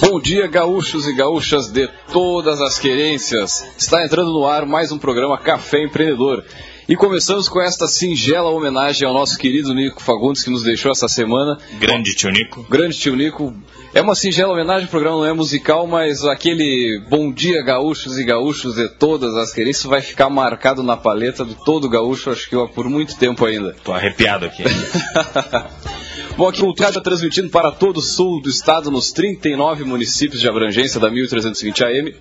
Bom 0.00 0.20
dia, 0.20 0.46
gaúchos 0.46 1.06
e 1.06 1.14
gaúchas 1.14 1.68
de 1.68 1.88
todas 2.12 2.60
as 2.60 2.78
querências. 2.78 3.66
Está 3.76 4.04
entrando 4.04 4.32
no 4.32 4.46
ar 4.46 4.66
mais 4.66 4.92
um 4.92 4.98
programa 4.98 5.38
Café 5.38 5.82
Empreendedor. 5.82 6.44
E 6.88 6.94
começamos 6.94 7.48
com 7.48 7.60
esta 7.60 7.88
singela 7.88 8.50
homenagem 8.50 9.08
ao 9.08 9.14
nosso 9.14 9.38
querido 9.38 9.74
Nico 9.74 10.00
Fagundes, 10.00 10.44
que 10.44 10.50
nos 10.50 10.62
deixou 10.62 10.92
essa 10.92 11.08
semana. 11.08 11.58
Grande 11.80 12.14
tio 12.14 12.30
Nico. 12.30 12.64
Grande 12.68 12.98
tio 12.98 13.16
Nico. 13.16 13.52
É 13.94 14.00
uma 14.02 14.14
singela 14.14 14.52
homenagem, 14.52 14.86
o 14.86 14.90
programa 14.90 15.16
não 15.16 15.26
é 15.26 15.32
musical, 15.32 15.86
mas 15.86 16.24
aquele 16.24 17.02
bom 17.08 17.32
dia, 17.32 17.62
gaúchos 17.64 18.18
e 18.18 18.24
gaúchos 18.24 18.74
de 18.74 18.88
todas 18.90 19.34
as 19.36 19.52
querências 19.52 19.84
vai 19.84 20.02
ficar 20.02 20.28
marcado 20.28 20.82
na 20.82 20.96
paleta 20.96 21.44
de 21.44 21.56
todo 21.64 21.88
gaúcho, 21.88 22.30
acho 22.30 22.48
que 22.48 22.56
por 22.74 22.88
muito 22.88 23.16
tempo 23.16 23.44
ainda. 23.44 23.74
Tô 23.82 23.92
arrepiado 23.92 24.44
aqui. 24.44 24.62
Bom, 26.36 26.48
aqui 26.48 26.62
o 26.62 26.70
está 26.70 27.00
transmitindo 27.00 27.48
para 27.48 27.72
todo 27.72 27.96
o 27.96 28.02
sul 28.02 28.42
do 28.42 28.48
estado, 28.48 28.90
nos 28.90 29.10
39 29.10 29.84
municípios 29.84 30.40
de 30.40 30.48
abrangência 30.48 31.00
da 31.00 31.10
1320 31.10 31.84
AM. 31.84 32.14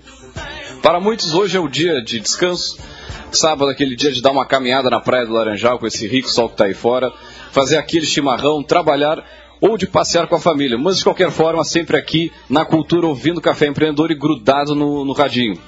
Para 0.82 1.02
muitos, 1.02 1.34
hoje 1.34 1.58
é 1.58 1.60
o 1.60 1.68
dia 1.68 2.02
de 2.02 2.20
descanso 2.20 2.78
Sábado, 3.36 3.70
aquele 3.70 3.98
dia 3.98 4.14
de 4.14 4.22
dar 4.22 4.32
uma 4.32 4.46
caminhada 4.46 4.90
na 4.90 5.02
Praia 5.02 5.26
do 5.26 5.34
Laranjal 5.34 5.78
com 5.78 5.86
esse 5.86 6.08
rico 6.08 6.30
sol 6.30 6.48
que 6.48 6.54
está 6.54 6.66
aí 6.66 6.74
fora, 6.74 7.12
fazer 7.52 7.78
aquele 7.78 8.06
chimarrão, 8.06 8.64
trabalhar 8.64 9.24
ou 9.60 9.78
de 9.78 9.86
passear 9.86 10.28
com 10.28 10.36
a 10.36 10.40
família. 10.40 10.78
Mas 10.78 11.00
de 11.00 11.04
qualquer 11.04 11.30
forma, 11.32 11.64
sempre 11.66 11.98
aqui 11.98 12.32
na 12.50 12.64
cultura, 12.64 13.08
ouvindo 13.08 13.42
Café 13.42 13.68
Empreendedor 13.68 14.12
e 14.12 14.16
grudado 14.16 14.74
no, 14.74 15.04
no 15.04 15.12
radinho. 15.12 15.60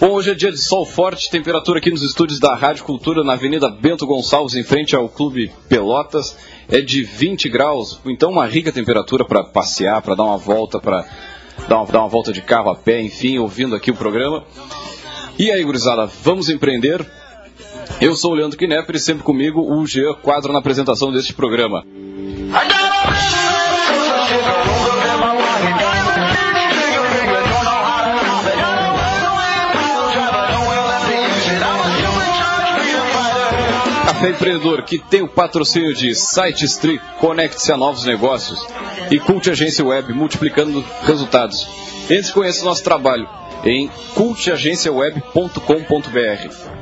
Bom, 0.00 0.10
hoje 0.10 0.30
é 0.30 0.34
dia 0.34 0.52
de 0.52 0.58
sol 0.58 0.86
forte, 0.86 1.30
temperatura 1.30 1.78
aqui 1.78 1.90
nos 1.90 2.02
estúdios 2.02 2.38
da 2.38 2.54
Rádio 2.54 2.84
Cultura, 2.84 3.24
na 3.24 3.32
Avenida 3.32 3.68
Bento 3.68 4.06
Gonçalves, 4.06 4.54
em 4.54 4.62
frente 4.62 4.94
ao 4.94 5.08
Clube 5.08 5.50
Pelotas, 5.68 6.36
é 6.68 6.80
de 6.80 7.02
20 7.02 7.48
graus. 7.48 8.00
Então, 8.06 8.30
uma 8.30 8.46
rica 8.46 8.72
temperatura 8.72 9.24
para 9.24 9.44
passear, 9.44 10.00
para 10.02 10.14
dar 10.14 10.24
uma 10.24 10.38
volta, 10.38 10.78
para 10.80 11.04
dar 11.68 11.76
uma, 11.76 11.86
dar 11.86 12.00
uma 12.00 12.08
volta 12.08 12.32
de 12.32 12.42
carro 12.42 12.70
a 12.70 12.74
pé, 12.74 13.00
enfim, 13.00 13.38
ouvindo 13.38 13.74
aqui 13.74 13.90
o 13.90 13.94
programa. 13.94 14.44
E 15.38 15.50
aí, 15.50 15.62
gurizada, 15.64 16.06
vamos 16.22 16.48
empreender? 16.48 17.04
Eu 18.00 18.14
sou 18.14 18.32
o 18.32 18.34
Leandro 18.34 18.58
Knepper 18.58 18.96
e 18.96 19.00
sempre 19.00 19.24
comigo 19.24 19.60
o 19.60 19.86
Jean 19.86 20.14
Quadro 20.14 20.52
na 20.52 20.58
apresentação 20.58 21.12
deste 21.12 21.34
programa. 21.34 21.84
Empreendedor, 34.30 34.82
que 34.82 34.98
tem 34.98 35.22
o 35.22 35.28
patrocínio 35.28 35.94
de 35.94 36.14
Site 36.14 36.64
Street, 36.64 37.00
conecte-se 37.20 37.72
a 37.72 37.76
novos 37.76 38.04
negócios 38.04 38.64
e 39.10 39.18
Cult 39.18 39.50
Agência 39.50 39.84
Web, 39.84 40.12
multiplicando 40.12 40.84
resultados. 41.02 41.66
Entre 42.08 42.30
e 42.30 42.32
conheça 42.32 42.62
o 42.62 42.64
nosso 42.64 42.82
trabalho 42.82 43.28
em 43.64 43.90
cultagenciaweb.com.br. 44.14 46.74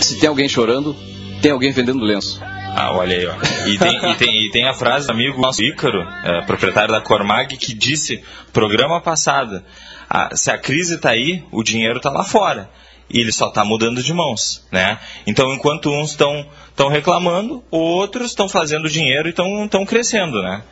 se 0.00 0.18
tem 0.18 0.28
alguém 0.28 0.48
chorando, 0.48 0.96
tem 1.40 1.52
alguém 1.52 1.72
vendendo 1.72 2.02
lenço. 2.02 2.40
Ah, 2.78 2.92
olha 2.92 3.16
aí, 3.16 3.26
ó. 3.26 3.34
E 3.66 3.78
tem, 3.78 4.10
e 4.10 4.14
tem, 4.16 4.46
e 4.46 4.50
tem 4.50 4.68
a 4.68 4.74
frase 4.74 5.06
do 5.06 5.12
amigo 5.12 5.40
nosso 5.40 5.62
Ícaro, 5.62 6.02
é, 6.22 6.42
proprietário 6.42 6.92
da 6.92 7.00
Cormag, 7.00 7.56
que 7.56 7.72
disse, 7.72 8.22
programa 8.52 9.00
passado, 9.00 9.62
ah, 10.10 10.36
se 10.36 10.50
a 10.50 10.58
crise 10.58 10.96
está 10.96 11.10
aí, 11.10 11.42
o 11.50 11.62
dinheiro 11.62 11.96
está 11.96 12.10
lá 12.10 12.22
fora. 12.22 12.68
E 13.08 13.20
ele 13.20 13.32
só 13.32 13.48
está 13.48 13.64
mudando 13.64 14.02
de 14.02 14.12
mãos, 14.12 14.64
né? 14.72 14.98
Então, 15.26 15.52
enquanto 15.52 15.90
uns 15.90 16.10
estão 16.10 16.88
reclamando, 16.90 17.62
outros 17.70 18.30
estão 18.30 18.48
fazendo 18.48 18.88
dinheiro 18.88 19.28
e 19.28 19.30
estão 19.30 19.86
crescendo, 19.86 20.42
né? 20.42 20.62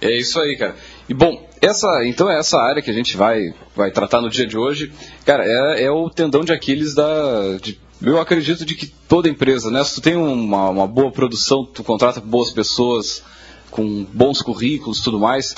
É 0.00 0.14
isso 0.14 0.38
aí, 0.38 0.56
cara. 0.56 0.76
E 1.08 1.14
bom, 1.14 1.48
essa, 1.62 1.88
então 2.04 2.30
é 2.30 2.38
essa 2.38 2.58
área 2.60 2.82
que 2.82 2.90
a 2.90 2.94
gente 2.94 3.16
vai, 3.16 3.54
vai 3.74 3.90
tratar 3.90 4.20
no 4.20 4.28
dia 4.28 4.46
de 4.46 4.58
hoje, 4.58 4.92
cara, 5.24 5.44
é, 5.46 5.84
é 5.84 5.90
o 5.90 6.10
tendão 6.10 6.44
de 6.44 6.52
Aquiles 6.52 6.94
da, 6.94 7.56
de 7.60 7.78
eu 8.02 8.20
acredito 8.20 8.64
de 8.64 8.74
que 8.74 8.86
toda 8.86 9.28
empresa, 9.28 9.70
né? 9.70 9.82
Se 9.82 9.94
tu 9.94 10.00
tem 10.00 10.16
uma, 10.16 10.68
uma 10.68 10.86
boa 10.86 11.10
produção, 11.10 11.64
tu 11.64 11.82
contrata 11.82 12.20
boas 12.20 12.50
pessoas 12.50 13.22
com 13.70 14.04
bons 14.12 14.42
currículos, 14.42 15.00
tudo 15.00 15.18
mais, 15.18 15.54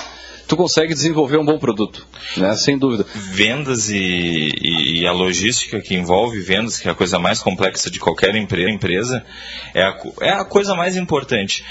tu 0.46 0.56
consegue 0.56 0.94
desenvolver 0.94 1.38
um 1.38 1.44
bom 1.44 1.58
produto, 1.58 2.06
né? 2.36 2.54
Sem 2.56 2.78
dúvida. 2.78 3.04
Vendas 3.14 3.90
e, 3.90 4.52
e, 5.00 5.06
a 5.06 5.12
logística 5.12 5.80
que 5.80 5.94
envolve 5.94 6.40
vendas, 6.40 6.78
que 6.78 6.88
é 6.88 6.90
a 6.90 6.94
coisa 6.94 7.18
mais 7.18 7.40
complexa 7.40 7.90
de 7.90 7.98
qualquer 7.98 8.34
empresa, 8.34 9.24
é 9.74 9.82
a, 9.82 9.96
é 10.20 10.30
a 10.30 10.44
coisa 10.44 10.74
mais 10.74 10.96
importante. 10.96 11.64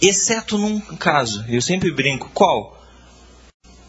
Exceto 0.00 0.58
num 0.58 0.80
caso, 0.96 1.44
eu 1.48 1.62
sempre 1.62 1.90
brinco, 1.92 2.30
qual? 2.34 2.82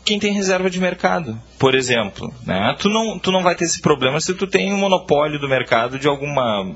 quem 0.06 0.20
tem 0.20 0.34
reserva 0.34 0.70
de 0.70 0.80
mercado, 0.80 1.40
por 1.58 1.76
exemplo. 1.76 2.34
Né? 2.46 2.76
Tu, 2.80 2.90
não, 2.90 3.18
tu 3.18 3.32
não 3.32 3.42
vai 3.42 3.56
ter 3.56 3.66
esse 3.66 3.82
problema 3.82 4.20
se 4.20 4.34
tu 4.34 4.46
tem 4.46 4.74
um 4.74 4.78
monopólio 4.78 5.40
do 5.40 5.48
mercado 5.48 5.98
de 5.98 6.08
alguma, 6.08 6.76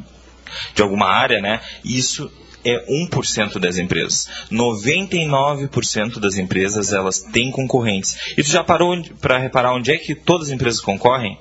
de 0.74 0.82
alguma 0.82 1.08
área, 1.08 1.42
né? 1.42 1.60
Isso 1.84 2.32
é 2.64 2.86
1% 3.08 3.60
das 3.60 3.78
empresas. 3.78 4.30
99% 4.52 6.20
das 6.20 6.38
empresas 6.38 6.92
elas 6.92 7.20
têm 7.20 7.52
concorrentes. 7.52 8.34
E 8.38 8.44
tu 8.44 8.50
já 8.50 8.64
parou 8.64 8.96
para 9.22 9.38
reparar 9.38 9.74
onde 9.74 9.92
é 9.92 9.98
que 9.98 10.16
todas 10.16 10.48
as 10.48 10.54
empresas 10.54 10.82
concorrem? 10.82 11.38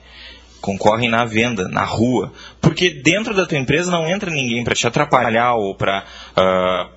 Concorrem 0.61 1.09
na 1.09 1.25
venda, 1.25 1.69
na 1.69 1.84
rua. 1.84 2.33
Porque 2.61 2.91
dentro 2.91 3.34
da 3.34 3.47
tua 3.47 3.59
empresa 3.59 3.91
não 3.91 4.09
entra 4.09 4.31
ninguém 4.31 4.65
para 4.65 4.75
te 4.75 4.87
atrapalhar 4.87 5.55
ou 5.55 5.75
para 5.75 6.00
uh, 6.00 6.41
ah, 6.41 6.89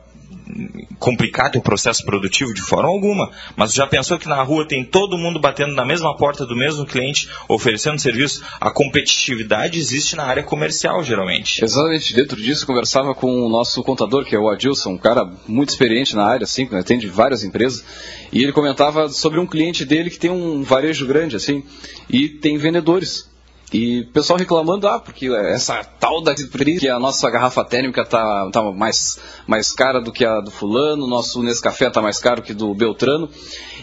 complicar 0.97 1.51
teu 1.51 1.61
processo 1.61 2.03
produtivo 2.03 2.53
de 2.53 2.61
forma 2.61 2.89
alguma. 2.89 3.31
Mas 3.55 3.73
já 3.73 3.87
pensou 3.87 4.17
que 4.17 4.27
na 4.27 4.41
rua 4.41 4.65
tem 4.65 4.83
todo 4.83 5.17
mundo 5.17 5.39
batendo 5.39 5.73
na 5.73 5.85
mesma 5.85 6.15
porta 6.15 6.45
do 6.45 6.55
mesmo 6.55 6.85
cliente, 6.85 7.29
oferecendo 7.47 7.99
serviço? 7.99 8.43
A 8.59 8.69
competitividade 8.71 9.79
existe 9.79 10.15
na 10.15 10.23
área 10.23 10.43
comercial, 10.43 11.03
geralmente. 11.03 11.63
Exatamente. 11.63 12.13
Dentro 12.13 12.41
disso, 12.41 12.65
conversava 12.65 13.15
com 13.15 13.45
o 13.45 13.49
nosso 13.49 13.83
contador, 13.83 14.25
que 14.25 14.35
é 14.35 14.39
o 14.39 14.49
Adilson, 14.49 14.91
um 14.91 14.97
cara 14.97 15.29
muito 15.47 15.69
experiente 15.69 16.15
na 16.15 16.25
área, 16.25 16.43
assim, 16.43 16.67
atende 16.73 17.07
várias 17.07 17.43
empresas, 17.43 17.83
e 18.31 18.43
ele 18.43 18.51
comentava 18.51 19.09
sobre 19.09 19.39
um 19.39 19.47
cliente 19.47 19.85
dele 19.85 20.09
que 20.09 20.19
tem 20.19 20.29
um 20.29 20.63
varejo 20.63 21.05
grande, 21.05 21.35
assim, 21.35 21.63
e 22.09 22.27
tem 22.27 22.57
vendedores. 22.57 23.29
E 23.71 24.01
o 24.01 24.07
pessoal 24.07 24.39
reclamando, 24.39 24.87
ah, 24.87 24.99
porque 24.99 25.27
essa 25.27 25.83
tal 25.83 26.23
da 26.23 26.33
que 26.33 26.89
a 26.89 26.97
nossa 26.97 27.29
garrafa 27.29 27.63
térmica 27.63 28.03
tá, 28.03 28.49
tá 28.51 28.63
mais, 28.71 29.19
mais 29.45 29.71
cara 29.71 30.01
do 30.01 30.11
que 30.11 30.25
a 30.25 30.39
do 30.39 30.49
fulano, 30.49 31.05
nosso 31.05 31.43
Nescafé 31.43 31.89
tá 31.89 32.01
mais 32.01 32.17
caro 32.17 32.41
que 32.41 32.53
do 32.53 32.73
Beltrano. 32.73 33.29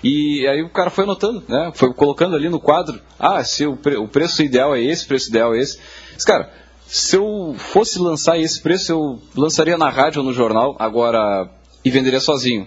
E 0.03 0.47
aí 0.49 0.63
o 0.63 0.71
cara 0.71 0.91
foi 0.91 1.05
anotando, 1.05 1.45
né? 1.49 1.71
Foi 1.75 1.93
colocando 1.95 2.35
ali 2.35 2.49
no 2.49 2.59
quadro, 2.59 3.01
ah, 3.19 3.43
se 3.45 3.65
o, 3.65 3.77
pre 3.77 3.97
o 3.97 4.09
preço 4.09 4.43
ideal 4.43 4.75
é 4.75 4.83
esse, 4.83 5.05
o 5.05 5.09
preço 5.09 5.29
ideal 5.29 5.55
é 5.55 5.59
esse. 5.61 5.79
Mas, 6.15 6.25
cara, 6.25 6.53
se 6.87 7.17
eu 7.17 7.55
fosse 7.57 7.99
lançar 8.01 8.39
esse 8.39 8.61
preço, 8.61 8.91
eu 8.91 9.23
lançaria 9.37 9.79
na 9.79 9.89
rádio 9.89 10.21
ou 10.21 10.27
no 10.27 10.33
jornal, 10.33 10.75
agora, 10.81 11.49
e 11.85 11.91
venderia 11.91 12.21
sozinho. 12.21 12.67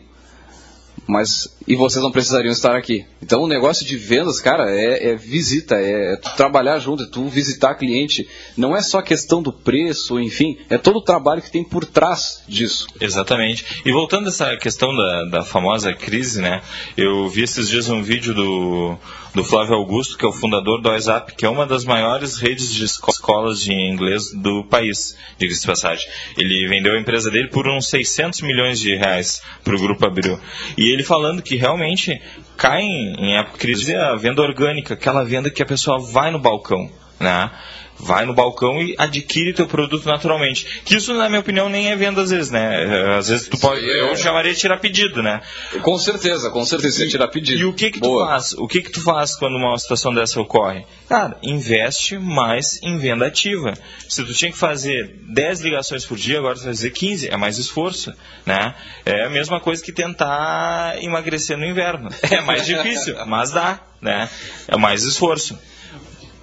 Mas 1.10 1.50
e 1.68 1.76
vocês 1.76 2.04
não 2.04 2.12
precisariam 2.12 2.52
estar 2.52 2.76
aqui. 2.76 3.04
Então 3.22 3.42
o 3.42 3.48
negócio 3.48 3.84
de 3.84 3.98
vendas, 3.98 4.40
cara, 4.40 4.70
é, 4.70 5.10
é 5.10 5.16
visita, 5.16 5.76
é, 5.76 6.14
é, 6.14 6.16
trabalhar 6.38 6.78
junto, 6.78 7.04
é 7.04 7.08
tu 7.08 7.28
visitar 7.28 7.74
cliente. 7.74 8.30
Não 8.56 8.78
é 8.78 8.82
só 8.82 9.02
questão 9.02 9.42
do 9.42 9.52
preço, 9.52 10.20
enfim, 10.20 10.58
é 10.70 10.78
todo 10.78 10.98
o 10.98 11.04
trabalho 11.04 11.42
que 11.42 11.52
tem 11.52 11.64
por 11.64 11.84
trás 11.84 12.44
disso. 12.48 12.88
Exatamente. 13.02 13.82
E 13.84 13.92
voltando 13.92 14.28
a 14.28 14.30
essa 14.30 14.56
questão 14.58 14.96
da, 14.96 15.26
da 15.26 15.44
famosa 15.44 15.94
crise, 15.94 16.42
né? 16.42 16.62
Eu 16.96 17.28
vi 17.28 17.42
esses 17.42 17.68
dias 17.68 17.90
um 17.90 18.04
vídeo 18.04 18.36
do 18.36 18.98
do 19.34 19.44
Flávio 19.44 19.76
Augusto, 19.76 20.18
que 20.18 20.26
é 20.26 20.28
o 20.28 20.34
fundador 20.34 20.82
do 20.82 20.90
WhatsApp, 20.90 21.36
que 21.36 21.46
é 21.46 21.50
uma 21.50 21.66
das 21.66 21.86
maiores 21.86 22.38
redes 22.38 22.74
de 22.74 22.84
escolas 22.84 23.62
de 23.62 23.74
inglês 23.74 24.32
do 24.34 24.64
país, 24.64 25.16
diga-se 25.38 25.62
de 25.62 25.68
passagem. 25.68 26.10
Ele 26.38 26.68
vendeu 26.68 26.96
a 26.96 27.00
empresa 27.00 27.30
dele 27.30 27.50
por 27.50 27.68
uns 27.68 27.88
600 27.90 28.42
milhões 28.42 28.80
de 28.80 28.96
reais 28.96 29.42
para 29.64 29.76
o 29.76 29.80
Grupo 29.80 30.06
Abril. 30.06 30.40
E 30.78 30.92
ele 30.92 30.99
falando 31.04 31.42
que 31.42 31.56
realmente 31.56 32.22
cai 32.58 32.82
em 32.82 33.38
época 33.38 33.54
de 33.54 33.60
crise 33.60 33.96
a 33.96 34.16
venda 34.16 34.42
orgânica, 34.42 34.94
aquela 34.94 35.24
venda 35.24 35.50
que 35.50 35.62
a 35.62 35.66
pessoa 35.66 36.00
vai 36.00 36.32
no 36.32 36.40
balcão, 36.40 36.90
né? 37.20 37.52
Vai 38.00 38.26
no 38.26 38.34
balcão 38.34 38.82
e 38.82 38.96
adquire 38.98 39.54
teu 39.54 39.68
produto 39.68 40.06
naturalmente. 40.06 40.82
Que 40.86 40.96
isso, 40.96 41.14
na 41.14 41.28
minha 41.28 41.42
opinião, 41.42 41.68
nem 41.70 41.90
é 41.90 41.96
venda 41.96 42.22
às 42.22 42.30
vezes, 42.30 42.50
né? 42.50 43.18
Às 43.18 43.28
vezes 43.28 43.48
tu 43.48 43.58
pode, 43.60 43.86
eu 43.86 44.16
chamaria 44.16 44.54
de 44.54 44.60
tirar 44.60 44.78
pedido, 44.78 45.22
né? 45.22 45.42
Com 45.82 45.98
certeza, 45.98 46.50
com 46.50 46.64
certeza, 46.66 47.08
tirar 47.08 47.28
pedido. 47.28 47.60
E 47.60 47.66
o 47.66 47.74
que 47.74 47.92
que 47.92 48.00
Boa. 48.00 48.26
tu 48.26 48.30
faz? 48.30 48.54
O 48.54 48.68
que 48.68 48.82
que 48.82 48.92
tu 48.92 49.02
faz 49.02 49.36
quando 49.36 49.56
uma 49.56 49.78
situação 49.78 50.14
dessa 50.14 50.40
ocorre? 50.40 50.86
Cara, 51.08 51.38
investe 51.44 52.18
mais 52.18 52.82
em 52.82 52.98
venda 52.98 53.28
ativa. 53.28 53.74
Se 54.08 54.24
tu 54.24 54.34
tinha 54.34 54.52
que 54.52 54.58
fazer 54.58 55.16
10 55.28 55.62
ligações 55.62 56.06
por 56.06 56.18
dia, 56.18 56.40
agora 56.40 56.56
tu 56.56 56.64
vai 56.64 56.74
fazer 56.74 56.92
15, 56.92 57.28
é 57.30 57.38
mais 57.38 57.58
esforço, 57.58 58.14
né? 58.46 58.76
É 59.06 59.26
a 59.26 59.30
mesma 59.30 59.60
coisa 59.60 59.84
que 59.84 59.92
tentar 59.92 61.04
emagrecer 61.04 61.58
no 61.58 61.66
inverno. 61.66 62.10
É 62.30 62.42
mais 62.42 62.66
difícil, 62.66 63.16
mas 63.26 63.52
dá, 63.52 63.80
né? 64.00 64.30
É 64.68 64.78
mais 64.78 65.04
esforço. 65.04 65.58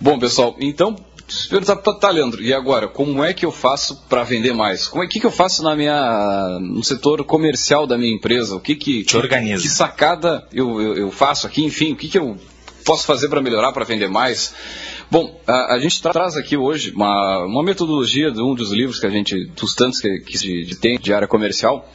Bom, 0.00 0.19
pessoal, 0.19 0.56
então 0.61 0.97
perguntar, 1.49 1.76
tá, 1.76 2.11
Leandro, 2.11 2.43
e 2.43 2.52
agora, 2.52 2.88
como 2.88 3.25
é 3.25 3.32
que 3.32 3.44
eu 3.44 3.52
faço 3.52 4.05
para 4.08 4.23
vender 4.23 4.52
mais? 4.52 4.87
Como 4.88 5.02
é 5.02 5.06
que, 5.06 5.19
que 5.19 5.26
eu 5.26 5.31
faço 5.31 5.62
na 5.62 5.75
minha, 5.75 6.58
no 6.61 6.82
setor 6.84 7.25
comercial 7.25 7.87
da 7.87 7.99
minha 7.99 8.14
empresa? 8.14 8.55
O 8.55 8.61
que 8.61 8.75
que, 8.76 9.05
Te 9.05 9.17
organiza. 9.17 9.62
que 9.62 9.69
sacada 9.69 10.46
eu, 10.52 10.81
eu, 10.81 10.96
eu 10.96 11.11
faço 11.11 11.46
aqui? 11.46 11.64
Enfim, 11.64 11.93
o 11.93 11.96
que, 11.96 12.08
que 12.08 12.19
eu 12.19 12.37
posso 12.84 13.06
fazer 13.06 13.28
para 13.28 13.43
melhorar, 13.43 13.73
para 13.73 13.84
vender 13.84 14.08
mais? 14.08 14.55
Bom, 15.11 15.40
a, 15.46 15.75
a, 15.75 15.78
gente 15.78 16.02
traz 16.02 16.37
aqui 16.37 16.56
hoje 16.56 16.90
uma, 16.90 17.44
uma 17.44 17.62
metodologia 17.62 18.31
de 18.31 18.40
um 18.40 18.55
dos 18.55 18.72
livros 18.72 18.99
que 18.99 19.06
a 19.06 19.11
gente, 19.11 19.46
dos 19.46 19.75
tantos 19.75 20.00
que, 20.00 20.19
que 20.20 20.37
de, 20.37 20.76
tem 20.76 20.99
de 20.99 21.12
área 21.12 21.29
comercial, 21.29 21.88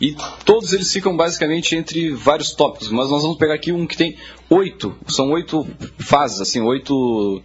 e 0.00 0.16
todos 0.44 0.72
eles 0.72 0.92
ficam 0.92 1.16
basicamente 1.16 1.76
entre 1.76 2.10
vários 2.10 2.52
tópicos, 2.52 2.90
mas 2.90 3.08
nós 3.08 3.22
vamos 3.22 3.38
pegar 3.38 3.54
aqui 3.54 3.70
um 3.70 3.86
que 3.86 3.96
tem 3.96 4.16
oito, 4.50 4.96
são 5.06 5.30
oito 5.30 5.66
fases, 5.98 6.40
assim, 6.40 6.60
oito 6.60 7.40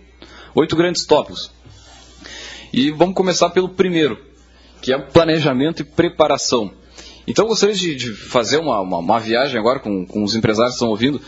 oito 0.55 0.75
grandes 0.75 1.05
tópicos. 1.05 1.51
E 2.73 2.91
vamos 2.91 3.15
começar 3.15 3.49
pelo 3.49 3.69
primeiro, 3.69 4.17
que 4.81 4.93
é 4.93 4.97
planejamento 4.97 5.81
e 5.81 5.85
preparação. 5.85 6.71
Então, 7.27 7.47
gostaria 7.47 7.75
de, 7.75 7.95
de 7.95 8.13
fazer 8.13 8.57
uma, 8.57 8.79
uma, 8.81 8.97
uma, 8.97 9.19
viagem 9.19 9.59
agora 9.59 9.79
com, 9.79 10.05
com 10.05 10.23
os 10.23 10.35
empresários 10.35 10.73
que 10.73 10.77
estão 10.77 10.89
ouvindo. 10.89 11.21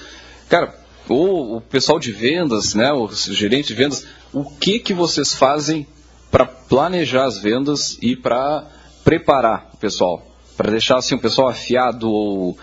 Cara, 0.49 0.73
ou 1.07 1.57
o 1.57 1.61
pessoal 1.61 1.99
de 1.99 2.11
vendas, 2.11 2.73
né, 2.73 2.91
o 2.93 3.09
gerente 3.11 3.67
de 3.67 3.73
vendas, 3.73 4.05
o 4.31 4.45
que, 4.45 4.79
que 4.79 4.93
vocês 4.93 5.33
fazem 5.33 5.85
para 6.31 6.45
planejar 6.45 7.25
as 7.25 7.37
vendas 7.37 7.97
e 8.01 8.15
para 8.15 8.67
preparar 9.03 9.69
o 9.73 9.77
pessoal? 9.77 10.25
Para 10.57 10.71
deixar 10.71 10.97
assim, 10.97 11.15
o 11.15 11.19
pessoal 11.19 11.49
afiado 11.49 12.09
ou... 12.09 12.57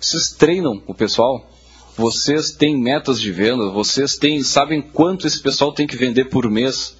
Vocês 0.00 0.30
treinam 0.32 0.82
o 0.86 0.94
pessoal 0.94 1.51
vocês 1.96 2.50
têm 2.52 2.76
metas 2.76 3.20
de 3.20 3.30
venda? 3.30 3.70
Vocês 3.70 4.16
têm, 4.16 4.42
sabem 4.42 4.80
quanto 4.80 5.26
esse 5.26 5.40
pessoal 5.40 5.72
tem 5.72 5.86
que 5.86 5.96
vender 5.96 6.26
por 6.26 6.50
mês? 6.50 6.96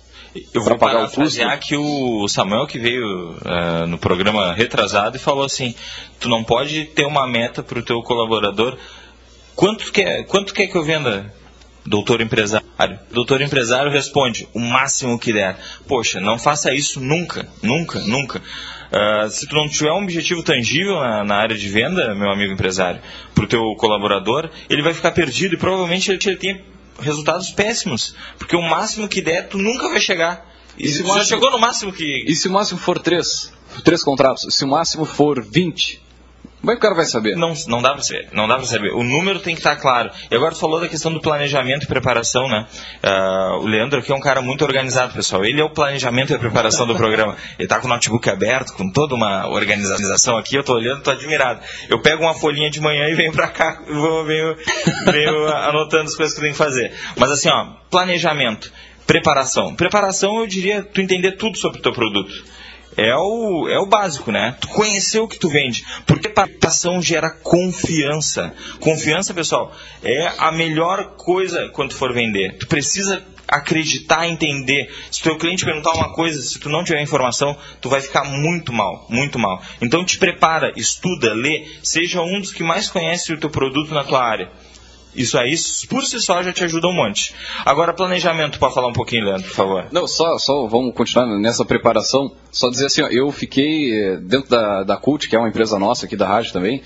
Eu 0.53 0.62
vou 0.62 0.79
pagar 0.79 1.05
o 1.05 1.11
custo. 1.11 1.41
que 1.61 1.77
o 1.77 2.27
Samuel 2.27 2.67
que 2.67 2.79
veio 2.79 3.33
uh, 3.33 3.87
no 3.87 3.99
programa 3.99 4.53
retrasado 4.53 5.17
e 5.17 5.21
falou 5.21 5.44
assim: 5.44 5.75
tu 6.19 6.29
não 6.29 6.43
pode 6.43 6.87
ter 6.87 7.05
uma 7.05 7.27
meta 7.27 7.62
para 7.62 7.79
o 7.79 7.83
teu 7.83 8.03
colaborador. 8.03 8.77
Quanto 9.55 9.93
quer, 9.93 10.25
quanto 10.25 10.55
quer 10.55 10.67
que 10.67 10.77
eu 10.77 10.83
venda, 10.83 11.33
doutor 11.84 12.20
empresário? 12.20 12.67
Doutor 13.11 13.40
empresário 13.40 13.90
responde: 13.90 14.49
o 14.55 14.61
máximo 14.61 15.19
que 15.19 15.32
der. 15.32 15.56
Poxa, 15.87 16.20
não 16.20 16.38
faça 16.38 16.75
isso 16.75 17.00
nunca, 17.00 17.49
nunca, 17.62 18.00
nunca. 18.00 18.40
Uh, 18.93 19.31
se 19.31 19.46
tu 19.46 19.55
não 19.55 19.69
tiver 19.69 19.90
um 19.90 20.02
objetivo 20.02 20.43
tangível 20.43 21.00
na, 21.00 21.25
na 21.25 21.37
área 21.37 21.56
de 21.56 21.69
venda, 21.69 22.14
meu 22.14 22.31
amigo 22.31 22.52
empresário, 22.52 23.00
para 23.34 23.44
o 23.44 23.49
teu 23.49 23.75
colaborador, 23.79 24.50
ele 24.69 24.82
vai 24.82 24.93
ficar 24.93 25.12
perdido 25.12 25.55
e 25.55 25.58
provavelmente 25.58 26.11
ele, 26.11 26.20
ele 26.23 26.37
tem 26.37 26.62
resultados 27.00 27.50
péssimos. 27.50 28.14
Porque 28.38 28.55
o 28.55 28.61
máximo 28.61 29.08
que 29.08 29.23
der, 29.23 29.49
tu 29.49 29.56
nunca 29.56 29.88
vai 29.88 30.00
chegar. 30.00 30.46
E, 30.79 30.88
se 30.88 31.02
já 31.05 31.25
chegou 31.25 31.50
no 31.50 31.58
máximo 31.58 31.93
que. 31.93 32.25
E 32.26 32.34
se 32.34 32.49
o 32.49 32.52
máximo 32.52 32.79
for 32.79 32.99
três? 32.99 33.52
Três 33.82 34.02
contratos. 34.02 34.55
Se 34.55 34.64
o 34.64 34.69
máximo 34.69 35.06
for 35.06 35.43
20, 35.43 36.01
como 36.62 36.70
é 36.70 36.75
que 36.76 36.79
o 36.79 36.82
cara 36.82 36.94
vai 36.94 37.05
saber? 37.06 37.35
Não, 37.35 37.53
não 37.67 37.82
dá 37.82 37.93
para 37.93 38.03
saber. 38.03 38.29
Não 38.32 38.47
dá 38.47 38.55
para 38.55 38.64
saber. 38.67 38.93
O 38.94 39.03
número 39.03 39.41
tem 39.41 39.53
que 39.53 39.61
estar 39.61 39.75
tá 39.75 39.82
claro. 39.82 40.12
E 40.31 40.37
agora 40.37 40.55
tu 40.55 40.61
falou 40.61 40.81
da 40.81 40.87
questão 40.87 41.12
do 41.12 41.20
planejamento 41.20 41.82
e 41.82 41.87
preparação, 41.88 42.49
né? 42.49 42.69
Uh, 43.03 43.64
o 43.64 43.67
Leandro 43.67 43.99
aqui 43.99 44.12
é 44.12 44.14
um 44.14 44.20
cara 44.20 44.41
muito 44.41 44.64
organizado, 44.64 45.12
pessoal. 45.12 45.44
Ele 45.44 45.61
é 45.61 45.64
o 45.64 45.70
planejamento 45.70 46.32
e 46.32 46.37
a 46.37 46.38
preparação 46.38 46.87
do 46.87 46.94
programa. 46.94 47.37
Ele 47.59 47.67
está 47.67 47.81
com 47.81 47.88
o 47.88 47.91
notebook 47.91 48.31
aberto, 48.31 48.75
com 48.75 48.88
toda 48.93 49.12
uma 49.12 49.49
organização 49.49 50.37
aqui. 50.37 50.55
Eu 50.55 50.61
estou 50.61 50.76
olhando, 50.76 50.99
estou 50.99 51.12
admirado. 51.12 51.59
Eu 51.88 52.00
pego 52.00 52.23
uma 52.23 52.35
folhinha 52.35 52.70
de 52.70 52.81
manhã 52.81 53.08
e 53.08 53.15
venho 53.15 53.32
para 53.32 53.49
cá, 53.49 53.82
vou, 53.91 54.25
venho, 54.25 54.56
venho 55.06 55.49
anotando 55.49 56.05
as 56.05 56.15
coisas 56.15 56.32
que 56.32 56.38
eu 56.38 56.44
tenho 56.44 56.55
que 56.55 56.58
fazer. 56.58 56.93
Mas 57.17 57.32
assim, 57.32 57.49
ó, 57.49 57.73
planejamento, 57.91 58.73
preparação. 59.05 59.75
Preparação, 59.75 60.38
eu 60.38 60.47
diria, 60.47 60.85
tu 60.85 61.00
entender 61.00 61.32
tudo 61.32 61.58
sobre 61.58 61.81
o 61.81 61.82
teu 61.82 61.93
produto 61.93 62.62
é 62.97 63.15
o, 63.15 63.69
é 63.69 63.79
o 63.79 63.87
básico, 63.87 64.31
né? 64.31 64.56
Tu 64.61 64.69
conhecer 64.69 65.21
o 65.21 65.29
que 65.29 65.39
tu 65.39 65.49
vende. 65.49 65.85
Porque 66.06 66.29
preparação 66.29 67.03
gera 67.03 67.31
confiança. 67.31 68.55
Confiança, 68.81 69.35
pessoal, 69.35 69.73
é 70.03 70.33
a 70.39 70.53
melhor 70.53 71.17
coisa 71.17 71.69
quando 71.71 71.91
tu 71.91 71.97
for 71.97 72.12
vender. 72.12 72.56
Tu 72.59 72.67
precisa 72.67 73.23
acreditar, 73.47 74.27
entender. 74.27 74.91
Se 75.11 75.21
o 75.21 75.25
teu 75.25 75.37
cliente 75.37 75.65
perguntar 75.65 75.93
uma 75.93 76.12
coisa, 76.15 76.41
se 76.41 76.59
tu 76.59 76.71
não 76.71 76.83
tiver 76.83 77.03
informação, 77.03 77.56
tu 77.81 77.89
vai 77.89 78.00
ficar 78.00 78.25
muito 78.25 78.73
mal, 78.73 79.06
muito 79.11 79.39
mal. 79.39 79.62
Então 79.81 80.05
te 80.05 80.19
prepara, 80.19 80.73
estuda, 80.77 81.35
lê, 81.35 81.67
seja 81.83 82.23
um 82.23 82.41
dos 82.41 82.53
que 82.53 82.62
mais 82.62 82.89
conhece 82.89 83.33
o 83.33 83.39
teu 83.39 83.50
produto 83.50 83.93
na 83.93 84.05
tua 84.05 84.25
área. 84.25 84.50
Isso 85.14 85.37
aí, 85.37 85.55
por 85.88 86.05
si 86.05 86.20
só, 86.20 86.43
já 86.43 86.53
te 86.53 86.64
ajuda 86.64 86.88
um 86.88 86.94
monte. 86.94 87.35
Agora, 87.64 87.93
planejamento, 87.93 88.58
para 88.58 88.70
falar 88.70 88.89
um 88.89 88.93
pouquinho, 88.93 89.27
Leandro, 89.27 89.44
por 89.44 89.55
favor. 89.55 89.86
Não, 89.93 90.06
só, 90.06 90.39
só 90.39 90.67
vamos 90.67 90.94
continuar 90.94 91.27
nessa 91.39 91.65
preparação. 91.65 92.32
Só 92.51 92.70
dizer 92.70 92.86
assim, 92.86 93.03
ó, 93.03 93.08
eu 93.08 93.31
fiquei 93.31 93.93
eh, 93.93 94.17
dentro 94.17 94.48
da, 94.48 94.82
da 94.82 94.96
Cult, 94.96 95.29
que 95.29 95.36
é 95.36 95.39
uma 95.39 95.48
empresa 95.48 95.79
nossa 95.79 96.06
aqui 96.06 96.17
da 96.17 96.27
rádio 96.27 96.53
também. 96.53 96.82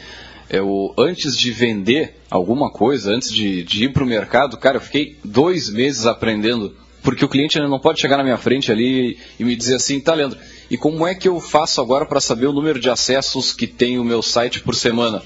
Eu, 0.50 0.93
antes 0.99 1.37
de 1.37 1.50
vender 1.50 2.21
alguma 2.31 2.71
coisa, 2.71 3.12
antes 3.12 3.33
de, 3.33 3.62
de 3.62 3.85
ir 3.85 3.93
para 3.93 4.03
o 4.03 4.07
mercado, 4.07 4.57
cara, 4.57 4.77
eu 4.77 4.81
fiquei 4.81 5.17
dois 5.25 5.69
meses 5.69 6.07
aprendendo. 6.07 6.75
Porque 7.03 7.25
o 7.25 7.29
cliente 7.29 7.59
não 7.61 7.79
pode 7.79 8.00
chegar 8.00 8.17
na 8.17 8.25
minha 8.25 8.37
frente 8.37 8.73
ali 8.73 9.19
e 9.39 9.45
me 9.45 9.55
dizer 9.55 9.77
assim, 9.77 10.00
tá, 10.00 10.12
Leandro, 10.12 10.39
e 10.69 10.77
como 10.77 11.07
é 11.07 11.15
que 11.15 11.29
eu 11.29 11.41
faço 11.41 11.81
agora 11.81 12.05
para 12.05 12.21
saber 12.21 12.47
o 12.47 12.53
número 12.53 12.81
de 12.81 12.91
acessos 12.91 13.53
que 13.53 13.69
tem 13.69 13.99
o 13.99 14.05
meu 14.05 14.21
site 14.23 14.61
por 14.61 14.75
semana? 14.75 15.23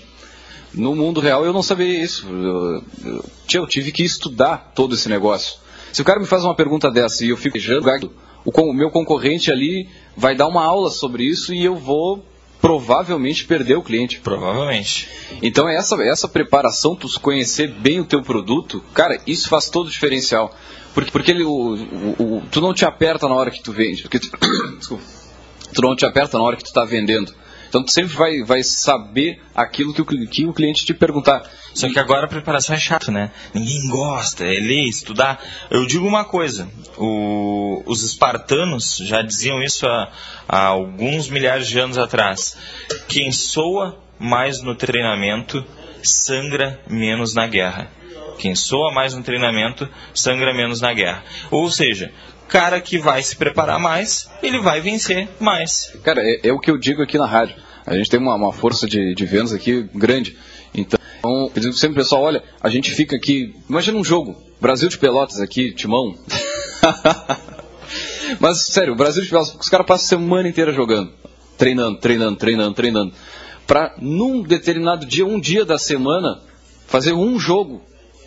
No 0.73 0.95
mundo 0.95 1.21
real 1.21 1.45
eu 1.45 1.53
não 1.53 1.63
sabia 1.63 2.03
isso. 2.03 2.27
Eu, 2.29 2.85
eu, 3.05 3.25
eu 3.55 3.67
tive 3.67 3.93
que 3.93 4.03
estudar 4.03 4.73
todo 4.75 4.95
esse 4.95 5.09
negócio. 5.09 5.59
Se 5.93 6.01
o 6.03 6.05
cara 6.05 6.21
me 6.21 6.27
faz 6.27 6.45
uma 6.45 6.55
pergunta 6.55 6.91
dessa 6.91 7.25
e 7.25 7.31
eu 7.31 7.37
fico 7.37 7.59
jogando, 7.59 8.13
o 8.45 8.73
meu 8.73 8.91
concorrente 8.91 9.51
ali 9.51 9.89
vai 10.17 10.35
dar 10.35 10.47
uma 10.47 10.65
aula 10.65 10.91
sobre 10.91 11.25
isso 11.25 11.53
e 11.53 11.65
eu 11.65 11.77
vou 11.77 12.25
provavelmente 12.61 13.45
perder 13.45 13.77
o 13.77 13.83
cliente. 13.83 14.21
Provavelmente. 14.21 15.09
Então 15.43 15.69
essa, 15.69 16.01
essa 16.03 16.29
preparação, 16.29 16.95
tu 16.95 17.09
conhecer 17.21 17.69
bem 17.69 18.01
o 18.01 18.05
teu 18.05 18.23
produto, 18.23 18.83
cara, 18.95 19.21
isso 19.27 19.49
faz 19.49 19.69
todo 19.69 19.87
o 19.87 19.91
diferencial. 19.91 20.55
Porque, 20.95 21.11
porque 21.11 21.31
ele, 21.31 21.45
o, 21.45 21.51
o, 21.51 22.37
o, 22.37 22.43
tu 22.51 22.61
não 22.61 22.75
te 22.75 22.85
aperta 22.85 23.29
na 23.29 23.35
hora 23.35 23.51
que 23.51 23.63
tu 23.63 23.73
vende. 23.73 24.03
Porque 24.03 24.19
tu, 24.19 24.31
desculpa, 24.79 25.05
tu 25.73 25.83
não 25.83 25.97
te 25.97 26.05
aperta 26.05 26.37
na 26.37 26.45
hora 26.45 26.57
que 26.57 26.65
tu 26.65 26.69
está 26.69 26.85
vendendo. 26.85 27.33
Então 27.71 27.85
tu 27.85 27.93
sempre 27.93 28.15
vai, 28.17 28.43
vai 28.43 28.65
saber 28.65 29.41
aquilo 29.55 29.95
que 29.95 30.03
o, 30.03 30.05
que 30.05 30.45
o 30.45 30.53
cliente 30.53 30.85
te 30.85 30.93
perguntar. 30.93 31.49
Só 31.73 31.89
que 31.89 32.01
agora 32.01 32.27
a 32.27 32.29
preparação 32.29 32.75
é 32.75 32.81
chato, 32.81 33.13
né? 33.13 33.31
Ninguém 33.55 33.89
gosta, 33.89 34.45
é 34.45 34.59
ler, 34.59 34.89
estudar. 34.89 35.41
Eu 35.71 35.87
digo 35.87 36.05
uma 36.05 36.25
coisa, 36.25 36.69
o, 36.99 37.81
os 37.87 38.03
espartanos 38.03 38.97
já 38.97 39.23
diziam 39.23 39.63
isso 39.63 39.87
há, 39.87 40.11
há 40.49 40.67
alguns 40.67 41.31
milhares 41.31 41.69
de 41.69 41.79
anos 41.79 41.97
atrás. 41.97 42.57
Quem 43.07 43.31
soa 43.31 43.97
mais 44.19 44.61
no 44.61 44.75
treinamento 44.75 45.65
sangra 46.03 46.81
menos 46.89 47.35
na 47.35 47.47
guerra. 47.47 47.89
Quem 48.37 48.57
soa 48.57 48.93
mais 48.93 49.15
no 49.15 49.23
treinamento 49.23 49.89
sangra 50.13 50.53
menos 50.53 50.81
na 50.81 50.93
guerra. 50.93 51.23
Ou 51.53 51.71
seja, 51.71 52.13
cara 52.51 52.81
que 52.81 52.99
vai 52.99 53.23
se 53.23 53.37
preparar 53.37 53.79
mais, 53.79 54.29
ele 54.43 54.61
vai 54.61 54.81
vencer 54.81 55.29
mais. 55.39 55.93
Cara, 56.03 56.21
é, 56.23 56.49
é 56.49 56.53
o 56.53 56.59
que 56.59 56.71
eu 56.71 56.77
digo 56.77 57.03
aqui 57.03 57.17
na 57.17 57.27
rádio. 57.27 57.55
A 57.87 57.95
gente 57.95 58.11
tem 58.11 58.21
uma, 58.21 58.35
uma 58.35 58.53
força 58.53 58.87
de, 58.87 59.15
de 59.15 59.25
vendas 59.25 59.53
aqui 59.53 59.89
grande. 59.95 60.37
Então, 60.75 60.99
eu 61.55 61.61
digo 61.61 61.73
sempre, 61.73 61.97
pessoal, 61.97 62.23
olha, 62.23 62.43
a 62.61 62.69
gente 62.69 62.91
fica 62.93 63.17
aqui. 63.17 63.55
Imagina 63.69 63.99
um 63.99 64.05
jogo. 64.05 64.37
Brasil 64.61 64.89
de 64.89 64.99
Pelotas 64.99 65.41
aqui, 65.41 65.73
Timão. 65.73 66.15
Mas, 68.39 68.67
sério, 68.67 68.95
Brasil 68.95 69.23
de 69.23 69.31
Pelotas, 69.31 69.57
os 69.59 69.69
caras 69.69 69.87
passam 69.87 70.19
a 70.19 70.21
semana 70.21 70.49
inteira 70.49 70.73
jogando. 70.73 71.13
Treinando, 71.57 71.99
treinando, 71.99 72.37
treinando, 72.37 72.75
treinando. 72.75 73.13
Pra, 73.67 73.95
num 73.99 74.43
determinado 74.43 75.07
dia, 75.07 75.25
um 75.25 75.41
dia 75.41 75.65
da 75.65 75.79
semana, 75.79 76.41
fazer 76.87 77.13
um 77.13 77.39
jogo. 77.39 77.83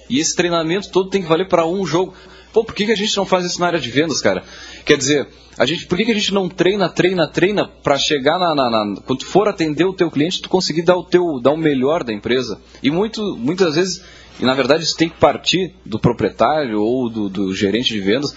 E 0.09 0.19
esse 0.19 0.35
treinamento 0.35 0.89
todo 0.89 1.09
tem 1.09 1.21
que 1.21 1.27
valer 1.27 1.47
para 1.47 1.65
um 1.65 1.85
jogo. 1.85 2.13
Pô, 2.51 2.63
por 2.63 2.75
que, 2.75 2.85
que 2.85 2.91
a 2.91 2.95
gente 2.95 3.15
não 3.17 3.25
faz 3.25 3.45
isso 3.45 3.59
na 3.59 3.67
área 3.67 3.79
de 3.79 3.89
vendas, 3.89 4.21
cara? 4.21 4.43
Quer 4.85 4.97
dizer, 4.97 5.27
a 5.57 5.65
gente, 5.65 5.87
por 5.87 5.97
que, 5.97 6.05
que 6.05 6.11
a 6.11 6.15
gente 6.15 6.33
não 6.33 6.47
treina, 6.47 6.87
treina, 6.89 7.27
treina 7.27 7.67
para 7.67 7.97
chegar 7.97 8.37
na, 8.37 8.53
na, 8.53 8.69
na, 8.69 9.01
quando 9.01 9.25
for 9.25 9.47
atender 9.47 9.85
o 9.85 9.93
teu 9.93 10.11
cliente, 10.11 10.41
tu 10.41 10.49
conseguir 10.49 10.83
dar 10.83 10.95
o 10.95 11.03
teu, 11.03 11.39
dar 11.41 11.51
o 11.51 11.57
melhor 11.57 12.03
da 12.03 12.13
empresa? 12.13 12.59
E 12.81 12.91
muito, 12.91 13.35
muitas 13.37 13.75
vezes, 13.75 14.03
e 14.39 14.45
na 14.45 14.53
verdade 14.53 14.83
isso 14.83 14.95
tem 14.97 15.09
que 15.09 15.17
partir 15.17 15.73
do 15.85 15.99
proprietário 15.99 16.81
ou 16.81 17.09
do, 17.09 17.29
do 17.29 17.55
gerente 17.55 17.93
de 17.93 17.99
vendas. 17.99 18.35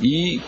E, 0.00 0.40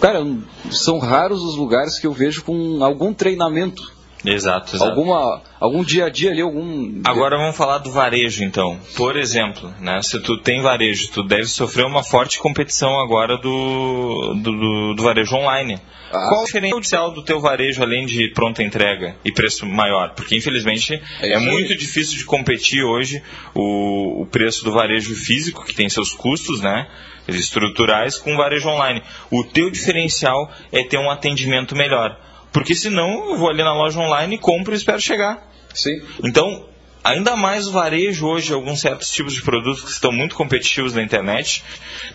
cara, 0.00 0.26
são 0.70 0.98
raros 0.98 1.42
os 1.42 1.54
lugares 1.54 1.98
que 1.98 2.06
eu 2.06 2.12
vejo 2.12 2.42
com 2.42 2.82
algum 2.82 3.12
treinamento 3.14 3.97
Exato, 4.24 4.74
exato. 4.74 4.90
Alguma, 4.90 5.42
algum 5.60 5.84
dia 5.84 6.06
a 6.06 6.10
dia 6.10 6.30
ali, 6.30 6.40
algum. 6.40 7.00
Agora 7.04 7.36
vamos 7.36 7.56
falar 7.56 7.78
do 7.78 7.90
varejo, 7.90 8.42
então. 8.42 8.78
Por 8.96 9.16
exemplo, 9.16 9.72
né, 9.80 10.02
se 10.02 10.18
tu 10.20 10.38
tem 10.38 10.60
varejo, 10.60 11.10
tu 11.12 11.22
deve 11.22 11.46
sofrer 11.46 11.86
uma 11.86 12.02
forte 12.02 12.38
competição 12.38 12.98
agora 12.98 13.36
do, 13.36 14.34
do, 14.42 14.94
do 14.94 15.02
varejo 15.02 15.36
online. 15.36 15.80
Ah. 16.10 16.28
Qual 16.28 16.42
o 16.42 16.46
diferencial 16.46 17.12
do 17.12 17.22
teu 17.22 17.38
varejo 17.38 17.82
além 17.82 18.06
de 18.06 18.28
pronta 18.32 18.62
entrega 18.62 19.14
e 19.24 19.30
preço 19.30 19.66
maior? 19.66 20.14
Porque 20.14 20.36
infelizmente 20.36 21.00
é, 21.20 21.34
é 21.34 21.38
muito 21.38 21.76
difícil 21.76 22.16
de 22.16 22.24
competir 22.24 22.82
hoje 22.82 23.22
o, 23.54 24.22
o 24.22 24.26
preço 24.26 24.64
do 24.64 24.72
varejo 24.72 25.14
físico, 25.14 25.64
que 25.64 25.74
tem 25.74 25.88
seus 25.88 26.12
custos, 26.12 26.60
né? 26.60 26.88
Estruturais, 27.28 28.16
com 28.16 28.32
o 28.32 28.36
varejo 28.38 28.68
online. 28.70 29.02
O 29.30 29.44
teu 29.44 29.70
diferencial 29.70 30.50
é 30.72 30.82
ter 30.82 30.96
um 30.96 31.10
atendimento 31.10 31.76
melhor. 31.76 32.18
Porque 32.58 32.74
senão 32.74 33.30
eu 33.30 33.36
vou 33.36 33.48
ali 33.48 33.62
na 33.62 33.72
loja 33.72 34.00
online, 34.00 34.36
compro 34.36 34.74
e 34.74 34.76
espero 34.76 35.00
chegar. 35.00 35.48
Sim. 35.72 36.02
Então, 36.24 36.66
ainda 37.04 37.36
mais 37.36 37.68
o 37.68 37.70
varejo 37.70 38.26
hoje, 38.26 38.52
alguns 38.52 38.80
certos 38.80 39.12
tipos 39.12 39.32
de 39.32 39.42
produtos 39.42 39.84
que 39.84 39.90
estão 39.92 40.10
muito 40.10 40.34
competitivos 40.34 40.92
na 40.92 41.00
internet, 41.00 41.62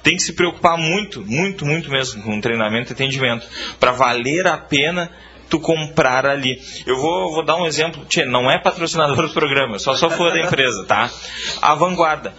tem 0.04 0.18
que 0.18 0.22
se 0.22 0.34
preocupar 0.34 0.78
muito, 0.78 1.22
muito, 1.22 1.66
muito 1.66 1.90
mesmo 1.90 2.22
com 2.24 2.42
treinamento 2.42 2.92
e 2.92 2.94
atendimento, 2.94 3.48
para 3.80 3.94
valer 3.94 4.46
a 4.46 4.58
pena 4.58 5.10
tu 5.50 5.62
comprar 5.62 6.26
ali. 6.26 6.62
Eu 6.86 6.98
vou, 6.98 7.32
vou 7.32 7.46
dar 7.46 7.56
um 7.56 7.66
exemplo, 7.66 8.04
tchê, 8.10 8.26
não 8.26 8.52
é 8.52 8.60
patrocinador 8.60 9.26
do 9.26 9.34
programa, 9.34 9.80
só 9.80 9.96
sou 9.96 10.10
fã 10.10 10.28
da 10.28 10.42
empresa, 10.42 10.84
tá? 10.84 11.10
A 11.62 11.74
Vanguarda. 11.74 12.34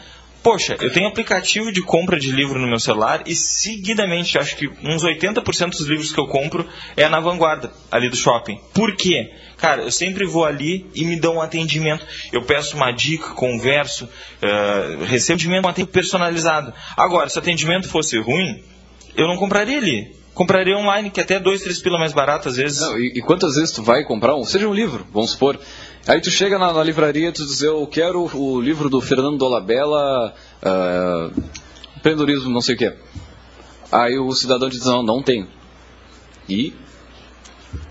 Poxa, 0.44 0.76
eu 0.78 0.92
tenho 0.92 1.08
aplicativo 1.08 1.72
de 1.72 1.80
compra 1.80 2.20
de 2.20 2.30
livro 2.30 2.60
no 2.60 2.66
meu 2.66 2.78
celular 2.78 3.22
e 3.24 3.34
seguidamente, 3.34 4.36
acho 4.36 4.54
que 4.56 4.68
uns 4.82 5.02
80% 5.02 5.70
dos 5.70 5.86
livros 5.86 6.12
que 6.12 6.20
eu 6.20 6.26
compro 6.26 6.68
é 6.94 7.08
na 7.08 7.18
vanguarda, 7.18 7.72
ali 7.90 8.10
do 8.10 8.16
shopping. 8.16 8.60
Por 8.74 8.94
quê? 8.94 9.32
Cara, 9.56 9.84
eu 9.84 9.90
sempre 9.90 10.26
vou 10.26 10.44
ali 10.44 10.84
e 10.94 11.02
me 11.06 11.16
dão 11.16 11.36
um 11.36 11.40
atendimento. 11.40 12.06
Eu 12.30 12.42
peço 12.42 12.76
uma 12.76 12.92
dica, 12.92 13.30
converso, 13.30 14.04
uh, 14.04 15.04
recebo 15.04 15.40
um 15.40 15.66
atendimento 15.66 15.90
personalizado. 15.90 16.74
Agora, 16.94 17.30
se 17.30 17.38
o 17.38 17.40
atendimento 17.40 17.88
fosse 17.88 18.18
ruim, 18.18 18.62
eu 19.16 19.26
não 19.26 19.38
compraria 19.38 19.78
ali 19.78 20.14
compraria 20.34 20.76
online, 20.76 21.10
que 21.10 21.20
é 21.20 21.22
até 21.22 21.38
dois, 21.38 21.62
três 21.62 21.78
pila 21.80 21.98
mais 21.98 22.12
barato 22.12 22.48
às 22.48 22.56
vezes. 22.56 22.80
Não, 22.80 22.98
e, 22.98 23.12
e, 23.16 23.22
quantas 23.22 23.54
vezes 23.54 23.70
tu 23.70 23.82
vai 23.82 24.04
comprar 24.04 24.34
um, 24.34 24.44
seja 24.44 24.68
um 24.68 24.74
livro, 24.74 25.06
vamos 25.12 25.30
supor, 25.30 25.58
Aí 26.06 26.20
tu 26.20 26.30
chega 26.30 26.58
na, 26.58 26.70
na 26.70 26.82
livraria 26.82 27.28
e 27.28 27.32
tu 27.32 27.46
diz, 27.46 27.62
eu 27.62 27.86
quero 27.86 28.28
o, 28.36 28.60
livro 28.60 28.90
do 28.90 29.00
Fernando 29.00 29.38
Dolabella, 29.38 30.34
uh, 30.62 31.42
empreendedorismo, 31.96 32.50
não 32.50 32.60
sei 32.60 32.74
o 32.74 32.78
que. 32.78 32.92
Aí 33.90 34.18
o 34.18 34.30
cidadão 34.32 34.68
diz, 34.68 34.84
não, 34.84 35.02
não 35.02 35.22
tenho. 35.22 35.48
E 36.46 36.74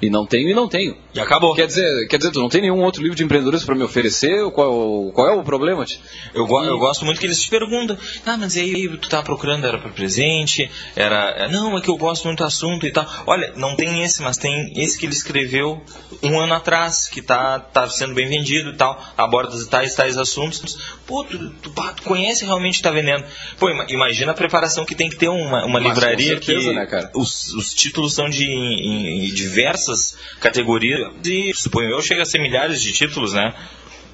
e 0.01 0.09
não 0.09 0.25
tenho 0.25 0.49
e 0.49 0.53
não 0.53 0.67
tenho. 0.67 0.97
E 1.13 1.19
acabou. 1.19 1.55
Quer 1.55 1.67
dizer, 1.67 2.07
quer 2.07 2.17
dizer, 2.17 2.31
tu 2.31 2.39
não 2.39 2.49
tem 2.49 2.61
nenhum 2.61 2.83
outro 2.83 3.01
livro 3.01 3.15
de 3.15 3.23
empreendedorismo 3.23 3.65
para 3.65 3.75
me 3.75 3.83
oferecer? 3.83 4.49
Qual, 4.51 5.11
qual 5.11 5.27
é 5.27 5.31
o 5.33 5.43
problema? 5.43 5.85
Eu, 6.33 6.45
go, 6.45 6.63
eu 6.63 6.77
gosto 6.77 7.05
muito 7.05 7.19
que 7.19 7.25
eles 7.25 7.41
te 7.41 7.49
perguntam, 7.49 7.97
ah, 8.25 8.37
mas 8.37 8.57
aí 8.57 8.87
tu 8.97 9.09
tá 9.09 9.21
procurando, 9.21 9.65
era 9.65 9.77
para 9.77 9.91
presente, 9.91 10.69
era. 10.95 11.47
Não, 11.49 11.77
é 11.77 11.81
que 11.81 11.89
eu 11.89 11.97
gosto 11.97 12.25
muito 12.25 12.39
do 12.39 12.45
assunto 12.45 12.85
e 12.85 12.91
tal. 12.91 13.07
Olha, 13.25 13.53
não 13.55 13.75
tem 13.75 14.03
esse, 14.03 14.21
mas 14.21 14.37
tem 14.37 14.73
esse 14.75 14.97
que 14.97 15.05
ele 15.05 15.13
escreveu 15.13 15.81
um 16.21 16.39
ano 16.39 16.53
atrás, 16.53 17.07
que 17.07 17.21
tá, 17.21 17.59
tá 17.59 17.87
sendo 17.87 18.13
bem 18.13 18.27
vendido 18.27 18.71
e 18.71 18.75
tal, 18.75 18.99
aborda 19.17 19.53
tais 19.65 19.95
tais 19.95 20.17
assuntos. 20.17 20.77
Pô, 21.05 21.23
tu, 21.23 21.49
tu, 21.61 21.69
tu 21.69 22.03
conhece 22.03 22.45
realmente 22.45 22.75
está 22.75 22.91
vendendo. 22.91 23.23
Pô, 23.59 23.69
imagina 23.69 24.31
a 24.31 24.35
preparação 24.35 24.85
que 24.85 24.95
tem 24.95 25.09
que 25.09 25.15
ter 25.15 25.29
uma, 25.29 25.65
uma 25.65 25.79
livraria 25.79 26.39
certeza, 26.39 26.69
que 26.69 26.73
né, 26.73 27.09
os, 27.13 27.53
os 27.53 27.73
títulos 27.73 28.13
são 28.13 28.29
de, 28.29 28.45
em, 28.45 29.33
de 29.33 29.47
diversas 29.73 30.15
categorias 30.39 31.11
e, 31.25 31.53
suponho 31.53 31.89
eu, 31.89 32.01
chega 32.01 32.21
a 32.21 32.25
ser 32.25 32.39
milhares 32.39 32.81
de 32.81 32.93
títulos, 32.93 33.33
né? 33.33 33.53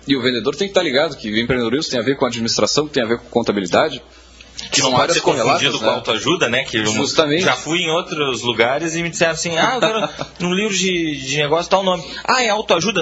E 0.08 0.16
o 0.16 0.22
vendedor 0.22 0.56
tem 0.56 0.68
que 0.68 0.72
estar 0.72 0.82
ligado 0.82 1.18
que 1.18 1.30
o 1.30 1.38
empreendedorismo 1.38 1.92
tem 1.92 2.00
a 2.00 2.04
ver 2.04 2.16
com 2.16 2.26
administração, 2.26 2.88
tem 2.88 3.04
a 3.04 3.06
ver 3.06 3.20
com 3.20 3.30
contabilidade. 3.30 4.02
Que 4.72 4.82
não 4.82 4.92
pode 4.92 5.14
ser 5.14 5.22
confundido 5.22 5.74
né? 5.74 5.80
com 5.80 5.90
autoajuda, 5.90 6.50
né? 6.50 6.64
Que 6.66 6.84
Justamente. 6.86 7.44
já 7.44 7.56
fui 7.56 7.80
em 7.80 7.90
outros 7.90 8.42
lugares 8.42 8.96
e 8.96 9.02
me 9.02 9.10
disseram 9.10 9.32
assim, 9.32 9.58
ah, 9.58 9.78
quero 9.80 10.10
num 10.40 10.54
livro 10.54 10.76
de, 10.76 11.16
de 11.16 11.38
negócio 11.38 11.70
tal 11.70 11.84
nome. 11.84 12.04
Ah, 12.26 12.44
é 12.44 12.50
autoajuda? 12.50 13.02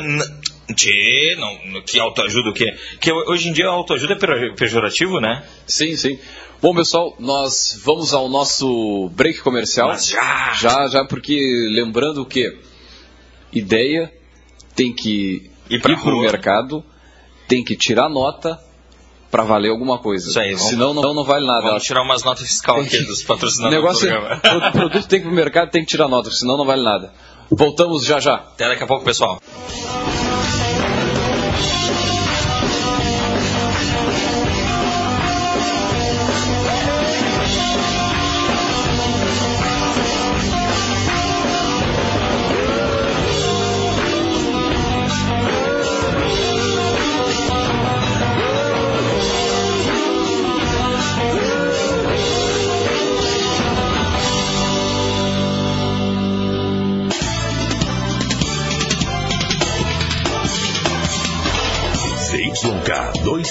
Tchê, 0.75 1.35
não, 1.39 1.81
que 1.81 1.99
autoajuda 1.99 2.49
o 2.49 2.53
quê? 2.53 2.75
Que 2.99 3.11
hoje 3.11 3.49
em 3.49 3.53
dia 3.53 3.67
autoajuda 3.67 4.13
é 4.13 4.53
pejorativo, 4.53 5.19
né? 5.19 5.43
Sim, 5.65 5.95
sim. 5.95 6.19
Bom, 6.59 6.73
pessoal, 6.73 7.15
nós 7.19 7.79
vamos 7.83 8.13
ao 8.13 8.27
nosso 8.27 9.09
break 9.09 9.41
comercial. 9.41 9.89
Mas 9.89 10.07
já! 10.07 10.53
Já, 10.53 10.87
já, 10.87 11.05
porque 11.05 11.67
lembrando 11.69 12.25
que 12.25 12.57
ideia 13.53 14.11
tem 14.75 14.91
que 14.91 15.51
ir 15.69 15.81
para 15.81 15.93
o 15.93 16.21
mercado, 16.21 16.83
tem 17.47 17.63
que 17.63 17.75
tirar 17.75 18.09
nota 18.09 18.59
para 19.29 19.43
valer 19.43 19.69
alguma 19.69 19.99
coisa. 19.99 20.29
Isso 20.29 20.39
aí, 20.39 20.53
vamos, 20.53 20.67
Senão 20.67 20.93
não, 20.95 21.13
não 21.13 21.23
vale 21.23 21.45
nada. 21.45 21.61
Vamos 21.61 21.83
tirar 21.83 22.01
umas 22.01 22.23
notas 22.23 22.47
fiscais 22.47 22.87
aqui 22.87 23.03
dos 23.03 23.21
patrocinadores 23.21 23.75
negócio 23.77 24.09
É, 24.09 24.57
o 24.57 24.71
produto 24.71 25.07
tem 25.07 25.19
que 25.19 25.25
ir 25.25 25.29
para 25.29 25.31
o 25.31 25.35
mercado, 25.35 25.69
tem 25.69 25.81
que 25.83 25.89
tirar 25.89 26.07
nota, 26.07 26.31
senão 26.31 26.57
não 26.57 26.65
vale 26.65 26.83
nada. 26.83 27.13
Voltamos 27.51 28.03
já 28.03 28.19
já. 28.19 28.35
Até 28.35 28.67
daqui 28.67 28.83
a 28.83 28.87
pouco, 28.87 29.05
pessoal. 29.05 29.39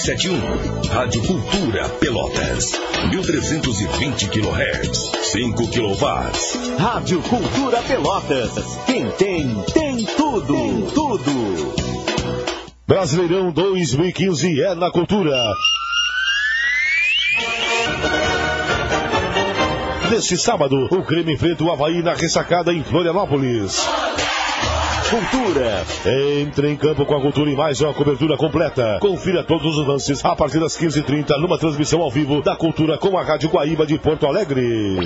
ZYK 0.07 0.15
271, 0.15 0.87
Rádio 0.89 1.21
Cultura 1.21 1.89
Pelotas, 1.99 2.71
1320 3.09 4.29
kHz, 4.29 5.11
5 5.33 5.67
kW. 5.67 6.77
Rádio 6.79 7.21
Cultura 7.23 7.81
Pelotas, 7.81 8.53
quem 8.85 9.11
tem, 9.11 9.53
tem 9.73 10.05
tudo, 10.05 10.53
tem 10.55 10.81
tudo. 10.93 11.73
Brasileirão 12.87 13.51
2015 13.51 14.61
é 14.61 14.75
na 14.75 14.89
cultura. 14.91 15.35
Neste 20.09 20.37
sábado, 20.37 20.87
o 20.89 21.03
Grêmio 21.03 21.33
enfrenta 21.33 21.65
o 21.65 21.71
Havaí 21.71 22.01
na 22.01 22.13
ressacada 22.13 22.73
em 22.73 22.81
Florianópolis. 22.81 23.85
Cultura. 25.09 25.85
Entre 26.41 26.69
em 26.69 26.75
campo 26.75 27.05
com 27.05 27.15
a 27.15 27.21
Cultura 27.21 27.49
e 27.49 27.55
mais 27.55 27.79
uma 27.79 27.93
cobertura 27.93 28.35
completa. 28.35 28.97
Confira 28.99 29.41
todos 29.41 29.77
os 29.77 29.87
lances 29.87 30.23
a 30.25 30.35
partir 30.35 30.59
das 30.59 30.77
15h30 30.77 31.39
numa 31.39 31.57
transmissão 31.57 32.01
ao 32.01 32.11
vivo 32.11 32.41
da 32.41 32.57
Cultura 32.57 32.97
com 32.97 33.17
a 33.17 33.23
Rádio 33.23 33.49
Guaíba 33.49 33.85
de 33.85 33.97
Porto 33.97 34.25
Alegre. 34.25 34.97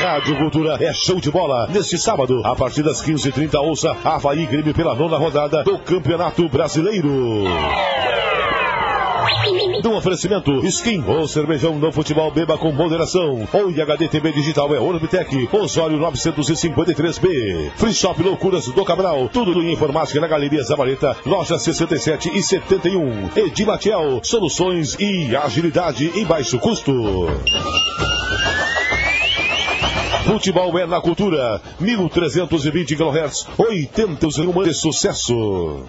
Rádio 0.00 0.38
Cultura 0.38 0.78
é 0.80 0.94
show 0.94 1.20
de 1.20 1.30
bola. 1.30 1.68
Neste 1.68 1.98
sábado, 1.98 2.40
a 2.42 2.56
partir 2.56 2.82
das 2.82 3.02
15h30, 3.02 3.54
ouça 3.60 3.94
Havaí 4.02 4.46
Grêmio 4.46 4.72
pela 4.72 4.94
nona 4.94 5.18
rodada 5.18 5.62
do 5.62 5.78
Campeonato 5.80 6.48
Brasileiro. 6.48 7.44
No 9.88 9.96
oferecimento, 9.96 10.66
Skin, 10.66 11.00
o 11.00 11.26
cervejão 11.26 11.80
do 11.80 11.90
futebol 11.90 12.30
beba 12.30 12.58
com 12.58 12.70
moderação. 12.70 13.48
Ou 13.50 13.68
HD 13.70 14.06
TV 14.06 14.32
Digital 14.32 14.74
é 14.74 14.78
Orbitec, 14.78 15.48
Osório 15.50 15.98
953B. 15.98 17.70
Free 17.74 17.94
Shop 17.94 18.22
Loucuras 18.22 18.66
do 18.66 18.84
Cabral, 18.84 19.30
tudo 19.30 19.62
em 19.62 19.72
informática 19.72 20.20
na 20.20 20.28
Galeria 20.28 20.62
Zabaleta, 20.62 21.16
loja 21.24 21.58
67 21.58 22.36
e 22.36 22.42
71. 22.42 23.30
Edimatiel, 23.34 24.20
soluções 24.22 24.94
e 25.00 25.34
agilidade 25.34 26.12
em 26.14 26.26
baixo 26.26 26.58
custo. 26.58 26.92
Futebol 30.26 30.78
é 30.78 30.86
na 30.86 31.00
cultura. 31.00 31.62
1320 31.80 32.94
kHz, 32.94 33.48
80 33.56 34.26
de 34.64 34.74
sucesso. 34.74 35.86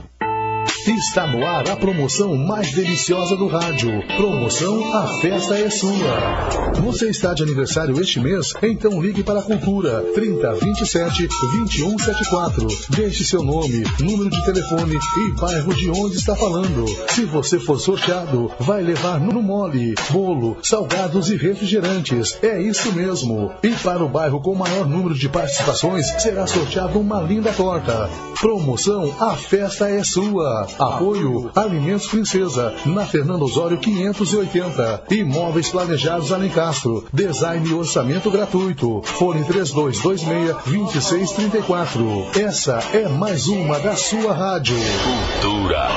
Está 0.87 1.27
no 1.27 1.45
ar 1.45 1.69
a 1.69 1.75
promoção 1.75 2.35
mais 2.35 2.71
deliciosa 2.71 3.35
do 3.35 3.47
rádio. 3.47 4.03
Promoção 4.17 4.93
A 4.93 5.07
Festa 5.19 5.57
é 5.57 5.69
Sua. 5.69 6.73
Você 6.83 7.09
está 7.09 7.33
de 7.33 7.43
aniversário 7.43 7.99
este 8.01 8.19
mês? 8.19 8.53
Então 8.61 9.01
ligue 9.01 9.23
para 9.23 9.39
a 9.39 9.43
Cultura 9.43 10.03
3027 10.13 11.27
2174. 11.27 12.67
Deixe 12.89 13.23
seu 13.23 13.43
nome, 13.43 13.83
número 13.99 14.29
de 14.29 14.43
telefone 14.43 14.95
e 14.95 15.31
bairro 15.39 15.73
de 15.75 15.89
onde 15.89 16.17
está 16.17 16.35
falando. 16.35 16.85
Se 17.09 17.23
você 17.25 17.59
for 17.59 17.79
sorteado, 17.79 18.51
vai 18.59 18.81
levar 18.81 19.19
no 19.19 19.41
mole, 19.41 19.93
bolo, 20.09 20.57
salgados 20.63 21.29
e 21.29 21.37
refrigerantes. 21.37 22.37
É 22.41 22.61
isso 22.61 22.91
mesmo. 22.93 23.51
E 23.63 23.69
para 23.71 24.03
o 24.03 24.09
bairro 24.09 24.41
com 24.41 24.55
maior 24.55 24.87
número 24.87 25.13
de 25.13 25.29
participações, 25.29 26.07
será 26.21 26.47
sorteado 26.47 26.99
uma 26.99 27.21
linda 27.21 27.53
torta. 27.53 28.09
Promoção 28.39 29.13
A 29.19 29.35
Festa 29.35 29.89
é 29.89 30.03
Sua. 30.03 30.48
Apoio 30.79 31.51
Alimentos 31.55 32.07
Princesa, 32.07 32.73
na 32.85 33.05
Fernando 33.05 33.43
Osório 33.43 33.77
580. 33.77 35.03
Imóveis 35.11 35.69
Planejados 35.69 36.31
Alencastro. 36.31 37.05
Design 37.13 37.69
e 37.69 37.73
orçamento 37.73 38.31
gratuito. 38.31 39.01
Fone 39.03 39.43
3226-2634. 39.45 42.35
Essa 42.37 42.79
é 42.93 43.07
mais 43.07 43.47
uma 43.47 43.79
da 43.79 43.95
sua 43.95 44.33
rádio. 44.33 44.75
Cultura, 44.77 45.87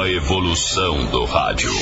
a 0.00 0.08
evolução 0.08 1.04
do 1.06 1.24
rádio. 1.24 1.72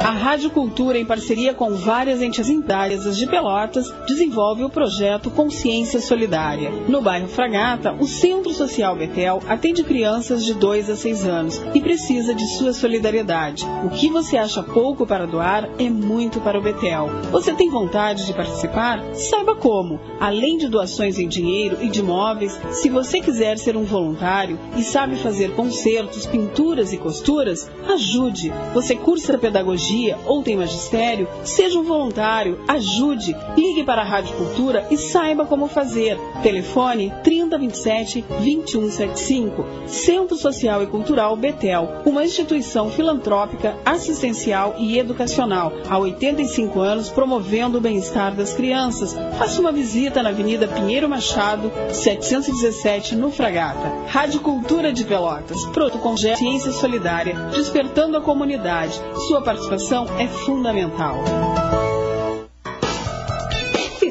A 0.00 0.10
Rádio 0.10 0.50
Cultura, 0.50 0.98
em 0.98 1.04
parceria 1.04 1.54
com 1.54 1.74
várias 1.74 2.20
entidades 2.20 3.16
de 3.16 3.26
Pelotas, 3.26 3.92
desenvolve 4.06 4.62
o 4.62 4.68
projeto 4.68 5.30
Consciência 5.30 6.00
Solidária. 6.00 6.70
No 6.86 7.00
bairro 7.00 7.28
Fragata, 7.28 7.92
o 7.92 8.06
Centro 8.06 8.52
Social 8.52 8.94
Betel 8.94 9.42
atende 9.48 9.82
crianças 9.82 10.44
de 10.44 10.54
2 10.54 10.90
a 10.90 10.96
6 10.96 11.26
anos 11.26 11.62
e 11.74 11.80
precisa 11.80 12.34
de 12.34 12.46
sua 12.56 12.72
solidariedade. 12.72 13.64
O 13.84 13.90
que 13.90 14.08
você 14.08 14.36
acha 14.36 14.62
pouco 14.62 15.06
para 15.06 15.26
doar 15.26 15.68
é 15.78 15.88
muito 15.88 16.40
para 16.40 16.58
o 16.58 16.62
Betel. 16.62 17.08
Você 17.32 17.52
tem 17.54 17.70
vontade 17.70 18.26
de 18.26 18.32
participar? 18.32 19.02
Saiba 19.14 19.56
como. 19.56 19.98
Além 20.20 20.58
de 20.58 20.68
doações 20.68 21.18
em 21.18 21.26
dinheiro 21.26 21.78
e 21.80 21.88
de 21.88 22.02
móveis, 22.02 22.58
se 22.70 22.88
você 22.88 23.20
quiser 23.20 23.58
ser 23.58 23.76
um 23.76 23.84
voluntário 23.84 24.58
e 24.76 24.82
sabe 24.82 25.16
fazer 25.16 25.52
concertos, 25.54 26.26
pinturas 26.26 26.92
e 26.92 26.98
costuras, 26.98 27.68
ajude. 27.88 28.52
Você 28.74 28.94
cursa 28.94 29.36
pedagogia 29.38 29.85
ou 30.26 30.42
tem 30.42 30.56
magistério, 30.56 31.28
seja 31.44 31.78
um 31.78 31.84
voluntário, 31.84 32.58
ajude, 32.66 33.36
ligue 33.56 33.84
para 33.84 34.02
a 34.02 34.04
Rádio 34.04 34.34
Cultura 34.34 34.86
e 34.90 34.96
saiba 34.96 35.46
como 35.46 35.68
fazer. 35.68 36.18
Telefone 36.42 37.12
3027 37.22 38.22
2175. 38.22 39.64
Centro 39.86 40.36
Social 40.36 40.82
e 40.82 40.86
Cultural 40.86 41.36
Betel, 41.36 42.02
uma 42.04 42.24
instituição 42.24 42.90
filantrópica, 42.90 43.76
assistencial 43.84 44.74
e 44.78 44.98
educacional. 44.98 45.72
Há 45.88 45.98
85 45.98 46.80
anos 46.80 47.08
promovendo 47.08 47.78
o 47.78 47.80
bem-estar 47.80 48.34
das 48.34 48.52
crianças. 48.52 49.16
Faça 49.38 49.60
uma 49.60 49.70
visita 49.70 50.22
na 50.22 50.30
Avenida 50.30 50.66
Pinheiro 50.66 51.08
Machado, 51.08 51.70
717, 51.92 53.14
no 53.14 53.30
Fragata. 53.30 53.92
Rádio 54.08 54.40
Cultura 54.40 54.92
de 54.92 55.04
Pelotas, 55.04 55.64
pronto 55.66 55.98
com 55.98 56.16
ciência 56.16 56.72
solidária, 56.72 57.34
despertando 57.54 58.16
a 58.16 58.20
comunidade. 58.20 59.00
Sua 59.28 59.42
participação 59.42 59.75
é 60.18 60.26
fundamental. 60.26 61.45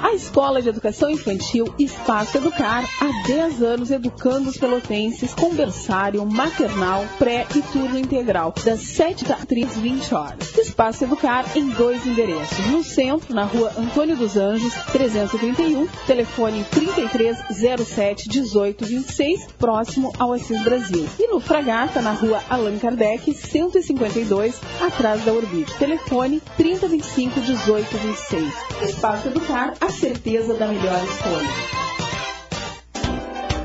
A 0.00 0.14
Escola 0.14 0.62
de 0.62 0.68
Educação 0.68 1.10
Infantil 1.10 1.74
Espaço 1.76 2.36
Educar, 2.36 2.84
há 3.00 3.26
10 3.26 3.62
anos 3.62 3.90
educando 3.90 4.48
os 4.48 4.56
pelotenses 4.56 5.34
com 5.34 5.52
berçário, 5.52 6.24
maternal, 6.24 7.04
pré 7.18 7.46
e 7.54 7.60
turno 7.62 7.98
integral, 7.98 8.54
das 8.64 8.80
7 8.80 9.24
às 9.32 9.76
20 9.76 10.14
horas. 10.14 10.56
Espaço 10.56 11.02
Educar 11.02 11.44
em 11.56 11.68
dois 11.70 12.06
endereços. 12.06 12.58
No 12.70 12.84
centro, 12.84 13.34
na 13.34 13.44
rua 13.44 13.72
Antônio 13.76 14.16
dos 14.16 14.36
Anjos, 14.36 14.72
331, 14.92 15.88
telefone 16.06 16.64
3307 16.70 18.28
1826, 18.28 19.48
próximo 19.58 20.12
ao 20.18 20.32
Assis 20.32 20.62
Brasil. 20.62 21.08
E 21.18 21.26
no 21.26 21.40
Fragata, 21.40 22.00
na 22.00 22.12
rua 22.12 22.40
Allan 22.48 22.78
Kardec, 22.78 23.34
152, 23.34 24.60
atrás 24.80 25.24
da 25.24 25.32
Orbit. 25.32 25.76
Telefone 25.76 26.40
3025 26.56 27.40
1826. 27.40 28.44
Espaço 28.82 29.28
Educar, 29.28 29.74
a 29.80 29.87
certeza 29.90 30.54
da 30.54 30.68
melhor 30.68 31.02
escolha. 31.04 31.77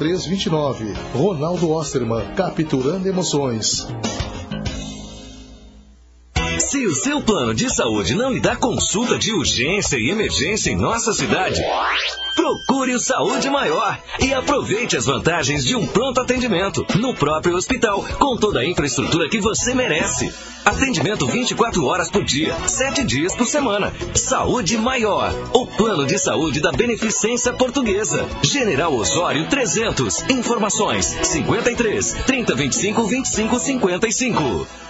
0329. 0.00 0.94
Ronaldo 1.14 1.70
Osterman, 1.70 2.34
capturando 2.34 3.06
emoções. 3.06 3.86
Se 6.58 6.86
o 6.86 6.94
seu 6.94 7.20
plano 7.20 7.54
de 7.54 7.72
saúde 7.72 8.14
não 8.14 8.30
lhe 8.30 8.40
dá 8.40 8.56
consulta 8.56 9.18
de 9.18 9.32
urgência 9.32 9.96
e 9.96 10.10
emergência 10.10 10.70
em 10.70 10.76
nossa 10.76 11.12
cidade, 11.12 11.60
procure 12.34 12.94
o 12.94 13.00
Saúde 13.00 13.48
Maior 13.48 13.98
e 14.20 14.32
aproveite 14.32 14.96
as 14.96 15.06
vantagens 15.06 15.64
de 15.64 15.76
um 15.76 15.86
pronto 15.86 16.20
atendimento 16.20 16.84
no 16.96 17.14
próprio 17.14 17.54
hospital, 17.54 18.04
com 18.18 18.36
toda 18.36 18.60
a 18.60 18.66
infraestrutura 18.66 19.28
que 19.28 19.40
você 19.40 19.74
merece. 19.74 20.32
Atendimento 20.64 21.26
24 21.26 21.84
horas 21.84 22.10
por 22.10 22.24
dia, 22.24 22.54
7 22.66 23.04
dias 23.04 23.34
por 23.34 23.46
semana. 23.46 23.92
Saúde 24.14 24.76
Maior. 24.76 25.32
O 25.52 25.66
plano 25.66 26.06
de 26.06 26.18
saúde 26.18 26.60
da 26.60 26.72
Beneficência 26.72 27.52
Portuguesa. 27.52 28.26
General 28.42 28.92
Osório 28.94 29.48
300. 29.48 30.28
Informações 30.30 31.06
53 31.06 32.12
3025 32.26 33.02
2555. 33.02 34.89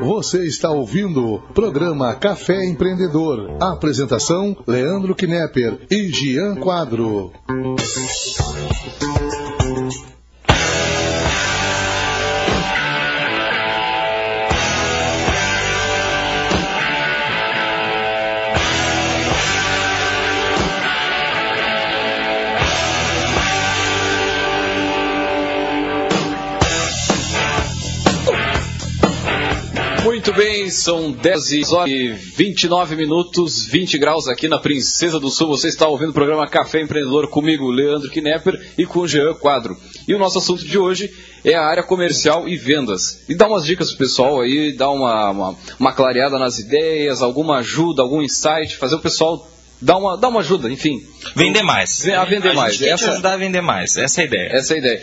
Você 0.00 0.44
está 0.46 0.70
ouvindo 0.70 1.34
o 1.34 1.38
programa 1.52 2.14
Café 2.14 2.64
Empreendedor. 2.64 3.56
Apresentação: 3.60 4.56
Leandro 4.66 5.14
Knepper 5.14 5.78
e 5.90 6.08
Gian 6.08 6.56
Quadro. 6.56 7.30
Muito 30.30 30.44
bem, 30.44 30.70
são 30.70 31.10
10 31.10 31.72
horas 31.72 31.90
e 31.90 32.06
29 32.12 32.94
minutos, 32.94 33.64
20 33.64 33.98
graus 33.98 34.28
aqui 34.28 34.46
na 34.46 34.60
Princesa 34.60 35.18
do 35.18 35.28
Sul. 35.28 35.48
Você 35.48 35.66
está 35.66 35.88
ouvindo 35.88 36.10
o 36.10 36.12
programa 36.12 36.46
Café 36.48 36.80
Empreendedor 36.80 37.26
comigo, 37.26 37.68
Leandro 37.68 38.08
Knepper, 38.08 38.54
e 38.78 38.86
com 38.86 39.00
o 39.00 39.08
Jean 39.08 39.34
Quadro. 39.34 39.76
E 40.06 40.14
o 40.14 40.20
nosso 40.20 40.38
assunto 40.38 40.64
de 40.64 40.78
hoje 40.78 41.12
é 41.44 41.56
a 41.56 41.64
área 41.66 41.82
comercial 41.82 42.48
e 42.48 42.56
vendas. 42.56 43.24
E 43.28 43.34
dá 43.34 43.48
umas 43.48 43.64
dicas 43.64 43.88
pro 43.88 43.98
pessoal 43.98 44.40
aí, 44.40 44.72
dá 44.72 44.88
uma, 44.88 45.30
uma, 45.30 45.56
uma 45.80 45.92
clareada 45.92 46.38
nas 46.38 46.60
ideias, 46.60 47.22
alguma 47.22 47.58
ajuda, 47.58 48.00
algum 48.00 48.22
insight, 48.22 48.76
fazer 48.76 48.94
o 48.94 49.00
pessoal 49.00 49.50
dar 49.82 49.96
uma, 49.96 50.16
dar 50.16 50.28
uma 50.28 50.40
ajuda, 50.40 50.70
enfim. 50.70 51.00
Vender 51.34 51.64
mais. 51.64 52.08
A 52.08 52.24
vender 52.24 52.50
a 52.50 52.54
mais. 52.54 52.76
Gente 52.76 52.88
Essa- 52.88 53.10
ajudar 53.10 53.32
a 53.32 53.36
vender 53.36 53.62
mais. 53.62 53.96
Essa 53.96 54.20
é 54.20 54.22
a 54.22 54.26
ideia. 54.28 54.48
Essa 54.52 54.74
é 54.74 54.76
a 54.76 54.78
ideia. 54.78 55.02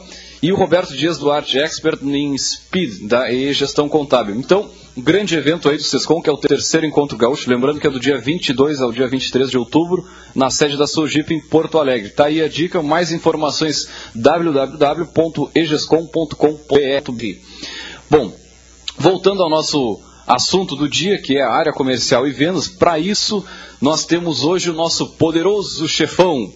e 0.47 0.53
o 0.53 0.57
Roberto 0.57 0.97
Dias 0.97 1.19
Duarte, 1.19 1.59
expert 1.59 2.01
em 2.05 2.39
Speed, 2.39 3.09
da 3.09 3.29
e 3.33 3.53
Gestão 3.53 3.89
Contábil. 3.89 4.37
Então, 4.37 4.71
um 4.97 5.03
grande 5.03 5.35
evento 5.35 5.69
aí 5.69 5.77
do 5.77 5.83
Sescom, 5.83 6.23
que 6.23 6.31
é 6.31 6.33
o 6.33 6.37
terceiro 6.37 6.87
encontro 6.87 7.19
gaúcho, 7.19 7.51
lembrando 7.51 7.81
que 7.81 7.87
é 7.89 7.91
do 7.91 7.99
dia 7.99 8.17
22 8.17 8.81
ao 8.81 8.93
dia 8.93 9.09
23 9.09 9.51
de 9.51 9.59
outubro, 9.59 10.07
na 10.37 10.49
sede 10.49 10.77
da 10.77 10.87
Sojip 10.87 11.35
em 11.35 11.41
Porto 11.41 11.81
Alegre. 11.81 12.11
Tá 12.11 12.27
aí 12.27 12.41
a 12.41 12.47
dica, 12.47 12.81
mais 12.81 13.11
informações 13.11 13.89
www.egescom.com.br. 14.15 17.11
Bom, 18.09 18.33
voltando 18.97 19.43
ao 19.43 19.51
nosso 19.51 20.01
assunto 20.29 20.77
do 20.77 20.89
dia, 20.89 21.21
que 21.21 21.37
é 21.37 21.43
a 21.43 21.51
área 21.51 21.73
comercial 21.73 22.25
e 22.25 22.31
vendas, 22.31 22.69
para 22.69 23.01
isso 23.01 23.45
nós 23.81 24.07
temos 24.07 24.45
hoje 24.45 24.71
o 24.71 24.75
nosso 24.75 25.09
poderoso 25.17 25.89
chefão. 25.89 26.53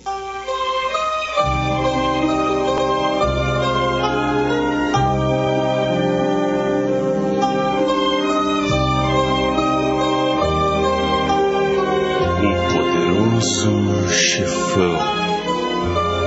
Chefão. 14.70 14.96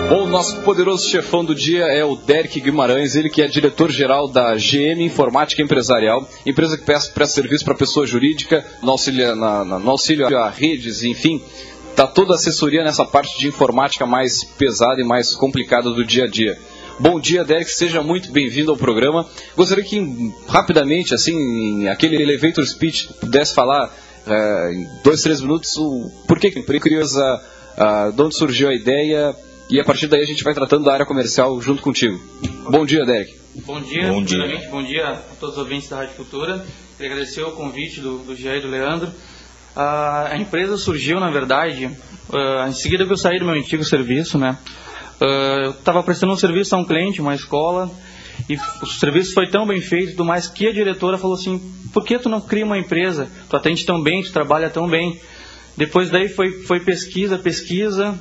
Bom, 0.09 0.23
o 0.25 0.27
nosso 0.27 0.61
poderoso 0.61 1.07
chefão 1.09 1.43
do 1.45 1.55
dia 1.55 1.85
é 1.85 2.03
o 2.03 2.15
Derek 2.15 2.59
Guimarães, 2.59 3.15
ele 3.15 3.29
que 3.29 3.41
é 3.41 3.47
diretor-geral 3.47 4.27
da 4.27 4.53
GM 4.55 5.01
Informática 5.03 5.61
Empresarial, 5.61 6.27
empresa 6.45 6.77
que 6.77 6.83
presta, 6.83 7.25
serviço 7.25 7.63
para 7.63 7.73
pessoa 7.73 8.05
jurídica, 8.05 8.65
no 8.81 8.91
auxílio, 8.91 9.35
na- 9.35 9.63
na- 9.63 9.79
no 9.79 9.89
auxílio 9.91 10.27
a 10.37 10.49
redes, 10.49 11.03
enfim, 11.03 11.41
está 11.89 12.05
toda 12.05 12.33
a 12.33 12.35
assessoria 12.35 12.83
nessa 12.83 13.05
parte 13.05 13.39
de 13.39 13.47
informática 13.47 14.05
mais 14.05 14.43
pesada 14.43 14.99
e 14.99 15.05
mais 15.05 15.33
complicada 15.33 15.89
do 15.89 16.03
dia 16.05 16.25
a 16.25 16.27
dia. 16.27 16.57
Bom 16.99 17.19
dia, 17.19 17.43
Derek, 17.43 17.71
seja 17.71 18.03
muito 18.03 18.31
bem-vindo 18.31 18.69
ao 18.71 18.77
programa. 18.77 19.25
Gostaria 19.55 19.83
que, 19.83 20.31
rapidamente, 20.47 21.13
assim, 21.13 21.87
aquele 21.87 22.21
elevator 22.21 22.65
speech, 22.67 23.09
pudesse 23.19 23.55
falar 23.55 23.91
eh, 24.27 24.71
em 24.73 24.87
dois, 25.03 25.21
três 25.21 25.41
minutos 25.41 25.75
o 25.75 26.09
porquê 26.27 26.49
que 26.51 26.59
a 26.59 26.61
empresa, 26.61 27.41
ah, 27.77 28.11
de 28.13 28.21
onde 28.21 28.35
surgiu 28.35 28.69
a 28.69 28.73
ideia, 28.73 29.35
e 29.69 29.79
a 29.79 29.83
partir 29.83 30.07
daí 30.07 30.21
a 30.21 30.25
gente 30.25 30.43
vai 30.43 30.53
tratando 30.53 30.85
da 30.85 30.93
área 30.93 31.05
comercial 31.05 31.59
junto 31.61 31.81
contigo. 31.81 32.19
Bom 32.69 32.85
dia, 32.85 33.05
Derek. 33.05 33.35
Bom 33.65 33.79
dia, 33.81 34.07
Bom 34.07 34.23
dia. 34.23 34.39
primeiramente, 34.39 34.71
bom 34.71 34.83
dia 34.83 35.07
a 35.09 35.15
todos 35.39 35.55
os 35.55 35.61
ouvintes 35.61 35.87
da 35.89 35.97
Rádio 35.97 36.15
Cultura. 36.15 36.65
Queria 36.97 37.11
agradecer 37.11 37.43
o 37.43 37.51
convite 37.51 38.01
do, 38.01 38.19
do 38.19 38.35
Jean 38.35 38.57
e 38.57 38.61
do 38.61 38.67
Leandro. 38.67 39.11
A, 39.75 40.29
a 40.33 40.37
empresa 40.37 40.77
surgiu, 40.77 41.19
na 41.19 41.29
verdade, 41.29 41.89
ah, 42.31 42.67
em 42.67 42.73
seguida 42.73 43.05
que 43.05 43.11
eu 43.11 43.17
saí 43.17 43.39
do 43.39 43.45
meu 43.45 43.55
antigo 43.55 43.83
serviço, 43.83 44.37
né? 44.37 44.57
Ah, 45.21 45.61
eu 45.65 45.71
estava 45.71 46.01
prestando 46.03 46.33
um 46.33 46.37
serviço 46.37 46.75
a 46.75 46.79
um 46.79 46.85
cliente, 46.85 47.21
uma 47.21 47.35
escola, 47.35 47.89
e 48.49 48.55
o 48.55 48.85
serviço 48.85 49.33
foi 49.33 49.47
tão 49.47 49.65
bem 49.65 49.79
feito, 49.79 50.15
do 50.15 50.25
mais 50.25 50.47
que 50.47 50.67
a 50.67 50.73
diretora 50.73 51.17
falou 51.17 51.35
assim: 51.35 51.59
por 51.93 52.03
que 52.03 52.17
tu 52.17 52.29
não 52.29 52.41
cria 52.41 52.65
uma 52.65 52.77
empresa? 52.77 53.29
Tu 53.49 53.55
atende 53.55 53.85
tão 53.85 54.01
bem, 54.01 54.23
tu 54.23 54.31
trabalha 54.31 54.69
tão 54.69 54.87
bem. 54.87 55.19
Depois 55.75 56.09
daí 56.09 56.29
foi, 56.29 56.63
foi 56.63 56.79
pesquisa, 56.79 57.37
pesquisa, 57.37 58.19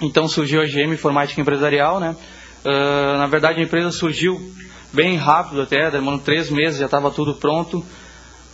então 0.00 0.26
surgiu 0.26 0.60
a 0.60 0.66
GM 0.66 0.92
Informática 0.92 1.40
Empresarial, 1.40 2.00
né? 2.00 2.16
Ah, 2.64 3.16
na 3.18 3.26
verdade 3.26 3.60
a 3.60 3.62
empresa 3.62 3.90
surgiu 3.90 4.52
bem 4.92 5.16
rápido 5.16 5.62
até, 5.62 5.90
demorou 5.90 6.18
três 6.18 6.50
meses, 6.50 6.78
já 6.78 6.86
estava 6.86 7.10
tudo 7.10 7.34
pronto. 7.34 7.84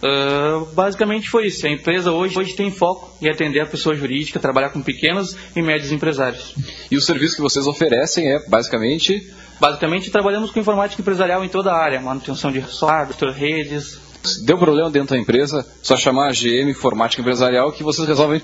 Ah, 0.03 0.65
basicamente 0.75 1.31
foi 1.31 1.47
isso. 1.47 1.67
A 1.67 1.71
empresa 1.71 2.13
hoje, 2.13 2.39
hoje 2.39 2.55
tem 2.55 2.71
foco 2.71 3.17
em 3.23 3.29
atender 3.29 3.61
a 3.61 3.67
pessoa 3.67 3.95
jurídica, 3.95 4.39
trabalhar 4.39 4.71
com 4.71 4.83
pequenos 4.83 5.37
e 5.55 5.63
médios 5.63 5.91
empresários. 5.93 6.55
E 6.91 6.97
o 6.97 7.01
serviço 7.01 7.37
que 7.37 7.43
vocês 7.43 7.67
oferecem 7.67 8.31
é, 8.31 8.49
basicamente, 8.49 9.33
Basicamente 9.59 10.11
trabalhamos 10.11 10.51
com 10.51 10.61
informática 10.61 11.01
empresarial 11.01 11.43
em 11.43 11.49
toda 11.49 11.73
a 11.73 11.79
área, 11.79 12.01
manutenção 12.01 12.53
de 12.53 12.61
software, 12.63 13.33
redes. 13.33 13.99
Deu 14.45 14.59
problema 14.59 14.91
dentro 14.91 15.15
da 15.15 15.21
empresa, 15.21 15.67
só 15.83 15.97
chamar 15.97 16.29
a 16.29 16.33
GM 16.33 16.71
Informática 16.71 17.21
Empresarial 17.21 17.73
que 17.73 17.83
vocês 17.83 18.07
resolvem 18.07 18.43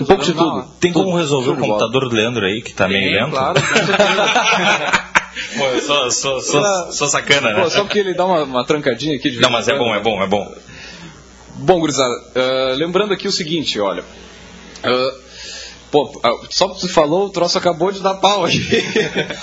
um 0.00 0.04
pouco 0.04 0.24
de 0.24 0.32
tudo. 0.32 0.64
Tem 0.80 0.92
como 0.92 1.06
Tudo. 1.06 1.18
resolver 1.18 1.46
Show 1.46 1.54
o 1.54 1.58
computador 1.58 2.08
do 2.08 2.14
Leandro 2.14 2.44
aí, 2.44 2.62
que 2.62 2.72
tá 2.72 2.88
meio 2.88 3.12
lento? 3.12 3.30
claro. 3.30 3.60
Pô, 5.56 5.64
eu 5.64 5.80
sou, 5.80 6.10
sou, 6.10 6.40
sou, 6.40 6.92
sou 6.92 7.08
sacana, 7.08 7.52
né? 7.52 7.62
Pô, 7.62 7.70
só 7.70 7.82
porque 7.84 7.98
ele 7.98 8.12
dá 8.14 8.24
uma, 8.24 8.42
uma 8.44 8.64
trancadinha 8.66 9.16
aqui 9.16 9.30
de 9.30 9.40
Não, 9.40 9.50
mas 9.50 9.66
é 9.68 9.76
bom, 9.76 9.94
é 9.94 10.00
bom, 10.00 10.22
é 10.22 10.26
bom. 10.26 10.54
Bom, 11.56 11.80
gurizada, 11.80 12.12
ah, 12.34 12.74
lembrando 12.74 13.14
aqui 13.14 13.28
o 13.28 13.32
seguinte, 13.32 13.78
olha. 13.80 14.04
ah, 14.84 15.14
Pô, 15.92 16.10
ah, 16.24 16.32
só 16.50 16.68
que 16.70 16.80
você 16.80 16.88
falou, 16.88 17.26
o 17.26 17.30
troço 17.30 17.56
acabou 17.58 17.92
de 17.92 18.00
dar 18.00 18.14
pau 18.14 18.44
aí. 18.46 18.58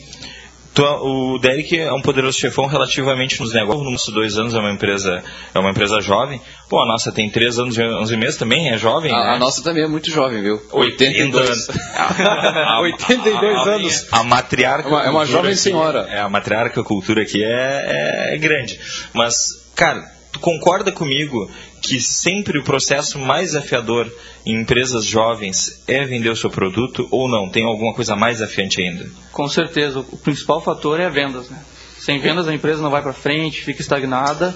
o 0.85 1.39
Derek 1.39 1.79
é 1.79 1.93
um 1.93 2.01
poderoso 2.03 2.39
chefão 2.39 2.67
relativamente 2.67 3.41
nos 3.41 3.53
negócios. 3.53 3.85
Nos 3.91 4.09
dois 4.09 4.39
anos 4.39 4.55
é 4.55 4.59
uma 4.59 4.71
empresa 4.73 5.23
é 5.55 5.59
uma 5.59 5.71
empresa 5.71 6.01
jovem. 6.01 6.41
Pô, 6.69 6.81
a 6.83 6.87
nossa 6.87 7.11
tem 7.13 7.31
três 7.31 7.59
anos 7.59 7.77
e 7.79 7.83
onze 7.83 8.17
meses 8.17 8.37
também, 8.37 8.71
é 8.71 8.77
jovem, 8.79 9.13
A, 9.15 9.19
né? 9.19 9.31
a 9.35 9.39
nossa 9.39 9.63
também 9.63 9.85
é 9.85 9.89
muito 9.89 10.11
jovem, 10.11 10.43
viu? 10.43 10.61
80 10.73 11.05
82. 11.23 11.69
A- 11.97 12.81
82 12.81 13.57
a- 13.57 13.71
anos. 13.71 14.07
A 14.13 14.23
matriarca. 14.23 14.89
É 14.89 14.93
uma- 14.93 15.05
é 15.05 15.11
uma 15.11 15.27
jovem 15.27 15.53
aqui- 15.53 15.61
senhora. 15.61 16.07
É, 16.11 16.21
a 16.21 16.29
matriarca 16.29 16.83
cultura 16.83 17.23
aqui 17.23 17.43
é, 17.43 18.29
é, 18.31 18.35
é 18.35 18.39
grande. 18.39 18.79
Mas, 19.13 19.71
cara, 19.75 20.05
tu 20.33 20.41
concorda 20.41 20.93
comigo 20.93 21.51
que 21.81 22.01
sempre 22.01 22.59
o 22.59 22.65
processo 22.65 23.19
mais 23.19 23.53
desafiador 23.53 24.11
em 24.45 24.61
empresas 24.61 25.05
jovens 25.05 25.83
é 25.87 26.05
vender 26.05 26.31
o 26.31 26.37
seu 26.37 26.51
produto 26.51 27.07
ou 27.11 27.29
não? 27.29 27.49
Tem 27.49 27.65
alguma 27.65 27.95
coisa 27.95 28.17
mais 28.17 28.39
desafiante 28.39 28.81
ainda? 28.81 29.09
Com 29.33 29.49
certeza, 29.49 30.01
o 30.01 30.19
principal 30.19 30.61
fator 30.61 31.01
é 31.01 31.09
vendas, 31.09 31.49
né? 31.49 31.63
Sem 31.99 32.19
vendas 32.19 32.49
a 32.49 32.55
empresa 32.55 32.83
não 32.83 32.91
vai 32.91 33.03
para 33.03 33.13
frente, 33.13 33.63
fica 33.63 33.81
estagnada. 33.81 34.55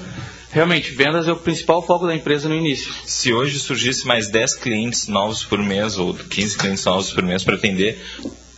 Realmente, 0.53 0.91
vendas 0.93 1.27
é 1.27 1.33
o 1.33 1.37
principal 1.37 1.85
foco 1.85 2.07
da 2.07 2.15
empresa 2.15 2.49
no 2.49 2.55
início. 2.55 2.93
Se 3.07 3.33
hoje 3.33 3.59
surgisse 3.59 4.07
mais 4.07 4.29
10 4.29 4.57
clientes 4.57 5.09
novos 5.09 5.45
por 5.45 5.59
mês 5.59 5.99
ou 5.99 6.15
15 6.15 6.59
clientes 6.59 6.85
novos 6.85 7.11
por 7.11 7.25
mês 7.25 7.43
para 7.43 7.57
atender, 7.57 7.99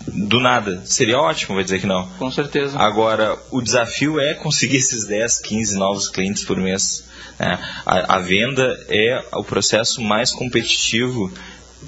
do 0.07 0.39
nada, 0.41 0.83
seria 0.85 1.19
ótimo, 1.19 1.55
vai 1.55 1.65
dizer 1.65 1.81
que 1.81 1.87
não. 1.87 2.09
Com 2.19 2.31
certeza. 2.31 2.79
Agora, 2.79 3.39
o 3.51 3.61
desafio 3.63 4.21
é 4.21 4.35
conseguir 4.35 4.77
esses 4.77 5.07
10, 5.07 5.39
15 5.41 5.77
novos 5.79 6.09
clientes 6.09 6.45
por 6.45 6.57
mês. 6.57 7.05
né? 7.39 7.59
A, 7.87 8.17
a 8.17 8.19
venda 8.19 8.85
é 8.89 9.25
o 9.33 9.43
processo 9.45 10.03
mais 10.03 10.31
competitivo 10.31 11.33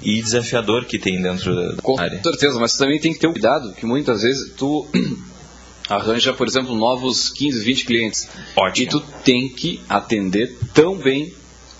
e 0.01 0.21
desafiador 0.21 0.85
que 0.85 0.99
tem 0.99 1.21
dentro 1.21 1.55
da 1.55 1.81
Com 1.81 1.99
área. 1.99 2.21
certeza, 2.21 2.59
mas 2.59 2.75
também 2.75 2.99
tem 2.99 3.13
que 3.13 3.19
ter 3.19 3.27
um 3.27 3.31
cuidado, 3.33 3.73
que 3.73 3.85
muitas 3.85 4.21
vezes 4.21 4.53
tu 4.55 4.87
arranja, 5.89 6.33
por 6.33 6.47
exemplo, 6.47 6.75
novos 6.75 7.29
15, 7.29 7.63
20 7.63 7.85
clientes. 7.85 8.29
Ótimo. 8.55 8.85
E 8.85 8.89
tu 8.89 8.99
tem 9.23 9.49
que 9.49 9.79
atender 9.87 10.57
tão 10.73 10.97
bem 10.97 11.33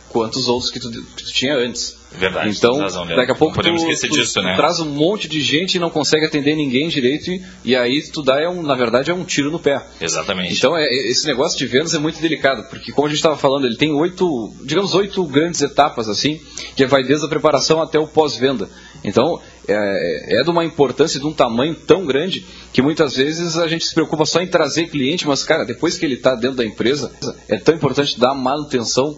quanto 0.09 0.37
os 0.39 0.47
outros 0.47 0.71
que 0.71 0.79
tu, 0.79 0.89
que 0.89 1.23
tu 1.23 1.31
tinha 1.33 1.55
antes. 1.57 1.95
Verdade, 2.11 2.49
Então, 2.49 2.79
razão, 2.79 3.05
daqui 3.05 3.31
a 3.31 3.35
pouco 3.35 3.47
Não 3.47 3.55
podemos 3.55 3.81
tu, 3.83 3.89
esquecer 3.89 4.09
tu- 4.09 4.17
disso, 4.17 4.41
né? 4.41 4.55
traz 4.55 4.79
um 4.79 4.89
monte 4.89 5.27
de 5.27 5.41
gente 5.41 5.75
e 5.75 5.79
não 5.79 5.89
consegue 5.89 6.25
atender 6.25 6.55
ninguém 6.55 6.87
direito 6.87 7.29
e, 7.29 7.43
e 7.65 7.75
aí 7.75 8.01
tu 8.11 8.21
dá, 8.23 8.39
é 8.41 8.47
um, 8.47 8.63
na 8.63 8.75
verdade, 8.75 9.11
é 9.11 9.13
um 9.13 9.23
tiro 9.25 9.51
no 9.51 9.59
pé. 9.59 9.85
Exatamente. 9.99 10.53
Então, 10.57 10.75
é- 10.77 10.85
é- 10.85 11.07
esse 11.11 11.27
negócio 11.27 11.57
de 11.57 11.65
vendas 11.67 11.93
é 11.93 11.99
muito 11.99 12.19
delicado, 12.21 12.63
porque 12.69 12.91
como 12.91 13.07
a 13.07 13.09
gente 13.09 13.17
estava 13.17 13.37
falando, 13.37 13.65
ele 13.67 13.75
tem 13.75 13.91
oito, 13.91 14.53
digamos, 14.63 14.95
oito 14.95 15.23
grandes 15.25 15.61
etapas, 15.61 16.07
assim, 16.07 16.39
que 16.75 16.85
vai 16.85 17.03
desde 17.03 17.25
a 17.25 17.29
preparação 17.29 17.81
até 17.81 17.99
o 17.99 18.07
pós-venda. 18.07 18.69
Então, 19.03 19.39
é, 19.67 20.39
é 20.39 20.43
de 20.43 20.49
uma 20.49 20.63
importância, 20.65 21.19
de 21.19 21.25
um 21.27 21.33
tamanho 21.33 21.75
tão 21.75 22.05
grande, 22.05 22.43
que 22.73 22.81
muitas 22.81 23.15
vezes 23.17 23.57
a 23.57 23.67
gente 23.67 23.85
se 23.85 23.93
preocupa 23.93 24.25
só 24.25 24.41
em 24.41 24.47
trazer 24.47 24.87
cliente, 24.87 25.27
mas, 25.27 25.43
cara, 25.43 25.65
depois 25.65 25.97
que 25.97 26.05
ele 26.05 26.15
está 26.15 26.33
dentro 26.35 26.57
da 26.57 26.65
empresa, 26.65 27.11
é 27.49 27.57
tão 27.57 27.75
importante 27.75 28.19
dar 28.19 28.33
manutenção 28.33 29.15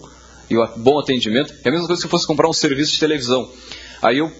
e 0.50 0.58
o 0.58 0.68
bom 0.78 1.00
atendimento. 1.00 1.54
É 1.64 1.70
a 1.70 1.72
mesma 1.72 1.88
coisa 1.88 2.02
se 2.02 2.08
eu 2.08 2.12
fosse 2.12 2.28
comprar 2.28 2.50
um 2.50 2.54
serviço 2.54 2.94
de 2.94 3.00
televisão. 3.00 3.50
Aí 4.02 4.18
eu 4.18 4.32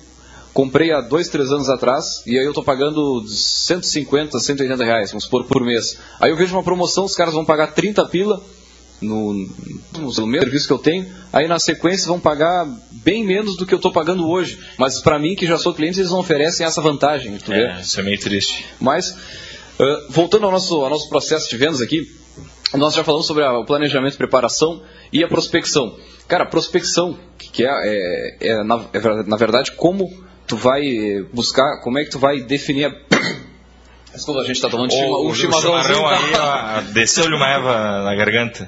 comprei 0.54 0.92
há 0.92 1.02
dois, 1.02 1.30
três 1.30 1.52
anos 1.52 1.70
atrás 1.70 2.24
e 2.26 2.38
aí 2.38 2.44
eu 2.44 2.52
estou 2.52 2.64
pagando 2.64 3.26
150, 3.28 4.40
180 4.40 4.84
reais, 4.84 5.12
vamos 5.12 5.26
supor, 5.26 5.46
por 5.46 5.64
mês. 5.64 5.98
Aí 6.20 6.32
eu 6.32 6.38
vejo 6.38 6.56
uma 6.56 6.64
promoção, 6.64 7.06
os 7.06 7.16
caras 7.16 7.34
vão 7.34 7.46
pagar 7.46 7.68
30 7.68 8.06
pila 8.08 8.42
no, 9.02 9.34
no 9.94 10.28
meu 10.28 10.42
serviço 10.42 10.68
que 10.68 10.74
eu 10.74 10.78
tenho, 10.78 11.08
aí 11.32 11.48
na 11.48 11.58
sequência 11.58 12.08
vão 12.08 12.20
pagar 12.20 12.68
bem 12.92 13.24
menos 13.24 13.56
do 13.56 13.66
que 13.66 13.74
eu 13.74 13.78
estou 13.78 13.92
pagando 13.92 14.28
hoje. 14.28 14.60
Mas 14.78 15.00
para 15.00 15.18
mim, 15.18 15.36
que 15.36 15.48
já 15.48 15.58
sou 15.58 15.74
cliente, 15.74 16.00
eles 16.00 16.12
não 16.12 16.20
oferecem 16.20 16.66
essa 16.66 16.82
vantagem. 16.82 17.38
Tu 17.38 17.52
vê? 17.52 17.66
É, 17.66 17.82
isso 17.82 18.00
é 18.00 18.04
meio 18.04 18.20
triste. 18.20 18.66
Mas, 18.80 19.16
ah, 19.80 20.08
voltando 20.10 20.46
ao 20.46 20.52
nosso, 20.52 20.76
ao 20.76 20.90
nosso 20.90 21.08
processo 21.08 21.50
de 21.50 21.58
vendas 21.58 21.82
aqui, 21.82 22.19
nós 22.74 22.94
já 22.94 23.04
falamos 23.04 23.26
sobre 23.26 23.44
o 23.44 23.66
planejamento, 23.66 24.18
preparação 24.18 24.84
e 25.12 25.24
a 25.24 25.28
prospecção. 25.28 25.98
Cara, 26.28 26.46
prospecção, 26.46 27.18
que 27.38 27.66
é, 27.66 27.70
é, 27.70 28.38
é, 28.50 28.64
na, 28.64 28.86
é 28.94 29.24
na 29.26 29.38
verdade 29.38 29.72
como 29.72 30.06
tu 30.46 30.56
vai 30.56 30.82
buscar, 31.34 31.82
como 31.82 31.98
é 31.98 32.04
que 32.04 32.12
tu 32.12 32.20
vai 32.20 32.42
definir 32.42 32.86
a... 32.86 32.92
Desculpa, 34.14 34.42
a 34.42 34.44
gente 34.44 34.56
está 34.56 34.70
tomando 34.70 34.92
chima, 34.92 35.18
o, 35.18 35.30
o 35.30 35.36
chimarrão 35.36 35.76
aí, 36.08 36.84
desceu-lhe 36.94 37.36
uma 37.36 37.48
erva 37.48 38.04
na 38.04 38.16
garganta. 38.16 38.68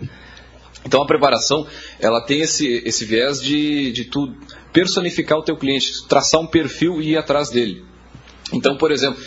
Então 0.85 1.01
a 1.01 1.05
preparação, 1.05 1.67
ela 1.99 2.21
tem 2.21 2.41
esse, 2.41 2.81
esse 2.85 3.05
viés 3.05 3.41
de, 3.41 3.91
de 3.91 4.05
tu 4.05 4.33
personificar 4.73 5.37
o 5.37 5.43
teu 5.43 5.55
cliente, 5.57 6.07
traçar 6.07 6.39
um 6.39 6.47
perfil 6.47 7.01
e 7.01 7.11
ir 7.11 7.17
atrás 7.17 7.49
dele. 7.49 7.83
Então, 8.53 8.77
por 8.77 8.91
exemplo, 8.91 9.21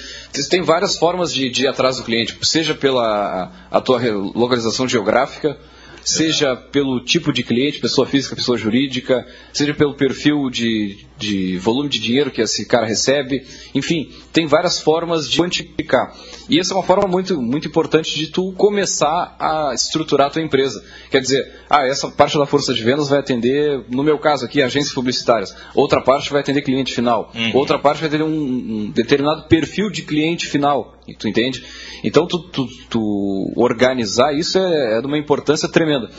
tem 0.48 0.62
várias 0.62 0.96
formas 0.96 1.32
de, 1.32 1.48
de 1.48 1.64
ir 1.64 1.68
atrás 1.68 1.96
do 1.96 2.02
cliente, 2.02 2.36
seja 2.42 2.74
pela 2.74 3.52
a 3.70 3.80
tua 3.80 4.00
localização 4.34 4.88
geográfica, 4.88 5.56
seja 6.04 6.54
pelo 6.54 7.00
tipo 7.00 7.32
de 7.32 7.42
cliente, 7.42 7.80
pessoa 7.80 8.06
física, 8.06 8.36
pessoa 8.36 8.58
jurídica, 8.58 9.26
seja 9.52 9.72
pelo 9.72 9.94
perfil 9.94 10.50
de, 10.50 11.06
de 11.16 11.56
volume 11.58 11.88
de 11.88 11.98
dinheiro 11.98 12.30
que 12.30 12.42
esse 12.42 12.66
cara 12.66 12.86
recebe, 12.86 13.46
enfim, 13.74 14.12
tem 14.32 14.46
várias 14.46 14.80
formas 14.80 15.30
de 15.30 15.38
quantificar. 15.38 16.14
E 16.48 16.60
essa 16.60 16.74
é 16.74 16.76
uma 16.76 16.82
forma 16.82 17.08
muito, 17.08 17.40
muito 17.40 17.66
importante 17.68 18.14
de 18.18 18.26
tu 18.26 18.52
começar 18.52 19.34
a 19.38 19.72
estruturar 19.74 20.26
a 20.26 20.30
tua 20.30 20.42
empresa. 20.42 20.84
Quer 21.10 21.20
dizer, 21.20 21.52
ah, 21.70 21.86
essa 21.86 22.10
parte 22.10 22.36
da 22.36 22.44
força 22.44 22.74
de 22.74 22.82
vendas 22.82 23.08
vai 23.08 23.18
atender, 23.18 23.82
no 23.88 24.02
meu 24.02 24.18
caso 24.18 24.44
aqui, 24.44 24.60
agências 24.60 24.92
publicitárias. 24.94 25.56
Outra 25.74 26.02
parte 26.02 26.30
vai 26.30 26.40
atender 26.42 26.60
cliente 26.62 26.92
final. 26.94 27.32
Outra 27.54 27.78
parte 27.78 28.00
vai 28.00 28.08
atender 28.08 28.24
um, 28.24 28.28
um 28.28 28.90
determinado 28.90 29.44
perfil 29.48 29.90
de 29.90 30.02
cliente 30.02 30.46
final. 30.46 30.94
Tu 31.18 31.28
entende? 31.28 31.64
Então, 32.02 32.26
tu, 32.26 32.38
tu- 32.50 32.68
tu 32.90 33.52
organizar 33.56 34.34
isso 34.34 34.58
é, 34.58 34.98
é 34.98 35.00
de 35.00 35.06
uma 35.06 35.16
importância 35.18 35.68
tremenda. 35.68 36.10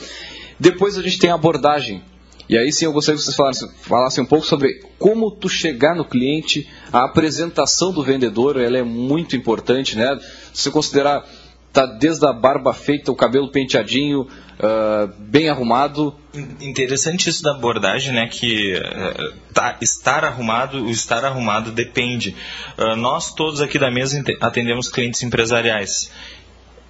Depois 0.59 0.97
a 0.97 1.01
gente 1.01 1.19
tem 1.19 1.29
a 1.29 1.35
abordagem. 1.35 2.01
E 2.47 2.57
aí 2.57 2.71
sim 2.71 2.85
eu 2.85 2.93
gostaria 2.93 3.17
que 3.17 3.23
vocês 3.23 3.35
falassem, 3.35 3.69
falassem 3.81 4.23
um 4.23 4.27
pouco 4.27 4.45
sobre 4.45 4.83
como 4.99 5.31
tu 5.31 5.49
chegar 5.49 5.95
no 5.95 6.05
cliente, 6.05 6.67
a 6.91 7.05
apresentação 7.05 7.91
do 7.91 8.03
vendedor, 8.03 8.59
ela 8.59 8.77
é 8.77 8.83
muito 8.83 9.35
importante, 9.35 9.97
né? 9.97 10.17
Se 10.53 10.69
considerar, 10.69 11.25
tá 11.73 11.85
desde 11.85 12.25
a 12.27 12.31
barba 12.33 12.73
feita, 12.73 13.11
o 13.11 13.15
cabelo 13.15 13.49
penteadinho, 13.51 14.27
ah, 14.59 15.09
bem 15.17 15.49
arrumado, 15.49 16.15
Interessante 16.59 17.29
isso 17.29 17.41
da 17.41 17.51
abordagem, 17.51 18.13
né? 18.13 18.27
Que 18.27 18.73
eh, 18.75 19.31
tá- 19.53 19.77
estar 19.81 20.25
arrumado, 20.25 20.83
o 20.83 20.89
estar 20.89 21.23
arrumado 21.23 21.71
depende. 21.71 22.35
Ah, 22.77 22.95
nós 22.95 23.33
todos 23.33 23.61
aqui 23.61 23.79
da 23.79 23.89
mesa 23.89 24.21
atendemos 24.41 24.89
clientes 24.89 25.23
empresariais, 25.23 26.11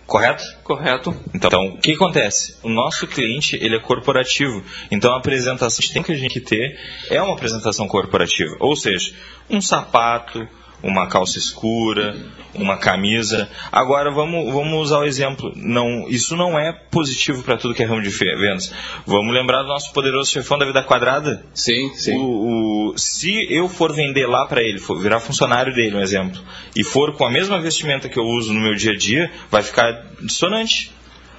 correto? 0.05 0.43
Correto. 0.63 1.15
Então, 1.33 1.67
o 1.67 1.77
que 1.79 1.93
acontece? 1.93 2.57
O 2.63 2.69
nosso 2.69 3.07
cliente, 3.07 3.55
ele 3.55 3.75
é 3.75 3.79
corporativo. 3.79 4.63
Então, 4.91 5.13
a 5.13 5.17
apresentação 5.17 5.81
que 5.81 5.93
tem 5.93 6.03
que 6.03 6.11
a 6.11 6.17
gente 6.17 6.39
ter 6.39 6.79
é 7.09 7.21
uma 7.21 7.33
apresentação 7.33 7.87
corporativa. 7.87 8.55
Ou 8.59 8.75
seja, 8.75 9.13
um 9.49 9.61
sapato, 9.61 10.47
uma 10.85 11.07
calça 11.07 11.37
escura, 11.39 12.15
uma 12.53 12.77
camisa. 12.77 13.49
Agora, 13.71 14.11
vamos, 14.11 14.51
vamos 14.53 14.73
usar 14.83 14.99
o 14.99 15.03
exemplo. 15.05 15.51
Não, 15.55 16.07
isso 16.07 16.35
não 16.35 16.57
é 16.57 16.71
positivo 16.71 17.43
para 17.43 17.57
tudo 17.57 17.73
que 17.73 17.83
é 17.83 17.85
ramo 17.85 18.01
de 18.01 18.09
vendas. 18.09 18.71
Vamos 19.05 19.33
lembrar 19.33 19.63
do 19.63 19.67
nosso 19.67 19.91
poderoso 19.91 20.31
chefão 20.31 20.57
da 20.57 20.65
vida 20.65 20.83
quadrada? 20.83 21.45
sim, 21.53 21.91
sim. 21.95 22.15
O, 22.17 22.91
o- 22.91 22.97
se 22.97 23.47
eu 23.53 23.67
for 23.67 23.91
vender 23.91 24.25
lá 24.27 24.45
para 24.45 24.61
ele, 24.63 24.79
for 24.79 24.97
virar 24.99 25.19
funcionário 25.19 25.73
dele, 25.73 25.95
um 25.97 26.01
exemplo, 26.01 26.39
e 26.75 26.83
for 26.83 27.13
com 27.15 27.25
a 27.25 27.31
mesma 27.31 27.59
vestimenta 27.59 28.07
que 28.07 28.17
eu 28.17 28.23
uso 28.23 28.53
no 28.53 28.61
meu 28.61 28.75
dia 28.75 28.91
a 28.91 28.95
dia, 28.97 29.29
vai 29.51 29.61
ficar 29.63 29.91
dissonante. 30.21 30.91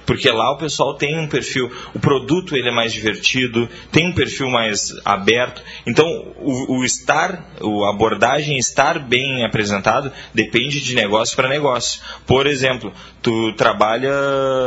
Porque 0.07 0.27
lá 0.31 0.51
o 0.53 0.57
pessoal 0.57 0.95
tem 0.95 1.19
um 1.19 1.27
perfil, 1.27 1.69
o 1.93 1.99
produto 1.99 2.55
ele 2.55 2.69
é 2.69 2.71
mais 2.73 2.91
divertido, 2.93 3.69
tem 3.91 4.07
um 4.09 4.13
perfil 4.13 4.49
mais 4.49 4.91
aberto. 5.05 5.61
Então, 5.85 6.07
o, 6.39 6.77
o 6.79 6.83
estar, 6.85 7.45
o- 7.61 7.83
a 7.85 7.91
abordagem 7.91 8.57
estar 8.57 8.97
bem 8.97 9.45
apresentado 9.45 10.11
depende 10.33 10.79
de 10.81 10.95
negócio 10.95 11.35
para 11.35 11.49
negócio. 11.49 12.01
Por 12.25 12.47
exemplo, 12.47 12.91
tu 13.21 13.51
trabalha 13.53 14.09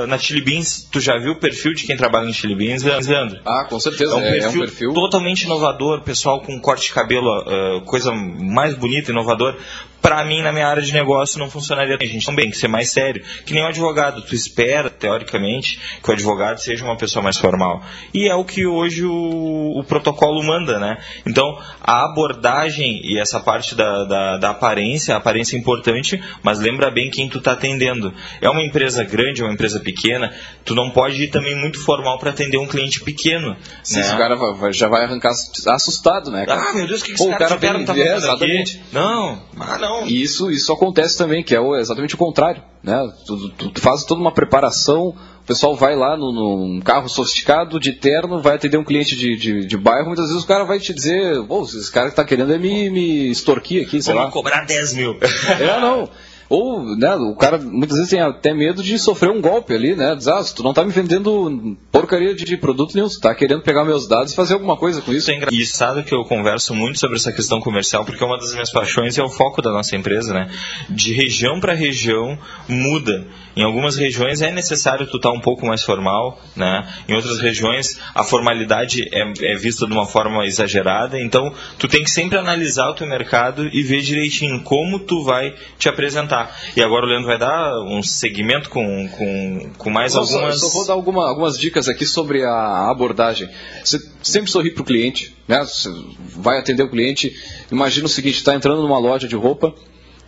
na 0.07 0.19
Chili 0.19 0.43
Beans, 0.43 0.87
tu 0.93 1.01
já 1.01 1.17
viu 1.19 1.33
o 1.33 1.37
perfil 1.37 1.73
de 1.75 1.85
quem 1.85 1.97
trabalha 1.97 2.27
na 2.27 2.33
Chili 2.33 2.55
Beans, 2.55 2.83
Leandro? 2.83 3.41
Ah, 3.47 3.65
com 3.69 3.81
certeza, 3.81 4.13
É 4.13 4.17
um, 4.17 4.21
é, 4.21 4.31
perfil 4.33 4.45
é 4.45 4.49
um 4.51 4.59
perfil. 4.67 4.93
totalmente 4.93 5.43
inovador, 5.45 6.03
pessoal 6.03 6.41
com 6.43 6.61
corte 6.61 6.89
de 6.89 6.93
cabelo, 6.93 7.29
ah, 7.31 7.81
coisa 7.87 8.13
mais 8.13 8.75
bonita, 8.75 9.11
inovador. 9.11 9.57
Para 10.01 10.25
mim, 10.25 10.43
na 10.43 10.53
minha 10.53 10.67
área 10.67 10.83
de 10.83 10.93
negócio, 10.93 11.39
não 11.39 11.51
funcionaria. 11.51 11.97
A 12.01 12.05
gente 12.05 12.25
também 12.25 12.45
tem 12.47 12.51
que 12.51 12.57
ser 12.57 12.69
mais 12.69 12.91
sério. 12.91 13.23
Que 13.45 13.53
nem 13.53 13.63
o 13.63 13.67
advogado. 13.67 14.23
Tu 14.23 14.35
espera, 14.35 14.89
teoricamente, 14.89 15.81
que 16.03 16.11
o 16.11 16.13
advogado 16.13 16.59
seja 16.59 16.85
uma 16.85 16.97
pessoa 16.97 17.23
mais 17.23 17.37
formal. 17.37 17.83
E 18.13 18.29
é 18.29 18.35
o 18.35 18.45
que 18.45 18.67
hoje 18.67 19.05
o, 19.05 19.79
o 19.79 19.85
protocolo 19.85 20.43
manda, 20.43 20.79
né? 20.79 20.99
Então, 21.27 21.59
a 21.81 22.05
abordagem 22.05 23.01
e 23.05 23.19
essa 23.19 23.41
parte 23.41 23.75
da, 23.75 24.05
da, 24.05 24.37
da, 24.39 24.51
aparência, 24.51 25.15
a 25.15 25.19
aparência 25.19 25.57
é 25.57 25.59
importante, 25.59 26.23
mas 26.43 26.59
lembra 26.59 26.91
bem 26.91 27.11
quem 27.11 27.29
tu 27.29 27.39
está 27.39 27.53
atendendo. 27.53 28.13
É 28.41 28.49
uma 28.49 28.63
empresa 28.63 29.05
grande, 29.05 29.43
é 29.43 29.45
uma 29.45 29.53
empresa 29.53 29.81
pequena, 29.81 30.35
tu 30.65 30.75
não 30.75 30.91
pode 30.91 31.23
ir 31.23 31.29
também 31.29 31.55
muito 31.57 31.79
formal 31.81 32.19
para 32.19 32.31
atender 32.31 32.57
um 32.57 32.67
cliente 32.67 33.01
pequeno. 33.01 33.57
Sim, 33.83 33.97
né? 33.97 34.01
esse 34.01 34.17
cara 34.17 34.37
vai, 34.37 34.73
já 34.73 34.89
vai 34.89 35.05
arrancar 35.05 35.31
assustado, 35.69 36.31
né? 36.31 36.47
Cara? 36.47 36.71
Ah, 36.71 36.75
meu 36.75 36.87
Deus, 36.87 37.01
o 37.01 37.05
que, 37.05 37.13
que 37.13 37.19
Pô, 37.19 37.25
esse 37.25 37.33
cara, 37.33 37.59
cara 37.59 37.61
tiveram, 37.61 37.85
tá 37.85 37.95
exatamente. 37.97 38.77
Aqui? 38.77 38.95
Não, 38.95 39.43
ah, 39.59 39.79
não 39.79 39.90
não. 40.01 40.07
E 40.07 40.23
isso, 40.23 40.51
isso 40.51 40.73
acontece 40.73 41.17
também, 41.17 41.43
que 41.43 41.55
é 41.55 41.61
exatamente 41.79 42.15
o 42.15 42.19
contrário. 42.19 42.63
Né? 42.83 43.13
Tu, 43.27 43.51
tu, 43.51 43.71
tu 43.71 43.81
faz 43.81 44.05
toda 44.05 44.21
uma 44.21 44.33
preparação, 44.33 45.09
o 45.09 45.47
pessoal 45.47 45.75
vai 45.75 45.95
lá 45.97 46.17
no, 46.17 46.33
num 46.33 46.81
carro 46.81 47.09
sofisticado, 47.09 47.79
de 47.79 47.93
terno, 47.93 48.41
vai 48.41 48.57
atender 48.57 48.79
um 48.79 48.85
cliente 48.85 49.17
de, 49.17 49.37
de, 49.37 49.67
de 49.67 49.77
bairro, 49.77 50.07
muitas 50.07 50.29
vezes 50.29 50.43
o 50.43 50.47
cara 50.47 50.65
vai 50.65 50.79
te 50.79 50.95
dizer, 50.95 51.35
esse 51.63 51.93
cara 51.93 52.07
que 52.07 52.13
está 52.13 52.25
querendo 52.25 52.53
é 52.53 52.59
me, 52.59 52.89
me 52.91 53.31
extorquir 53.31 53.87
aqui, 53.87 54.01
sei 54.03 54.15
Vou 54.15 54.23
lá. 54.23 54.31
cobrar 54.31 54.65
10 54.65 54.95
mil. 54.95 55.19
É, 55.59 55.81
não. 55.81 56.09
Ou, 56.51 56.97
né, 56.97 57.15
o 57.15 57.37
cara 57.37 57.59
muitas 57.59 57.97
vezes 57.97 58.11
tem 58.11 58.21
até 58.21 58.53
medo 58.53 58.83
de 58.83 58.99
sofrer 58.99 59.31
um 59.31 59.41
golpe 59.41 59.73
ali, 59.73 59.95
né? 59.95 60.17
Diz, 60.17 60.27
ah, 60.27 60.43
tu 60.43 60.65
não 60.65 60.75
tá 60.75 60.85
me 60.85 60.91
vendendo 60.91 61.77
porcaria 61.93 62.35
de, 62.35 62.57
produto 62.57 62.93
nenhum, 62.93 63.09
tu 63.09 63.21
tá 63.21 63.33
querendo 63.37 63.63
pegar 63.63 63.85
meus 63.85 64.09
dados 64.09 64.33
e 64.33 64.37
fazer 64.37 64.55
alguma 64.55 64.77
coisa 64.77 65.01
com 65.01 65.13
isso. 65.13 65.31
E 65.53 65.65
sabe 65.65 66.03
que 66.03 66.13
eu 66.13 66.25
converso 66.25 66.75
muito 66.75 66.99
sobre 66.99 67.19
essa 67.19 67.31
questão 67.31 67.61
comercial, 67.61 68.05
porque 68.05 68.21
é 68.25 68.27
uma 68.27 68.37
das 68.37 68.53
minhas 68.53 68.73
paixões 68.73 69.17
é 69.17 69.23
o 69.23 69.29
foco 69.29 69.63
da 69.63 69.71
nossa 69.71 69.95
empresa, 69.95 70.35
né? 70.35 70.51
De 70.89 71.13
região 71.13 71.61
para 71.61 71.73
região 71.73 72.37
muda. 72.67 73.29
Em 73.55 73.63
algumas 73.63 73.97
regiões 73.97 74.43
é 74.43 74.51
necessário 74.51 75.07
tu 75.07 75.19
estar 75.19 75.31
tá 75.31 75.35
um 75.35 75.41
pouco 75.41 75.65
mais 75.65 75.85
formal, 75.85 76.41
né? 76.57 76.85
Em 77.09 77.15
outras 77.15 77.39
regiões 77.39 78.01
a 78.13 78.25
formalidade 78.25 79.09
é, 79.13 79.53
é 79.53 79.55
vista 79.57 79.87
de 79.87 79.93
uma 79.93 80.07
forma 80.07 80.45
exagerada, 80.47 81.21
então 81.21 81.53
tu 81.79 81.87
tem 81.87 82.03
que 82.03 82.11
sempre 82.11 82.39
analisar 82.39 82.89
o 82.89 82.95
teu 82.95 83.07
mercado 83.07 83.69
e 83.73 83.83
ver 83.83 84.01
direitinho 84.01 84.63
como 84.63 84.99
tu 84.99 85.23
vai 85.23 85.55
te 85.79 85.89
apresentar. 85.89 86.40
E 86.77 86.83
agora 86.83 87.05
o 87.05 87.09
Leandro 87.09 87.27
vai 87.27 87.39
dar 87.39 87.81
um 87.83 88.03
segmento 88.03 88.71
com, 88.71 89.09
com, 89.09 89.71
com 89.77 89.91
mais 89.91 90.15
algumas. 90.15 90.61
Só, 90.61 90.69
só 90.69 90.73
vou 90.73 90.87
dar 90.87 90.93
alguma, 90.93 91.29
algumas 91.29 91.59
dicas 91.59 91.89
aqui 91.89 92.07
sobre 92.07 92.45
a 92.45 92.91
abordagem. 92.91 93.49
Você 93.85 93.99
sempre 94.23 94.51
sorri 94.51 94.71
para 94.71 94.83
o 94.83 94.85
cliente, 94.85 95.35
né? 95.49 95.65
Você 95.65 95.91
vai 96.37 96.59
atender 96.59 96.83
o 96.83 96.91
cliente. 96.91 97.35
Imagina 97.71 98.07
o 98.07 98.11
seguinte: 98.11 98.37
está 98.37 98.55
entrando 98.55 98.83
numa 98.83 98.99
loja 98.99 99.27
de 99.27 99.37
roupa 99.37 99.75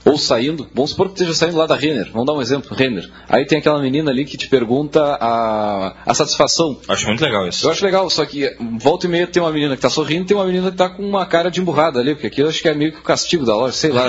ou 0.05 0.19
saindo, 0.19 0.69
vamos 0.75 0.91
supor 0.91 1.09
que 1.09 1.15
esteja 1.15 1.35
saindo 1.35 1.57
lá 1.57 1.67
da 1.67 1.77
Renner, 1.77 2.11
vamos 2.13 2.27
dar 2.27 2.33
um 2.33 2.43
exemplo, 2.43 2.77
Renner. 2.77 3.09
Aí 3.29 3.47
tem 3.47 3.59
aquela 3.59 3.81
menina 3.81 4.11
ali 4.11 4.25
que 4.25 4.37
te 4.37 4.49
pergunta 4.49 5.01
a, 5.21 5.95
a 6.05 6.15
satisfação. 6.15 6.81
Acho 6.89 7.07
muito 7.07 7.23
legal 7.23 7.47
isso. 7.47 7.67
Eu 7.67 7.71
acho 7.71 7.85
legal, 7.85 8.09
só 8.11 8.25
que 8.25 8.55
volta 8.79 9.07
e 9.07 9.09
meia 9.09 9.27
tem 9.27 9.43
uma 9.43 9.53
menina 9.53 9.75
que 9.75 9.79
está 9.79 9.91
sorrindo 9.91 10.23
e 10.23 10.27
tem 10.27 10.37
uma 10.37 10.47
menina 10.47 10.69
que 10.69 10.75
está 10.75 10.89
com 10.89 11.03
uma 11.03 11.25
cara 11.27 11.51
de 11.51 11.61
emburrada 11.61 12.01
ali, 12.01 12.15
porque 12.15 12.27
aquilo 12.27 12.49
acho 12.49 12.61
que 12.61 12.69
é 12.69 12.75
meio 12.75 12.93
que 12.93 12.99
o 12.99 13.03
castigo 13.03 13.45
da 13.45 13.55
loja, 13.55 13.73
sei 13.73 13.93
lá. 13.93 14.07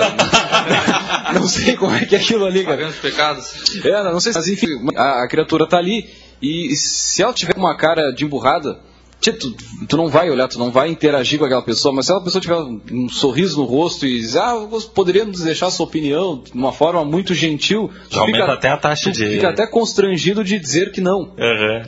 não 1.32 1.46
sei 1.46 1.76
como 1.76 1.94
é 1.94 2.04
que 2.04 2.16
é 2.16 2.18
aquilo 2.18 2.44
ali, 2.44 2.64
cara. 2.64 2.76
Pagando 2.76 2.90
os 2.90 2.98
pecados. 2.98 3.84
É, 3.84 4.02
não 4.04 4.20
sei, 4.20 4.32
mas 4.34 4.48
enfim, 4.48 4.68
a, 4.96 5.22
a 5.22 5.28
criatura 5.28 5.64
está 5.64 5.78
ali 5.78 6.08
e 6.42 6.74
se 6.76 7.22
ela 7.22 7.32
tiver 7.32 7.56
uma 7.56 7.74
cara 7.76 8.10
de 8.10 8.24
emburrada, 8.24 8.78
Tu, 9.20 9.56
tu, 9.88 9.96
não 9.96 10.08
vai 10.08 10.30
olhar, 10.30 10.48
tu 10.48 10.58
não 10.58 10.70
vai 10.70 10.90
interagir 10.90 11.38
com 11.38 11.46
aquela 11.46 11.62
pessoa, 11.62 11.94
mas 11.94 12.06
se 12.06 12.12
aquela 12.12 12.24
pessoa 12.24 12.42
tiver 12.42 12.58
um 12.92 13.08
sorriso 13.08 13.58
no 13.58 13.64
rosto 13.64 14.06
e 14.06 14.20
dizer, 14.20 14.40
ah, 14.40 14.68
poderíamos 14.94 15.40
deixar 15.40 15.70
sua 15.70 15.86
opinião 15.86 16.42
de 16.44 16.52
uma 16.52 16.72
forma 16.72 17.04
muito 17.04 17.32
gentil, 17.32 17.90
tu 18.10 18.20
aumenta 18.20 18.40
fica, 18.40 18.52
até 18.52 18.68
a 18.68 18.76
taxa 18.76 19.10
de. 19.10 19.26
Fica 19.26 19.48
até 19.48 19.66
constrangido 19.66 20.44
de 20.44 20.58
dizer 20.58 20.92
que 20.92 21.00
não. 21.00 21.20
Uhum. 21.38 21.82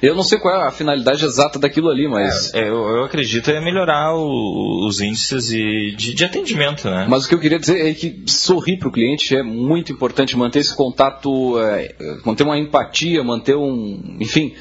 Eu 0.00 0.14
não 0.14 0.22
sei 0.22 0.38
qual 0.38 0.54
é 0.54 0.66
a 0.66 0.70
finalidade 0.70 1.24
exata 1.24 1.58
daquilo 1.58 1.88
ali, 1.88 2.08
mas. 2.08 2.54
É, 2.54 2.68
eu, 2.68 2.88
eu, 2.88 3.04
acredito 3.04 3.50
é 3.50 3.60
melhorar 3.60 4.14
o, 4.14 4.86
os 4.86 5.00
índices 5.00 5.48
de, 5.48 5.94
de, 5.96 6.14
de, 6.14 6.24
atendimento, 6.24 6.88
né? 6.88 7.06
Mas 7.08 7.24
o 7.24 7.28
que 7.28 7.34
eu 7.34 7.40
queria 7.40 7.58
dizer 7.58 7.84
é 7.84 7.92
que 7.94 8.22
sorrir 8.26 8.78
para 8.78 8.88
o 8.88 8.92
cliente 8.92 9.36
é 9.36 9.42
muito 9.42 9.92
importante, 9.92 10.36
manter 10.36 10.60
esse 10.60 10.76
contato, 10.76 11.58
é, 11.60 11.94
manter 12.24 12.44
uma 12.44 12.58
empatia, 12.58 13.22
manter 13.24 13.56
um. 13.56 14.16
Enfim. 14.20 14.54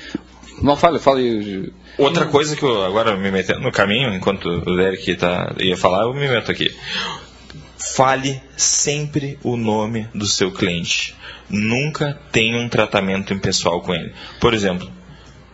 Não 0.62 0.76
fale, 0.76 0.98
fale. 0.98 1.72
Outra 1.98 2.26
coisa 2.26 2.56
que 2.56 2.64
eu 2.64 2.84
agora 2.86 3.16
me 3.18 3.32
metendo 3.32 3.62
no 3.62 3.72
caminho, 3.72 4.14
enquanto 4.14 4.46
o 4.48 4.76
Derek 4.76 5.16
tá, 5.16 5.56
ia 5.60 5.76
falar, 5.76 6.04
eu 6.04 6.14
me 6.14 6.28
meto 6.28 6.52
aqui. 6.52 6.76
Fale 7.96 8.42
sempre 8.56 9.40
o 9.44 9.58
nome 9.58 10.08
do 10.14 10.26
seu 10.26 10.52
cliente. 10.52 11.16
Nunca 11.50 12.20
tenha 12.32 12.58
um 12.58 12.70
tratamento 12.70 13.34
impessoal 13.34 13.82
com 13.82 13.94
ele. 13.94 14.14
Por 14.40 14.54
exemplo, 14.54 14.92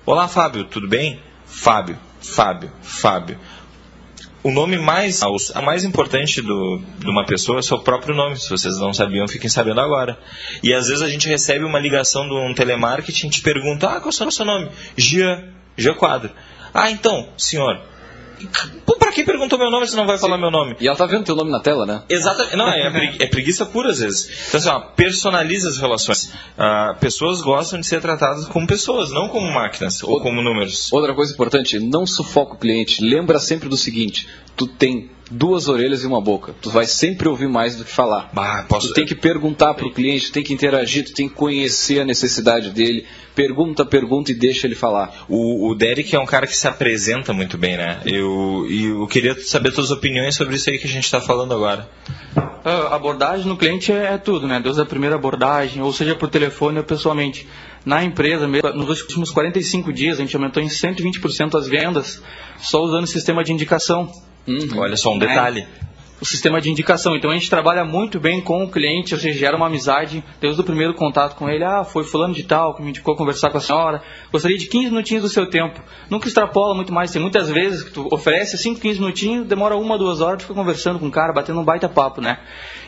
Olá 0.06 0.28
Fábio, 0.28 0.66
tudo 0.66 0.86
bem? 0.86 1.22
Fábio, 1.46 1.98
Fábio, 2.20 2.70
Fábio. 2.82 3.40
O 4.44 4.52
nome 4.52 4.78
mais, 4.78 5.22
a 5.56 5.62
mais 5.62 5.86
importante 5.86 6.42
do, 6.42 6.82
de 7.00 7.10
uma 7.10 7.26
pessoa 7.26 7.60
é 7.60 7.62
o 7.62 7.64
seu 7.64 7.80
próprio 7.80 8.14
nome. 8.14 8.38
Se 8.38 8.50
vocês 8.50 8.78
não 8.80 8.94
sabiam, 8.94 9.26
fiquem 9.30 9.50
sabendo 9.50 9.80
agora. 9.80 10.20
E 10.62 10.74
às 10.74 10.90
vezes 10.90 11.02
a 11.02 11.08
gente 11.08 11.30
recebe 11.30 11.64
uma 11.64 11.80
ligação 11.80 12.28
de 12.28 12.34
um 12.34 12.54
telemarketing 12.54 13.28
e 13.28 13.30
te 13.30 13.42
pergunta, 13.42 13.92
ah, 13.92 14.02
qual 14.02 14.12
será 14.12 14.28
o 14.28 14.32
seu 14.32 14.44
nome? 14.44 14.70
Gia. 14.98 15.54
G4. 15.78 16.32
Ah, 16.74 16.90
então, 16.90 17.30
senhor, 17.38 17.80
Pra 19.00 19.12
que 19.12 19.24
perguntou 19.24 19.58
meu 19.58 19.70
nome 19.70 19.88
se 19.88 19.96
não 19.96 20.06
vai 20.06 20.18
falar 20.18 20.36
Sim. 20.36 20.42
meu 20.42 20.52
nome? 20.52 20.76
E 20.80 20.88
ela 20.88 20.98
tá 20.98 21.06
vendo 21.06 21.24
teu 21.24 21.36
nome 21.36 21.52
na 21.52 21.60
tela, 21.60 21.86
né? 21.86 22.04
Exatamente. 22.10 22.56
Não, 22.56 22.68
é, 22.68 22.88
é 22.88 22.90
pregui 22.90 23.24
é 23.24 23.28
preguiça 23.28 23.66
pura 23.66 23.90
às 23.90 24.00
vezes. 24.00 24.48
Então, 24.48 24.60
assim, 24.60 24.70
ó, 24.70 24.80
personaliza 24.80 25.70
as 25.70 25.78
relações. 25.78 26.34
Ah, 26.58 26.96
pessoas 27.00 27.42
gostam 27.42 27.80
de 27.80 27.88
ser 27.88 28.02
tratadas 28.02 28.46
como 28.46 28.68
pessoas, 28.68 29.12
não 29.12 29.30
como 29.30 29.52
máquinas 29.52 30.04
ou, 30.04 30.12
ou 30.12 30.22
como 30.22 30.42
números. 30.42 30.92
Outra 30.92 31.14
coisa 31.14 31.34
importante, 31.34 31.80
não 31.80 32.06
sufoca 32.06 32.56
o 32.56 32.58
cliente. 32.58 33.04
Lembra 33.04 33.40
sempre 33.40 33.70
do 33.70 33.78
seguinte: 33.78 34.28
tu 34.56 34.68
tem 34.68 35.12
duas 35.34 35.68
orelhas 35.68 36.04
e 36.04 36.08
uma 36.08 36.22
boca. 36.22 36.54
Tu 36.62 36.70
vai 36.70 36.86
sempre 36.86 37.28
ouvir 37.28 37.50
mais 37.50 37.76
do 37.76 37.84
que 37.84 37.92
falar. 37.92 38.30
Ah, 38.36 38.64
posso... 38.68 38.90
Tu 38.90 38.94
tem 38.94 39.06
que 39.06 39.16
perguntar 39.16 39.74
para 39.74 39.88
o 39.88 39.92
cliente, 39.92 40.28
tu 40.28 40.34
tem 40.34 40.44
que 40.44 40.54
interagir, 40.54 41.06
tu 41.06 41.14
tem 41.14 41.28
que 41.28 41.34
conhecer 41.34 42.00
a 42.00 42.06
necessidade 42.06 42.70
dele. 42.70 43.06
Pergunta, 43.36 43.84
pergunta 43.84 44.32
e 44.32 44.36
deixa 44.36 44.68
ele 44.68 44.76
falar. 44.76 45.26
O, 45.28 45.70
o 45.70 45.76
Derek 45.76 46.16
é 46.16 46.20
um 46.20 46.26
cara 46.26 46.46
que 46.46 46.56
se 46.56 46.68
apresenta 46.68 47.34
muito 47.34 47.58
bem, 47.58 47.76
né? 47.78 48.00
Eu, 48.06 48.68
eu 48.70 49.08
queria 49.08 49.36
saber 49.42 49.72
tuas 49.72 49.90
opiniões 49.90 50.36
sobre 50.36 50.56
isso 50.56 50.70
aí 50.70 50.78
que 50.78 50.86
a 50.86 50.90
gente 50.90 51.06
está 51.06 51.20
falando 51.20 51.54
agora. 51.54 51.90
A 52.64 52.96
abordagem 52.96 53.48
no 53.48 53.58
cliente 53.58 53.92
é, 53.92 54.14
é 54.14 54.18
tudo, 54.18 54.48
né? 54.48 54.60
Desde 54.60 54.82
a 54.82 54.86
primeira 54.86 55.16
abordagem, 55.16 55.82
ou 55.82 55.92
seja 55.92 56.16
por 56.16 56.30
telefone 56.30 56.78
ou 56.78 56.84
pessoalmente. 56.84 57.48
Na 57.84 58.04
empresa, 58.04 58.48
nos 58.48 59.02
últimos 59.02 59.32
45 59.32 59.92
dias, 59.92 60.18
a 60.18 60.22
gente 60.22 60.36
aumentou 60.36 60.64
em 60.64 60.68
120% 60.68 61.58
as 61.58 61.68
vendas 61.68 62.22
só 62.58 62.82
usando 62.82 63.04
o 63.04 63.08
sistema 63.08 63.44
de 63.44 63.52
indicação. 63.52 64.10
Uhum. 64.48 64.80
Olha 64.80 64.98
só 64.98 65.14
um 65.14 65.20
detalhe. 65.20 65.66
É 66.20 66.24
o 66.24 66.26
sistema 66.26 66.62
de 66.62 66.70
indicação. 66.70 67.16
Então 67.16 67.30
a 67.30 67.34
gente 67.34 67.50
trabalha 67.50 67.84
muito 67.84 68.20
bem 68.20 68.40
com 68.42 68.64
o 68.64 68.70
cliente, 68.70 69.14
ou 69.14 69.20
seja, 69.20 69.38
gera 69.38 69.58
uma 69.58 69.68
amizade 69.68 70.24
desde 70.40 70.62
o 70.62 70.64
primeiro 70.64 70.94
contato 70.94 71.36
com 71.36 71.50
ele. 71.50 71.64
Ah, 71.64 71.84
foi 71.84 72.04
fulano 72.04 72.34
de 72.34 72.44
tal 72.44 72.76
que 72.76 72.82
me 72.82 72.90
indicou 72.90 73.16
conversar 73.16 73.50
com 73.50 73.58
a 73.58 73.62
senhora. 73.62 74.02
Gostaria 74.32 74.58
de 74.58 74.68
15 74.68 74.90
minutinhos 74.90 75.24
do 75.24 75.30
seu 75.30 75.50
tempo. 75.50 75.82
Nunca 76.10 76.28
extrapola 76.28 76.74
muito 76.74 76.94
mais. 76.94 77.12
Tem 77.12 77.22
muitas 77.22 77.50
vezes 77.50 77.84
que 77.84 77.92
tu 77.92 78.08
oferece 78.12 78.58
5, 78.58 78.80
15 78.80 79.00
minutinhos, 79.00 79.48
demora 79.48 79.76
uma, 79.76 79.98
duas 79.98 80.22
horas, 80.22 80.40
tu 80.40 80.42
fica 80.44 80.54
conversando 80.54 81.00
com 81.00 81.08
o 81.08 81.12
cara, 81.12 81.34
batendo 81.34 81.60
um 81.60 81.64
baita 81.64 81.90
papo, 81.90 82.22
né? 82.22 82.40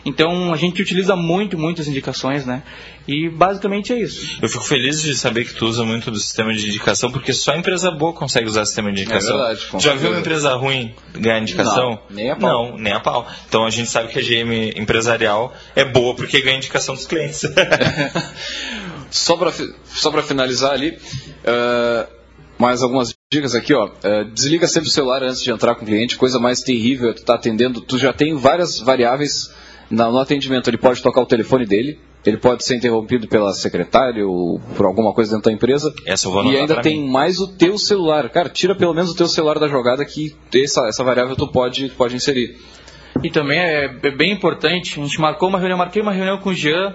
Então 0.06 0.54
a 0.54 0.58
gente 0.58 0.82
utiliza 0.82 1.16
muito, 1.16 1.58
muitas 1.58 1.88
indicações, 1.88 2.46
né? 2.46 2.64
E 3.08 3.30
basicamente 3.30 3.92
é 3.92 4.00
isso. 4.00 4.38
Eu 4.42 4.48
fico 4.48 4.64
feliz 4.64 5.02
de 5.02 5.16
saber 5.16 5.46
que 5.46 5.54
tu 5.54 5.66
usa 5.66 5.84
muito 5.84 6.10
do 6.10 6.18
sistema 6.18 6.54
de 6.54 6.68
indicação, 6.68 7.12
porque 7.12 7.34
só 7.34 7.56
empresa 7.56 7.92
boa 7.92 8.14
consegue 8.14 8.48
usar 8.48 8.66
sistema 8.66 8.92
de 8.92 9.02
indicação. 9.02 9.36
É 9.36 9.56
verdade, 9.56 9.84
Já 9.84 9.94
viu 9.94 10.12
uma 10.12 10.20
empresa 10.20 10.56
ruim 10.56 10.94
ganhar 11.14 11.40
indicação? 11.40 11.92
Não, 11.92 12.00
nem 12.10 12.32
a 12.32 12.36
pau. 12.36 12.50
Não, 12.50 12.78
nem 12.78 12.94
a 12.94 13.00
pau. 13.00 13.15
Então 13.48 13.66
a 13.66 13.70
gente 13.70 13.90
sabe 13.90 14.12
que 14.12 14.20
a 14.20 14.22
GM 14.22 14.74
empresarial 14.76 15.54
é 15.76 15.86
boa 15.86 16.16
porque 16.16 16.42
ganha 16.42 16.58
indicação 16.58 16.96
dos 16.96 17.06
clientes. 17.06 17.44
só 19.12 19.38
para 19.38 19.54
só 19.86 20.12
finalizar 20.24 20.72
ali, 20.72 20.90
uh, 20.92 22.08
mais 22.58 22.82
algumas 22.82 23.14
dicas 23.32 23.56
aqui, 23.56 23.74
ó. 23.74 23.88
Uh, 23.88 24.26
desliga 24.34 24.68
sempre 24.68 24.90
o 24.90 24.92
celular 24.92 25.24
antes 25.24 25.42
de 25.42 25.52
entrar 25.52 25.76
com 25.76 25.84
o 25.84 25.88
cliente, 25.88 26.18
coisa 26.18 26.40
mais 26.40 26.62
terrível, 26.62 27.14
tu 27.14 27.24
tá 27.24 27.36
atendendo, 27.36 27.82
tu 27.82 27.98
já 27.98 28.12
tem 28.12 28.36
várias 28.36 28.80
variáveis 28.80 29.54
no 29.90 30.18
atendimento. 30.18 30.70
Ele 30.70 30.78
pode 30.78 31.02
tocar 31.02 31.22
o 31.22 31.26
telefone 31.26 31.66
dele, 31.66 32.00
ele 32.26 32.38
pode 32.38 32.64
ser 32.64 32.76
interrompido 32.76 33.28
pela 33.28 33.54
secretária 33.54 34.26
ou 34.28 34.60
por 34.76 34.86
alguma 34.86 35.14
coisa 35.14 35.32
dentro 35.32 35.50
da 35.50 35.56
empresa. 35.56 35.94
Essa 36.06 36.28
eu 36.28 36.32
vou 36.32 36.44
e 36.46 36.58
ainda 36.58 36.82
tem 36.82 37.02
mim. 37.02 37.10
mais 37.10 37.40
o 37.40 37.48
teu 37.48 37.78
celular. 37.78 38.30
Cara, 38.30 38.50
tira 38.50 38.76
pelo 38.76 38.94
menos 38.94 39.12
o 39.12 39.16
teu 39.16 39.28
celular 39.28 39.60
da 39.60 39.68
jogada 39.68 40.04
que 40.04 40.36
essa, 40.54 40.88
essa 40.88 41.04
variável 41.04 41.36
tu 41.36 41.48
pode, 41.48 41.90
pode 41.90 42.16
inserir. 42.16 42.58
E 43.24 43.30
também 43.30 43.60
é, 43.60 43.86
é 43.86 44.12
bem 44.12 44.32
importante, 44.32 45.00
a 45.00 45.04
gente 45.04 45.20
marcou 45.20 45.50
uma 45.50 45.58
reunião, 45.58 45.78
marquei 45.78 46.02
uma 46.02 46.12
reunião 46.12 46.38
com 46.38 46.50
o 46.50 46.54
Jean 46.54 46.94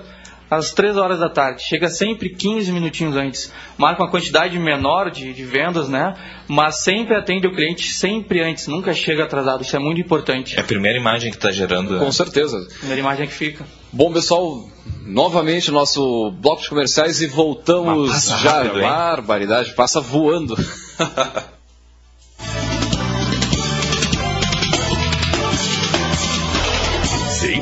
às 0.50 0.72
3 0.72 0.96
horas 0.96 1.20
da 1.20 1.28
tarde. 1.28 1.62
Chega 1.62 1.88
sempre 1.88 2.28
15 2.30 2.72
minutinhos 2.72 3.16
antes. 3.16 3.52
Marca 3.78 4.02
uma 4.02 4.10
quantidade 4.10 4.58
menor 4.58 5.10
de, 5.10 5.32
de 5.32 5.44
vendas, 5.44 5.88
né? 5.88 6.14
Mas 6.48 6.76
sempre 6.78 7.14
atende 7.14 7.46
o 7.46 7.52
cliente 7.52 7.92
sempre 7.92 8.42
antes, 8.42 8.66
nunca 8.66 8.92
chega 8.92 9.24
atrasado. 9.24 9.62
Isso 9.62 9.76
é 9.76 9.78
muito 9.78 10.00
importante. 10.00 10.56
É 10.56 10.60
a 10.60 10.64
primeira 10.64 10.98
imagem 10.98 11.30
que 11.30 11.36
está 11.36 11.52
gerando. 11.52 11.98
Com 11.98 12.10
certeza. 12.10 12.66
Primeira 12.78 13.00
imagem 13.00 13.28
que 13.28 13.32
fica. 13.34 13.64
Bom, 13.92 14.12
pessoal, 14.12 14.68
novamente 15.06 15.70
nosso 15.70 16.32
bloco 16.32 16.62
de 16.62 16.68
comerciais 16.68 17.22
e 17.22 17.28
voltamos 17.28 18.10
passa 18.10 18.38
já. 18.38 18.50
rápido, 18.50 18.80
hein? 18.80 18.88
Barbaridade, 18.88 19.72
passa 19.74 20.00
voando. 20.00 20.56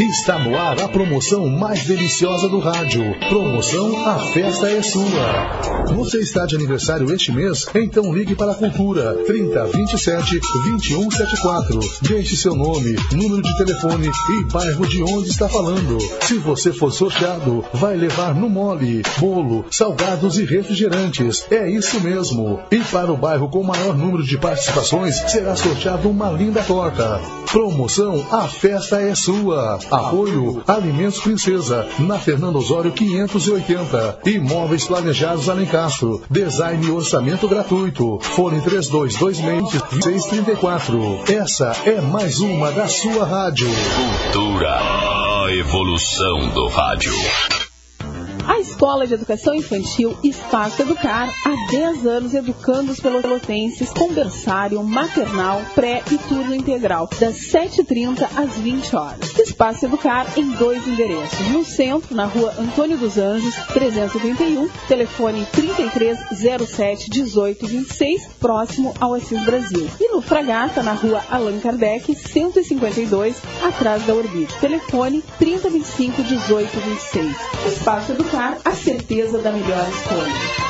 Está 0.00 0.38
no 0.38 0.56
ar 0.56 0.80
a 0.80 0.88
promoção 0.88 1.46
mais 1.46 1.84
deliciosa 1.84 2.48
do 2.48 2.58
rádio. 2.58 3.02
Promoção 3.28 4.08
A 4.08 4.18
Festa 4.32 4.66
é 4.66 4.80
Sua. 4.80 5.84
Você 5.94 6.20
está 6.20 6.46
de 6.46 6.56
aniversário 6.56 7.12
este 7.12 7.30
mês? 7.30 7.66
Então 7.74 8.10
ligue 8.10 8.34
para 8.34 8.52
a 8.52 8.54
Cultura 8.54 9.14
3027 9.26 10.40
2174. 10.40 11.80
Deixe 12.00 12.34
seu 12.34 12.54
nome, 12.54 12.96
número 13.12 13.42
de 13.42 13.54
telefone 13.58 14.08
e 14.08 14.44
bairro 14.50 14.86
de 14.86 15.02
onde 15.02 15.28
está 15.28 15.50
falando. 15.50 15.98
Se 16.22 16.38
você 16.38 16.72
for 16.72 16.90
sorteado, 16.90 17.62
vai 17.74 17.94
levar 17.94 18.34
no 18.34 18.48
mole, 18.48 19.02
bolo, 19.18 19.66
salgados 19.70 20.38
e 20.38 20.46
refrigerantes. 20.46 21.44
É 21.50 21.68
isso 21.68 22.00
mesmo. 22.00 22.58
E 22.70 22.78
para 22.84 23.12
o 23.12 23.18
bairro 23.18 23.50
com 23.50 23.62
maior 23.62 23.94
número 23.94 24.24
de 24.24 24.38
participações, 24.38 25.16
será 25.30 25.54
sorteado 25.54 26.08
uma 26.08 26.30
linda 26.30 26.62
torta. 26.62 27.20
Promoção 27.52 28.26
A 28.32 28.48
Festa 28.48 29.02
é 29.02 29.14
Sua. 29.14 29.78
Apoio 29.90 30.62
Alimentos 30.66 31.20
Princesa, 31.20 31.86
na 31.98 32.18
Fernando 32.18 32.56
Osório 32.56 32.92
580. 32.92 34.20
Imóveis 34.26 34.86
Planejados 34.86 35.48
Alencastro. 35.48 36.22
Design 36.30 36.86
e 36.86 36.90
orçamento 36.90 37.48
gratuito. 37.48 38.18
Fone 38.20 38.60
3226-2634. 38.60 41.30
Essa 41.30 41.72
é 41.84 42.00
mais 42.00 42.40
uma 42.40 42.70
da 42.72 42.88
sua 42.88 43.24
rádio. 43.24 43.68
Cultura. 44.32 44.78
A 44.78 45.46
evolução 45.52 46.48
do 46.50 46.66
rádio. 46.68 47.12
A 48.50 48.58
Escola 48.58 49.06
de 49.06 49.14
Educação 49.14 49.54
Infantil 49.54 50.18
Espaço 50.24 50.82
Educar, 50.82 51.32
há 51.44 51.70
10 51.70 52.04
anos 52.04 52.34
educando 52.34 52.90
os 52.90 52.98
pelotenses 52.98 53.90
com 53.90 54.12
berçário, 54.12 54.82
maternal, 54.82 55.62
pré 55.72 56.02
e 56.10 56.18
turno 56.18 56.52
integral, 56.52 57.08
das 57.20 57.36
7h30 57.36 58.28
às 58.36 58.58
20 58.58 58.96
horas. 58.96 59.38
Espaço 59.38 59.84
Educar 59.84 60.36
em 60.36 60.50
dois 60.50 60.84
endereços. 60.84 61.48
No 61.52 61.64
centro, 61.64 62.12
na 62.16 62.24
rua 62.24 62.52
Antônio 62.58 62.98
dos 62.98 63.18
Anjos, 63.18 63.54
331, 63.72 64.68
telefone 64.88 65.46
3307 65.52 67.08
1826, 67.08 68.26
próximo 68.40 68.92
ao 68.98 69.14
Assis 69.14 69.40
Brasil. 69.44 69.88
E 70.00 70.08
no 70.08 70.20
Fragata, 70.20 70.82
na 70.82 70.94
rua 70.94 71.22
Allan 71.30 71.60
Kardec, 71.60 72.16
152, 72.16 73.36
atrás 73.62 74.04
da 74.04 74.12
Orbit. 74.12 74.52
Telefone 74.58 75.22
3025 75.38 76.20
1826. 76.20 77.36
Espaço 77.68 78.10
Educar, 78.10 78.39
a 78.64 78.72
certeza 78.72 79.38
da 79.38 79.52
melhor 79.52 79.86
escolha. 79.90 80.69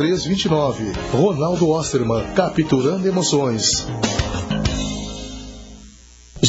0329. 0.00 0.92
Ronaldo 1.12 1.68
Osterman, 1.68 2.24
capturando 2.34 3.06
emoções. 3.06 3.86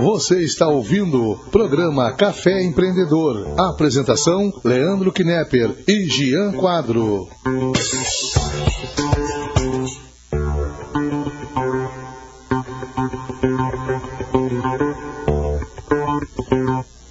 Você 0.00 0.42
está 0.42 0.66
ouvindo 0.66 1.32
o 1.32 1.36
programa 1.50 2.10
Café 2.12 2.62
Empreendedor. 2.62 3.54
Apresentação: 3.58 4.50
Leandro 4.64 5.12
Knepper 5.12 5.74
e 5.86 6.08
Gian 6.08 6.52
Quadro. 6.52 7.28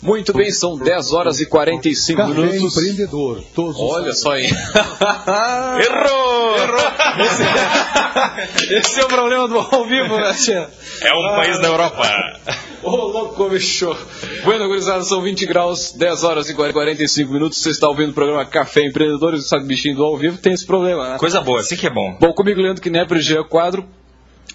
Muito 0.02 0.32
bem, 0.34 0.50
são 0.52 0.78
10 0.78 1.12
horas 1.12 1.41
e 1.41 1.45
45 1.45 2.22
Café 2.22 2.34
minutos. 2.34 2.78
Empreendedor. 2.78 3.43
Todos 3.54 3.76
os 3.76 3.82
Olha 3.82 4.14
só 4.14 4.32
aí. 4.32 4.45
Errou! 5.86 6.56
Esse, 7.20 8.74
esse 8.74 9.00
é 9.02 9.04
o 9.04 9.08
problema 9.08 9.47
do 9.47 9.58
ao 9.60 9.86
vivo, 9.86 10.18
né, 10.18 10.34
tia? 10.34 10.70
É 11.02 11.14
um 11.14 11.36
país 11.36 11.60
da 11.60 11.68
Europa. 11.68 12.08
Ô, 12.82 12.91
louco, 12.91 13.50
bicho. 13.50 13.95
Bueno, 14.43 14.68
gurizada, 14.68 15.04
são 15.04 15.22
20 15.22 15.45
graus, 15.45 15.91
10 15.91 16.24
horas 16.24 16.50
e 16.50 16.54
45 16.54 17.32
minutos. 17.32 17.58
Você 17.58 17.72
está 17.72 17.89
ouvindo 17.89 18.12
o 18.12 18.14
programa 18.14 18.45
Café 18.45 18.86
Empreendedores, 18.86 19.47
sabe, 19.47 19.66
bichinho 19.66 19.95
do 19.95 20.04
ao 20.04 20.18
vivo, 20.18 20.38
tem 20.38 20.54
esse 20.54 20.66
problema, 20.66 21.10
né? 21.10 21.18
Coisa 21.18 21.41
boa, 21.41 21.60
assim 21.60 21.76
que 21.76 21.88
é 21.88 21.89
bom. 21.89 22.16
Bom, 22.20 22.32
comigo, 22.32 22.62
Leandro 22.62 22.82
Knepper, 22.82 23.20
Jean 23.20 23.43
Quadro. 23.43 23.86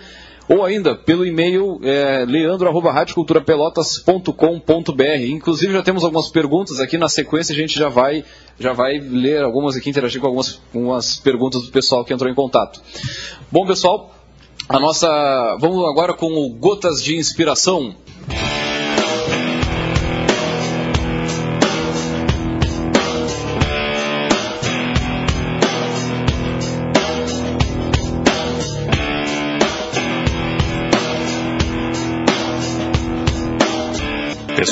ou 0.48 0.64
ainda 0.64 0.96
pelo 0.96 1.26
e-mail 1.26 1.80
é, 1.84 2.24
leandro@radioculturapelotas.com.br. 2.26 5.26
Inclusive 5.30 5.74
já 5.74 5.82
temos 5.82 6.04
algumas 6.04 6.30
perguntas 6.30 6.80
aqui 6.80 6.96
na 6.98 7.10
sequência, 7.10 7.54
a 7.54 7.56
gente 7.56 7.78
já 7.78 7.90
vai 7.90 8.24
já 8.60 8.74
vai 8.74 9.00
ler 9.00 9.44
algumas 9.44 9.76
aqui, 9.76 9.90
interagir 9.90 10.22
com 10.22 10.28
algumas, 10.28 10.62
algumas 10.74 11.18
perguntas 11.18 11.64
do 11.64 11.72
pessoal 11.72 12.06
que 12.06 12.14
entrou 12.14 12.32
em 12.32 12.36
contato. 12.36 12.80
Bom, 13.52 13.66
pessoal, 13.66 14.14
a 14.70 14.80
nossa 14.80 15.58
vamos 15.60 15.84
agora 15.90 16.14
com 16.14 16.32
o 16.32 16.50
Gotas 16.50 17.04
de 17.04 17.16
Inspiração. 17.16 17.96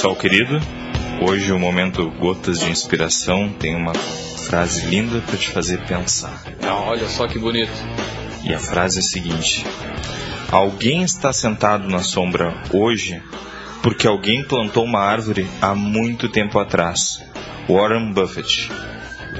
Pessoal 0.01 0.15
querido, 0.15 0.59
Hoje 1.21 1.51
o 1.51 1.59
momento 1.59 2.09
Gotas 2.09 2.61
de 2.61 2.71
Inspiração 2.71 3.49
tem 3.49 3.75
uma 3.75 3.93
frase 3.93 4.87
linda 4.87 5.21
para 5.21 5.37
te 5.37 5.49
fazer 5.49 5.85
pensar. 5.85 6.41
Ah, 6.63 6.73
olha 6.87 7.07
só 7.07 7.27
que 7.27 7.37
bonito. 7.37 7.71
E 8.43 8.51
a 8.51 8.57
frase 8.57 8.97
é 8.97 8.99
a 9.01 9.03
seguinte: 9.03 9.63
Alguém 10.51 11.03
está 11.03 11.31
sentado 11.31 11.87
na 11.87 11.99
sombra 11.99 12.51
hoje 12.73 13.21
porque 13.83 14.07
alguém 14.07 14.43
plantou 14.43 14.85
uma 14.85 15.01
árvore 15.01 15.45
há 15.61 15.75
muito 15.75 16.27
tempo 16.29 16.57
atrás. 16.57 17.23
Warren 17.69 18.11
Buffett. 18.11 18.71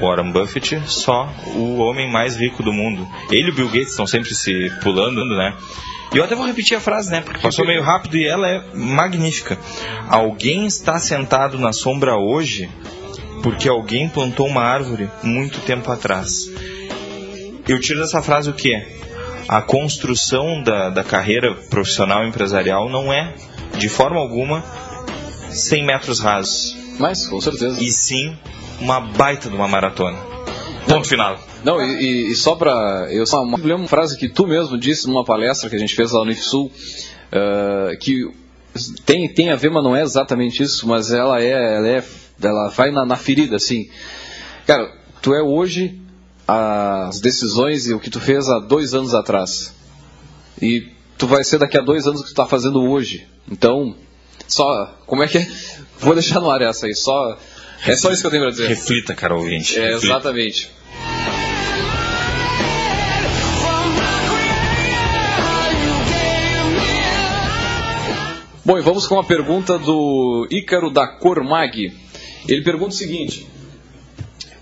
Warren 0.02 0.32
Buffett, 0.32 0.82
só 0.88 1.30
o 1.56 1.78
homem 1.78 2.12
mais 2.12 2.36
rico 2.36 2.64
do 2.64 2.74
mundo. 2.74 3.08
Ele 3.30 3.50
e 3.50 3.52
o 3.52 3.56
Bill 3.56 3.68
Gates 3.68 3.92
estão 3.92 4.08
sempre 4.08 4.34
se 4.34 4.72
pulando, 4.82 5.24
né? 5.26 5.56
E 6.14 6.18
eu 6.18 6.24
até 6.26 6.36
vou 6.36 6.46
repetir 6.46 6.76
a 6.76 6.82
frase, 6.82 7.10
né? 7.10 7.22
Porque 7.22 7.40
passou 7.40 7.66
meio 7.66 7.82
rápido 7.82 8.18
e 8.18 8.28
ela 8.28 8.48
é 8.48 8.64
magnífica. 8.74 9.58
Alguém 10.10 10.66
está 10.66 11.00
sentado 11.00 11.58
na 11.58 11.72
sombra 11.72 12.18
hoje 12.18 12.70
porque 13.42 13.70
alguém 13.70 14.10
plantou 14.10 14.48
uma 14.48 14.62
árvore 14.62 15.10
muito 15.24 15.60
tempo 15.62 15.90
atrás. 15.92 16.50
Eu 17.68 17.80
tiro 17.80 18.02
dessa 18.02 18.22
frase 18.22 18.50
o 18.50 18.54
que? 18.54 18.76
A 19.48 19.62
construção 19.62 20.62
da, 20.62 20.90
da 20.90 21.04
carreira 21.04 21.54
profissional 21.70 22.26
empresarial 22.26 22.90
não 22.90 23.12
é, 23.12 23.34
de 23.78 23.88
forma 23.88 24.20
alguma, 24.20 24.64
100 25.50 25.86
metros 25.86 26.20
rasos. 26.20 26.81
Mas, 27.02 27.28
com 27.28 27.42
certeza. 27.42 27.82
E 27.82 27.92
sim, 27.92 28.38
uma 28.80 29.02
baita 29.02 29.50
de 29.50 29.56
uma 29.56 29.68
maratona. 29.68 30.18
Ponto 30.88 31.08
final. 31.08 31.40
Não, 31.64 31.82
e, 31.82 32.32
e 32.32 32.36
só 32.36 32.56
para 32.56 33.08
eu 33.12 33.26
só 33.26 33.42
uma, 33.42 33.58
uma 33.58 33.88
frase 33.88 34.18
que 34.18 34.30
tu 34.30 34.46
mesmo 34.46 34.78
disse 34.78 35.08
numa 35.08 35.24
palestra 35.24 35.70
que 35.70 35.76
a 35.76 35.80
gente 35.80 35.96
fez 35.96 36.12
lá 36.12 36.24
no 36.24 36.32
IFSUL, 36.32 36.66
uh, 36.68 37.98
que 38.00 38.32
tem, 39.06 39.28
tem 39.34 39.52
a 39.52 39.56
ver, 39.56 39.72
mas 39.72 39.84
não 39.84 39.96
é 39.96 40.02
exatamente 40.02 40.64
isso, 40.64 40.88
mas 40.88 41.12
ela 41.12 41.42
é, 41.42 41.76
ela, 41.76 41.88
é, 41.88 42.04
ela 42.42 42.70
vai 42.70 42.92
na, 42.92 43.06
na 43.06 43.16
ferida, 43.16 43.56
assim. 43.56 43.90
Cara, 44.66 44.92
tu 45.22 45.34
é 45.34 45.42
hoje 45.42 46.00
as 46.48 47.20
decisões 47.20 47.88
e 47.88 47.94
o 47.94 48.00
que 48.00 48.10
tu 48.10 48.20
fez 48.20 48.48
há 48.48 48.60
dois 48.60 48.94
anos 48.94 49.14
atrás. 49.14 49.74
E 50.62 50.90
tu 51.18 51.26
vai 51.26 51.44
ser 51.44 51.58
daqui 51.58 51.78
a 51.78 51.82
dois 51.82 52.06
anos 52.06 52.20
o 52.20 52.24
que 52.24 52.30
tu 52.30 52.34
está 52.34 52.46
fazendo 52.46 52.82
hoje. 52.82 53.28
Então, 53.50 53.96
só. 54.48 54.98
Como 55.06 55.24
é 55.24 55.28
que 55.28 55.38
é? 55.38 55.48
Vou 56.02 56.14
deixar 56.16 56.40
no 56.40 56.50
ar 56.50 56.62
essa 56.62 56.88
aí. 56.88 56.96
Só, 56.96 57.38
é 57.86 57.96
só 57.96 58.12
isso 58.12 58.22
que 58.22 58.28
eu 58.28 58.32
tenho 58.32 58.44
para 58.44 58.52
dizer. 58.52 58.68
Reflita, 58.68 59.14
cara 59.14 59.36
ouvinte. 59.36 59.78
É, 59.78 59.94
reflita. 59.94 60.06
exatamente. 60.08 60.72
Bom, 68.64 68.78
e 68.78 68.82
vamos 68.82 69.08
com 69.08 69.20
a 69.20 69.24
pergunta 69.24 69.78
do 69.78 70.48
Ícaro 70.50 70.90
da 70.90 71.08
Cormag. 71.08 71.92
Ele 72.48 72.62
pergunta 72.64 72.92
o 72.92 72.98
seguinte: 72.98 73.46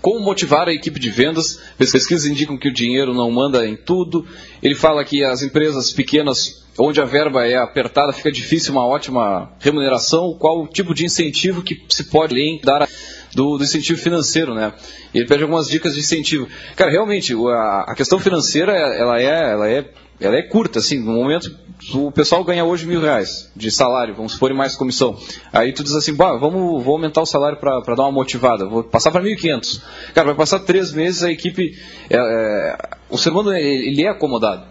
Como 0.00 0.24
motivar 0.24 0.68
a 0.68 0.72
equipe 0.72 0.98
de 0.98 1.10
vendas? 1.10 1.60
Pesquisas 1.78 2.26
indicam 2.26 2.58
que 2.58 2.68
o 2.68 2.72
dinheiro 2.72 3.14
não 3.14 3.30
manda 3.30 3.66
em 3.66 3.76
tudo. 3.76 4.26
Ele 4.62 4.74
fala 4.74 5.04
que 5.04 5.22
as 5.22 5.42
empresas 5.42 5.92
pequenas, 5.92 6.64
onde 6.80 7.00
a 7.00 7.04
verba 7.04 7.46
é 7.46 7.56
apertada, 7.56 8.12
fica 8.12 8.32
difícil 8.32 8.72
uma 8.72 8.86
ótima 8.86 9.52
remuneração. 9.60 10.34
Qual 10.38 10.62
o 10.62 10.66
tipo 10.66 10.94
de 10.94 11.04
incentivo 11.04 11.62
que 11.62 11.84
se 11.88 12.04
pode 12.04 12.34
dar 12.62 12.88
do, 13.34 13.58
do, 13.58 13.64
incentivo 13.64 14.00
financeiro, 14.00 14.54
né? 14.54 14.72
E 15.14 15.18
ele 15.18 15.26
pede 15.26 15.42
algumas 15.42 15.68
dicas 15.68 15.94
de 15.94 16.00
incentivo. 16.00 16.48
Cara, 16.76 16.90
realmente, 16.90 17.34
a, 17.34 17.84
a 17.88 17.94
questão 17.94 18.18
financeira, 18.18 18.72
ela 18.72 19.20
é, 19.20 19.50
ela 19.52 19.68
é, 19.68 19.90
ela 20.20 20.36
é 20.36 20.42
curta, 20.42 20.78
assim, 20.78 20.98
no 20.98 21.12
momento 21.12 21.50
o 21.94 22.12
pessoal 22.12 22.44
ganha 22.44 22.64
hoje 22.64 22.86
mil 22.86 23.00
reais 23.00 23.50
de 23.56 23.70
salário, 23.70 24.14
vamos 24.14 24.32
supor, 24.32 24.50
e 24.50 24.54
mais 24.54 24.76
comissão. 24.76 25.16
Aí 25.52 25.72
tu 25.72 25.82
diz 25.82 25.94
assim, 25.94 26.14
bah, 26.14 26.36
vamos, 26.36 26.84
vou 26.84 26.94
aumentar 26.94 27.22
o 27.22 27.26
salário 27.26 27.58
para 27.58 27.94
dar 27.94 28.02
uma 28.02 28.12
motivada, 28.12 28.66
vou 28.66 28.84
passar 28.84 29.10
para 29.10 29.22
1.500. 29.22 29.82
Cara, 30.14 30.26
vai 30.26 30.34
passar 30.34 30.60
três 30.60 30.92
meses, 30.92 31.22
a 31.22 31.30
equipe, 31.30 31.74
é, 32.10 32.16
é, 32.16 32.78
o 33.08 33.16
ser 33.16 33.30
humano, 33.30 33.52
ele 33.54 34.04
é 34.04 34.08
acomodado. 34.08 34.66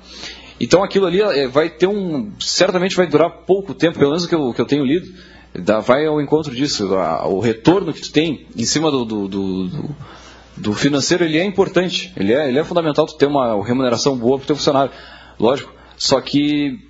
Então 0.59 0.83
aquilo 0.83 1.05
ali 1.05 1.21
é, 1.21 1.47
vai 1.47 1.69
ter 1.69 1.87
um, 1.87 2.31
certamente 2.39 2.95
vai 2.95 3.07
durar 3.07 3.29
pouco 3.29 3.73
tempo, 3.73 3.97
pelo 3.97 4.11
menos 4.11 4.25
o 4.25 4.29
que 4.29 4.35
eu, 4.35 4.53
que 4.53 4.61
eu 4.61 4.65
tenho 4.65 4.85
lido, 4.85 5.07
vai 5.85 6.05
ao 6.05 6.21
encontro 6.21 6.53
disso. 6.53 6.93
O 7.25 7.39
retorno 7.39 7.93
que 7.93 8.01
tu 8.01 8.11
tem 8.11 8.45
em 8.55 8.65
cima 8.65 8.91
do, 8.91 9.05
do, 9.05 9.27
do, 9.27 9.89
do 10.57 10.73
financeiro, 10.73 11.23
ele 11.23 11.37
é 11.37 11.45
importante, 11.45 12.11
ele 12.15 12.33
é, 12.33 12.47
ele 12.47 12.59
é 12.59 12.63
fundamental 12.63 13.05
tu 13.05 13.15
ter 13.15 13.25
uma 13.25 13.63
remuneração 13.65 14.17
boa 14.17 14.37
para 14.37 14.43
o 14.43 14.47
teu 14.47 14.55
funcionário, 14.55 14.91
lógico. 15.39 15.73
Só 15.97 16.19
que 16.21 16.89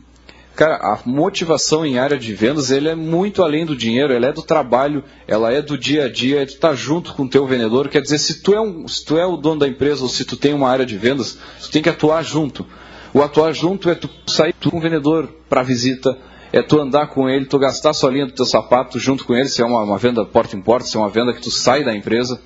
Cara, 0.60 0.76
a 0.76 1.00
motivação 1.06 1.86
em 1.86 1.98
área 1.98 2.18
de 2.18 2.34
vendas 2.34 2.70
ele 2.70 2.90
é 2.90 2.94
muito 2.96 3.42
além 3.42 3.66
do 3.66 3.78
dinheiro, 3.78 4.12
ela 4.12 4.28
é 4.28 4.34
do 4.34 4.42
trabalho, 4.42 5.06
ela 5.26 5.54
é 5.54 5.62
do 5.62 5.78
dia 5.78 6.04
a 6.04 6.12
dia, 6.12 6.42
é 6.42 6.46
de 6.46 6.52
estar 6.52 6.74
junto 6.74 7.14
com 7.14 7.24
o 7.24 7.30
teu 7.30 7.48
vendedor. 7.48 7.88
Quer 7.88 8.02
dizer, 8.02 8.18
se 8.18 8.42
tu, 8.42 8.54
é 8.54 8.60
um, 8.60 8.86
se 8.86 9.06
tu 9.06 9.18
é 9.18 9.26
o 9.26 9.38
dono 9.38 9.62
da 9.62 9.70
empresa 9.70 10.04
ou 10.04 10.10
se 10.10 10.26
tu 10.26 10.36
tem 10.36 10.54
uma 10.54 10.70
área 10.70 10.86
de 10.86 10.98
vendas, 10.98 11.40
tu 11.62 11.72
tem 11.72 11.82
que 11.82 11.88
atuar 11.88 12.22
junto. 12.24 12.66
O 13.14 13.22
atuar 13.22 13.54
junto 13.54 13.90
é 13.90 13.96
tu 13.96 14.10
sair 14.28 14.54
com 14.54 14.78
o 14.78 14.82
vendedor 14.82 15.28
para 15.50 15.64
visita, 15.64 16.18
é 16.52 16.62
tu 16.62 16.80
andar 16.80 17.08
com 17.08 17.30
ele, 17.30 17.46
tu 17.46 17.58
gastar 17.58 17.92
a 17.92 17.94
sua 17.94 18.12
linha 18.12 18.26
do 18.26 18.34
teu 18.34 18.46
sapato 18.46 19.00
junto 19.00 19.26
com 19.26 19.36
ele, 19.36 19.50
se 19.50 19.62
é 19.62 19.66
uma, 19.66 19.84
uma 19.84 19.98
venda 19.98 20.26
porta 20.26 20.56
em 20.56 20.62
porta, 20.62 20.88
se 20.88 20.96
é 20.96 21.00
uma 21.00 21.10
venda 21.10 21.34
que 21.34 21.42
tu 21.42 21.52
sai 21.52 21.84
da 21.84 21.96
empresa. 21.96 22.40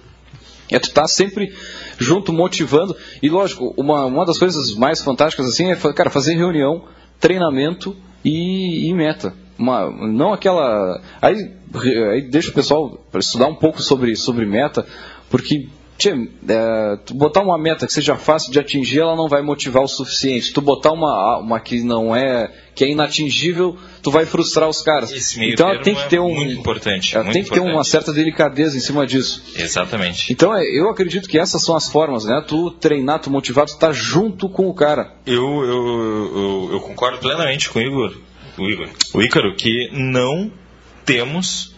É 0.70 0.80
tu 0.80 0.88
estar 0.88 1.04
tá 1.04 1.08
sempre 1.08 1.54
junto, 1.98 2.34
motivando. 2.34 2.96
E 3.22 3.30
lógico, 3.30 3.74
uma, 3.78 4.06
uma 4.06 4.26
das 4.26 4.40
coisas 4.40 4.74
mais 4.76 5.02
fantásticas 5.02 5.48
assim 5.48 5.72
é 5.72 5.76
cara, 5.76 6.10
fazer 6.10 6.36
reunião 6.36 6.86
treinamento 7.20 7.96
e, 8.24 8.90
e 8.90 8.94
meta. 8.94 9.34
Uma, 9.58 9.90
não 9.90 10.34
aquela. 10.34 11.02
Aí, 11.22 11.52
aí 12.12 12.22
deixa 12.30 12.50
o 12.50 12.54
pessoal 12.54 13.00
estudar 13.16 13.48
um 13.48 13.56
pouco 13.56 13.82
sobre, 13.82 14.16
sobre 14.16 14.46
meta, 14.46 14.86
porque 15.30 15.70
Tchê, 16.04 16.30
é, 16.50 16.98
tu 17.06 17.14
botar 17.14 17.42
uma 17.42 17.58
meta 17.58 17.86
que 17.86 17.94
seja 17.94 18.18
fácil 18.18 18.52
de 18.52 18.60
atingir, 18.60 19.00
ela 19.00 19.16
não 19.16 19.30
vai 19.30 19.42
motivar 19.42 19.82
o 19.82 19.88
suficiente. 19.88 20.52
Tu 20.52 20.60
botar 20.60 20.92
uma, 20.92 21.38
uma 21.38 21.62
que 21.62 21.82
não 21.82 22.14
é, 22.14 22.52
que 22.76 22.84
é 22.84 22.90
inatingível, 22.90 23.78
tu 24.02 24.12
vai 24.12 24.26
frustrar 24.26 24.68
os 24.68 24.82
caras. 24.82 25.38
então 25.38 25.70
ela 25.70 25.82
tem 25.82 25.96
que 25.96 26.10
ter 26.10 26.18
é 26.18 26.22
um, 26.22 26.36
muito 26.36 26.60
importante. 26.60 27.16
Ela 27.16 27.24
muito 27.24 27.34
tem 27.34 27.44
que 27.44 27.50
ter 27.50 27.56
importante. 27.56 27.78
uma 27.78 27.84
certa 27.86 28.12
delicadeza 28.12 28.76
em 28.76 28.82
cima 28.82 29.08
disso. 29.08 29.42
Exatamente. 29.56 30.34
Então 30.34 30.54
é, 30.54 30.62
eu 30.62 30.90
acredito 30.90 31.30
que 31.30 31.40
essas 31.40 31.64
são 31.64 31.74
as 31.74 31.90
formas, 31.90 32.26
né? 32.26 32.44
Tu 32.46 32.72
treinar, 32.72 33.20
tu 33.20 33.32
motivar, 33.32 33.66
tu 33.66 33.70
estar 33.74 33.94
junto 33.94 34.50
com 34.50 34.68
o 34.68 34.74
cara. 34.74 35.14
Eu, 35.26 35.64
eu, 35.64 36.36
eu, 36.36 36.70
eu 36.74 36.80
concordo 36.82 37.20
plenamente 37.20 37.70
com 37.70 37.80
o 37.80 37.82
Igor, 37.82 38.18
o 38.58 38.70
Igor, 38.70 38.90
o 39.14 39.22
Ícaro, 39.22 39.56
que 39.56 39.90
não 39.94 40.52
temos 41.06 41.73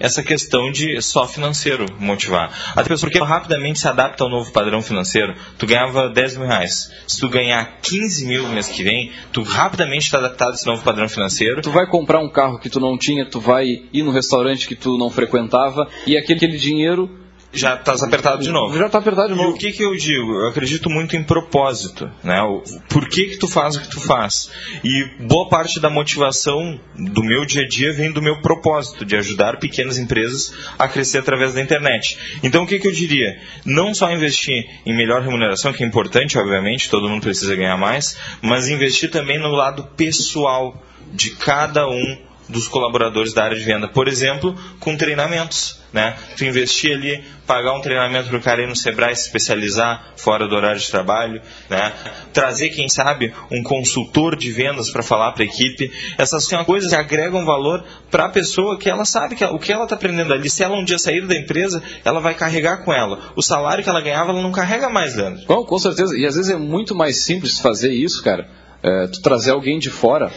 essa 0.00 0.22
questão 0.22 0.70
de 0.70 1.00
só 1.02 1.26
financeiro 1.26 1.86
motivar. 1.98 2.52
Até 2.74 2.96
porque 2.96 3.18
rapidamente 3.18 3.78
se 3.78 3.88
adapta 3.88 4.24
ao 4.24 4.30
novo 4.30 4.52
padrão 4.52 4.80
financeiro. 4.80 5.34
Tu 5.58 5.66
ganhava 5.66 6.08
10 6.08 6.38
mil 6.38 6.46
reais. 6.46 6.90
Se 7.06 7.20
tu 7.20 7.28
ganhar 7.28 7.78
15 7.82 8.26
mil 8.26 8.42
no 8.44 8.54
mês 8.54 8.68
que 8.68 8.82
vem, 8.82 9.12
tu 9.32 9.42
rapidamente 9.42 10.04
está 10.04 10.18
adaptado 10.18 10.52
a 10.52 10.54
esse 10.54 10.66
novo 10.66 10.82
padrão 10.82 11.08
financeiro. 11.08 11.60
Tu 11.60 11.70
vai 11.70 11.86
comprar 11.86 12.20
um 12.20 12.30
carro 12.30 12.58
que 12.58 12.70
tu 12.70 12.80
não 12.80 12.96
tinha, 12.96 13.28
tu 13.28 13.40
vai 13.40 13.66
ir 13.92 14.02
no 14.02 14.10
restaurante 14.10 14.68
que 14.68 14.74
tu 14.74 14.96
não 14.96 15.10
frequentava, 15.10 15.88
e 16.06 16.16
aquele, 16.16 16.56
dinheiro 16.56 17.27
já 17.52 17.74
estás 17.74 18.02
apertado 18.02 18.42
de 18.42 18.50
novo. 18.50 18.76
Já 18.76 18.86
está 18.86 18.98
apertado 18.98 19.28
de 19.28 19.34
novo. 19.34 19.50
E 19.50 19.54
o 19.54 19.56
que, 19.56 19.72
que 19.72 19.82
eu 19.82 19.96
digo? 19.96 20.32
Eu 20.34 20.48
acredito 20.48 20.90
muito 20.90 21.16
em 21.16 21.24
propósito, 21.24 22.10
né? 22.22 22.42
O, 22.42 22.62
por 22.88 23.08
que 23.08 23.26
que 23.26 23.36
tu 23.38 23.48
faz 23.48 23.76
o 23.76 23.80
que 23.80 23.88
tu 23.88 24.00
faz? 24.00 24.50
E 24.84 25.04
boa 25.20 25.48
parte 25.48 25.80
da 25.80 25.88
motivação 25.88 26.78
do 26.94 27.22
meu 27.22 27.46
dia 27.46 27.62
a 27.62 27.68
dia 27.68 27.92
vem 27.92 28.12
do 28.12 28.20
meu 28.20 28.40
propósito, 28.42 29.04
de 29.04 29.16
ajudar 29.16 29.58
pequenas 29.58 29.98
empresas 29.98 30.52
a 30.78 30.86
crescer 30.86 31.18
através 31.18 31.54
da 31.54 31.62
internet. 31.62 32.18
Então 32.42 32.64
o 32.64 32.66
que, 32.66 32.78
que 32.78 32.86
eu 32.86 32.92
diria? 32.92 33.40
Não 33.64 33.94
só 33.94 34.10
investir 34.12 34.64
em 34.84 34.94
melhor 34.94 35.22
remuneração, 35.22 35.72
que 35.72 35.82
é 35.82 35.86
importante, 35.86 36.38
obviamente, 36.38 36.90
todo 36.90 37.08
mundo 37.08 37.22
precisa 37.22 37.56
ganhar 37.56 37.76
mais, 37.76 38.18
mas 38.42 38.68
investir 38.68 39.10
também 39.10 39.38
no 39.38 39.50
lado 39.50 39.84
pessoal 39.96 40.82
de 41.12 41.30
cada 41.30 41.88
um 41.88 42.27
dos 42.48 42.66
colaboradores 42.66 43.32
da 43.32 43.44
área 43.44 43.56
de 43.56 43.64
venda. 43.64 43.88
Por 43.88 44.08
exemplo, 44.08 44.56
com 44.80 44.96
treinamentos. 44.96 45.78
Né? 45.90 46.14
Tu 46.36 46.44
investir 46.44 46.92
ali, 46.92 47.24
pagar 47.46 47.72
um 47.72 47.80
treinamento 47.80 48.28
para 48.28 48.36
o 48.36 48.42
cara 48.42 48.62
ir 48.62 48.68
no 48.68 48.76
Sebrae 48.76 49.16
se 49.16 49.22
especializar 49.22 50.12
fora 50.16 50.46
do 50.46 50.54
horário 50.54 50.78
de 50.78 50.90
trabalho, 50.90 51.40
né? 51.70 51.94
trazer, 52.30 52.68
quem 52.68 52.90
sabe, 52.90 53.32
um 53.50 53.62
consultor 53.62 54.36
de 54.36 54.52
vendas 54.52 54.90
para 54.90 55.02
falar 55.02 55.32
para 55.32 55.44
a 55.44 55.46
equipe. 55.46 55.90
Essas 56.18 56.44
são 56.44 56.62
coisas 56.62 56.90
que 56.90 56.96
agregam 56.96 57.42
valor 57.46 57.82
para 58.10 58.26
a 58.26 58.28
pessoa 58.28 58.78
que 58.78 58.90
ela 58.90 59.06
sabe 59.06 59.34
que 59.34 59.44
o 59.44 59.58
que 59.58 59.72
ela 59.72 59.84
está 59.84 59.96
aprendendo 59.96 60.34
ali. 60.34 60.50
Se 60.50 60.62
ela 60.62 60.76
um 60.76 60.84
dia 60.84 60.98
sair 60.98 61.26
da 61.26 61.34
empresa, 61.34 61.82
ela 62.04 62.20
vai 62.20 62.34
carregar 62.34 62.84
com 62.84 62.92
ela. 62.92 63.32
O 63.34 63.40
salário 63.42 63.82
que 63.82 63.88
ela 63.88 64.02
ganhava, 64.02 64.32
ela 64.32 64.42
não 64.42 64.52
carrega 64.52 64.90
mais, 64.90 65.16
Leandro. 65.16 65.42
Bom, 65.46 65.64
com 65.64 65.78
certeza. 65.78 66.18
E 66.18 66.26
às 66.26 66.36
vezes 66.36 66.50
é 66.50 66.56
muito 66.56 66.94
mais 66.94 67.24
simples 67.24 67.58
fazer 67.58 67.92
isso, 67.92 68.22
cara. 68.22 68.46
É, 68.82 69.06
tu 69.06 69.22
trazer 69.22 69.52
alguém 69.52 69.78
de 69.78 69.88
fora 69.88 70.30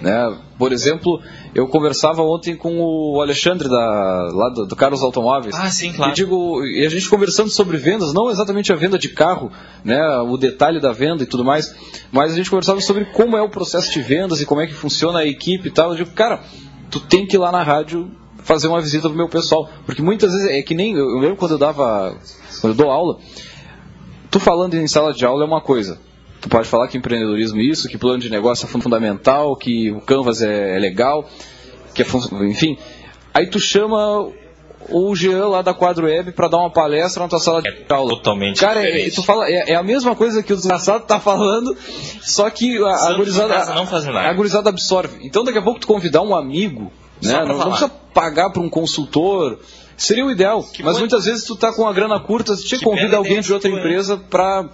né? 0.00 0.36
Por 0.58 0.72
exemplo, 0.72 1.20
eu 1.54 1.66
conversava 1.68 2.22
ontem 2.22 2.56
com 2.56 2.78
o 2.80 3.20
Alexandre 3.20 3.68
da, 3.68 4.30
lá 4.32 4.48
do, 4.50 4.66
do 4.66 4.76
Carlos 4.76 5.02
Automóveis. 5.02 5.54
Ah, 5.54 5.70
sim, 5.70 5.92
claro. 5.92 6.12
E, 6.12 6.14
digo, 6.14 6.64
e 6.64 6.84
a 6.84 6.88
gente 6.88 7.08
conversando 7.08 7.50
sobre 7.50 7.76
vendas, 7.76 8.12
não 8.12 8.30
exatamente 8.30 8.72
a 8.72 8.76
venda 8.76 8.98
de 8.98 9.08
carro, 9.08 9.50
né, 9.84 10.00
o 10.20 10.36
detalhe 10.36 10.80
da 10.80 10.92
venda 10.92 11.22
e 11.22 11.26
tudo 11.26 11.44
mais, 11.44 11.74
mas 12.10 12.32
a 12.32 12.36
gente 12.36 12.50
conversava 12.50 12.80
sobre 12.80 13.06
como 13.06 13.36
é 13.36 13.42
o 13.42 13.48
processo 13.48 13.92
de 13.92 14.00
vendas 14.00 14.40
e 14.40 14.46
como 14.46 14.60
é 14.60 14.66
que 14.66 14.74
funciona 14.74 15.20
a 15.20 15.26
equipe 15.26 15.68
e 15.68 15.70
tal. 15.70 15.90
Eu 15.90 15.96
digo, 15.96 16.10
cara, 16.10 16.42
tu 16.90 17.00
tem 17.00 17.26
que 17.26 17.36
ir 17.36 17.38
lá 17.38 17.52
na 17.52 17.62
rádio 17.62 18.10
fazer 18.48 18.68
uma 18.68 18.80
visita 18.80 19.08
pro 19.08 19.16
meu 19.16 19.28
pessoal. 19.28 19.68
Porque 19.84 20.02
muitas 20.02 20.32
vezes 20.32 20.50
é 20.50 20.62
que 20.62 20.74
nem. 20.74 20.94
Eu 20.94 21.18
lembro 21.18 21.36
quando 21.36 21.52
eu 21.52 21.58
dava. 21.58 22.16
Quando 22.60 22.72
eu 22.72 22.76
dou 22.76 22.90
aula, 22.90 23.18
tu 24.30 24.40
falando 24.40 24.74
em 24.74 24.86
sala 24.86 25.12
de 25.12 25.24
aula 25.24 25.44
é 25.44 25.46
uma 25.46 25.60
coisa. 25.60 26.00
Tu 26.40 26.48
pode 26.48 26.68
falar 26.68 26.86
que 26.88 26.96
empreendedorismo 26.96 27.58
é 27.60 27.64
isso, 27.64 27.88
que 27.88 27.98
plano 27.98 28.18
de 28.20 28.30
negócio 28.30 28.64
é 28.66 28.68
fundamental, 28.68 29.56
que 29.56 29.90
o 29.90 30.00
Canvas 30.00 30.40
é, 30.40 30.76
é 30.76 30.78
legal, 30.78 31.28
que 31.94 32.02
é 32.02 32.06
enfim. 32.48 32.78
Aí 33.34 33.46
tu 33.48 33.58
chama 33.58 34.28
o 34.90 35.14
Jean 35.16 35.48
lá 35.48 35.60
da 35.62 35.74
Quadro 35.74 36.06
Web 36.06 36.32
para 36.32 36.48
dar 36.48 36.58
uma 36.58 36.70
palestra 36.70 37.22
na 37.22 37.28
tua 37.28 37.40
sala 37.40 37.60
de 37.60 37.68
aula. 37.90 38.10
Totalmente 38.10 38.60
Cara, 38.60 38.80
é, 38.80 38.86
diferente. 38.86 39.14
tu 39.16 39.22
fala, 39.22 39.46
é, 39.48 39.72
é 39.72 39.74
a 39.74 39.82
mesma 39.82 40.14
coisa 40.14 40.42
que 40.42 40.52
o 40.52 40.56
desgraçado 40.56 41.04
tá 41.04 41.18
falando, 41.20 41.76
só 42.22 42.48
que 42.48 42.78
a, 42.82 43.08
a 43.08 43.14
gurizada, 43.14 43.54
a 44.20 44.32
gurizada 44.32 44.68
absorve. 44.70 45.18
Então 45.26 45.42
daqui 45.44 45.58
a 45.58 45.62
pouco 45.62 45.80
tu 45.80 45.86
convidar 45.86 46.22
um 46.22 46.34
amigo, 46.34 46.92
né? 47.22 47.32
Não, 47.44 47.58
não 47.58 47.64
precisa 47.70 47.88
pagar 48.14 48.50
para 48.50 48.62
um 48.62 48.68
consultor. 48.70 49.58
Seria 49.96 50.24
o 50.24 50.30
ideal. 50.30 50.64
Mas 50.80 50.92
põe- 50.92 51.00
muitas 51.00 51.24
vezes 51.24 51.44
tu 51.44 51.56
tá 51.56 51.72
com 51.72 51.86
a 51.86 51.92
grana 51.92 52.20
curta, 52.20 52.56
tu 52.56 52.62
te 52.62 52.78
Que 52.78 52.84
convida 52.84 53.16
alguém 53.16 53.40
de 53.40 53.52
outra 53.52 53.68
né? 53.68 53.76
empresa 53.78 54.16
para 54.16 54.68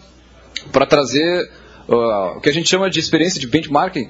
para 0.73 0.87
trazer 0.87 1.51
uh, 1.89 2.37
o 2.37 2.41
que 2.41 2.49
a 2.49 2.53
gente 2.53 2.69
chama 2.69 2.91
de 2.91 2.99
experiência 2.99 3.41
de 3.41 3.47
benchmarking. 3.47 4.09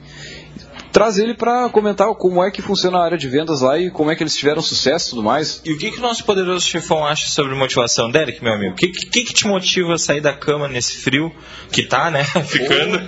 Traz 0.95 1.19
ele 1.19 1.35
para 1.35 1.69
comentar 1.71 2.07
como 2.15 2.41
é 2.41 2.53
que 2.53 2.63
funciona 2.63 2.99
a 2.99 3.05
área 3.05 3.19
de 3.19 3.29
vendas 3.29 3.63
lá 3.63 3.77
e 3.77 3.91
como 3.91 4.13
é 4.13 4.15
que 4.15 4.23
eles 4.23 4.37
tiveram 4.37 4.63
sucesso 4.63 5.09
e 5.09 5.11
tudo 5.11 5.25
mais. 5.25 5.61
E 5.65 5.73
o 5.73 5.77
que, 5.77 5.91
que 5.91 5.99
o 5.99 6.01
nosso 6.01 6.25
poderoso 6.25 6.65
chefão 6.65 7.05
acha 7.05 7.29
sobre 7.29 7.53
motivação? 7.57 8.09
Derek, 8.09 8.43
meu 8.45 8.55
amigo, 8.55 8.75
o 8.75 8.77
que, 8.77 8.87
que, 8.87 9.25
que 9.25 9.35
te 9.35 9.45
motiva 9.49 9.95
a 9.95 9.99
sair 9.99 10.21
da 10.21 10.33
cama 10.33 10.69
nesse 10.69 10.99
frio 10.99 11.35
que 11.73 11.83
tá, 11.83 12.13
né? 12.13 12.23
Ficando, 12.47 13.01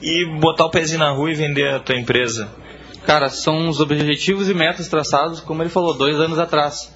e 0.00 0.24
botar 0.38 0.66
o 0.66 0.70
pezinho 0.70 1.00
na 1.00 1.10
rua 1.10 1.32
e 1.32 1.34
vender 1.34 1.68
a 1.74 1.80
tua 1.80 1.96
empresa? 1.96 2.48
Cara, 3.04 3.28
são 3.28 3.68
os 3.68 3.80
objetivos 3.80 4.48
e 4.48 4.54
metas 4.54 4.86
traçados, 4.86 5.40
como 5.40 5.64
ele 5.64 5.70
falou, 5.70 5.94
dois 5.94 6.20
anos 6.20 6.38
atrás. 6.38 6.92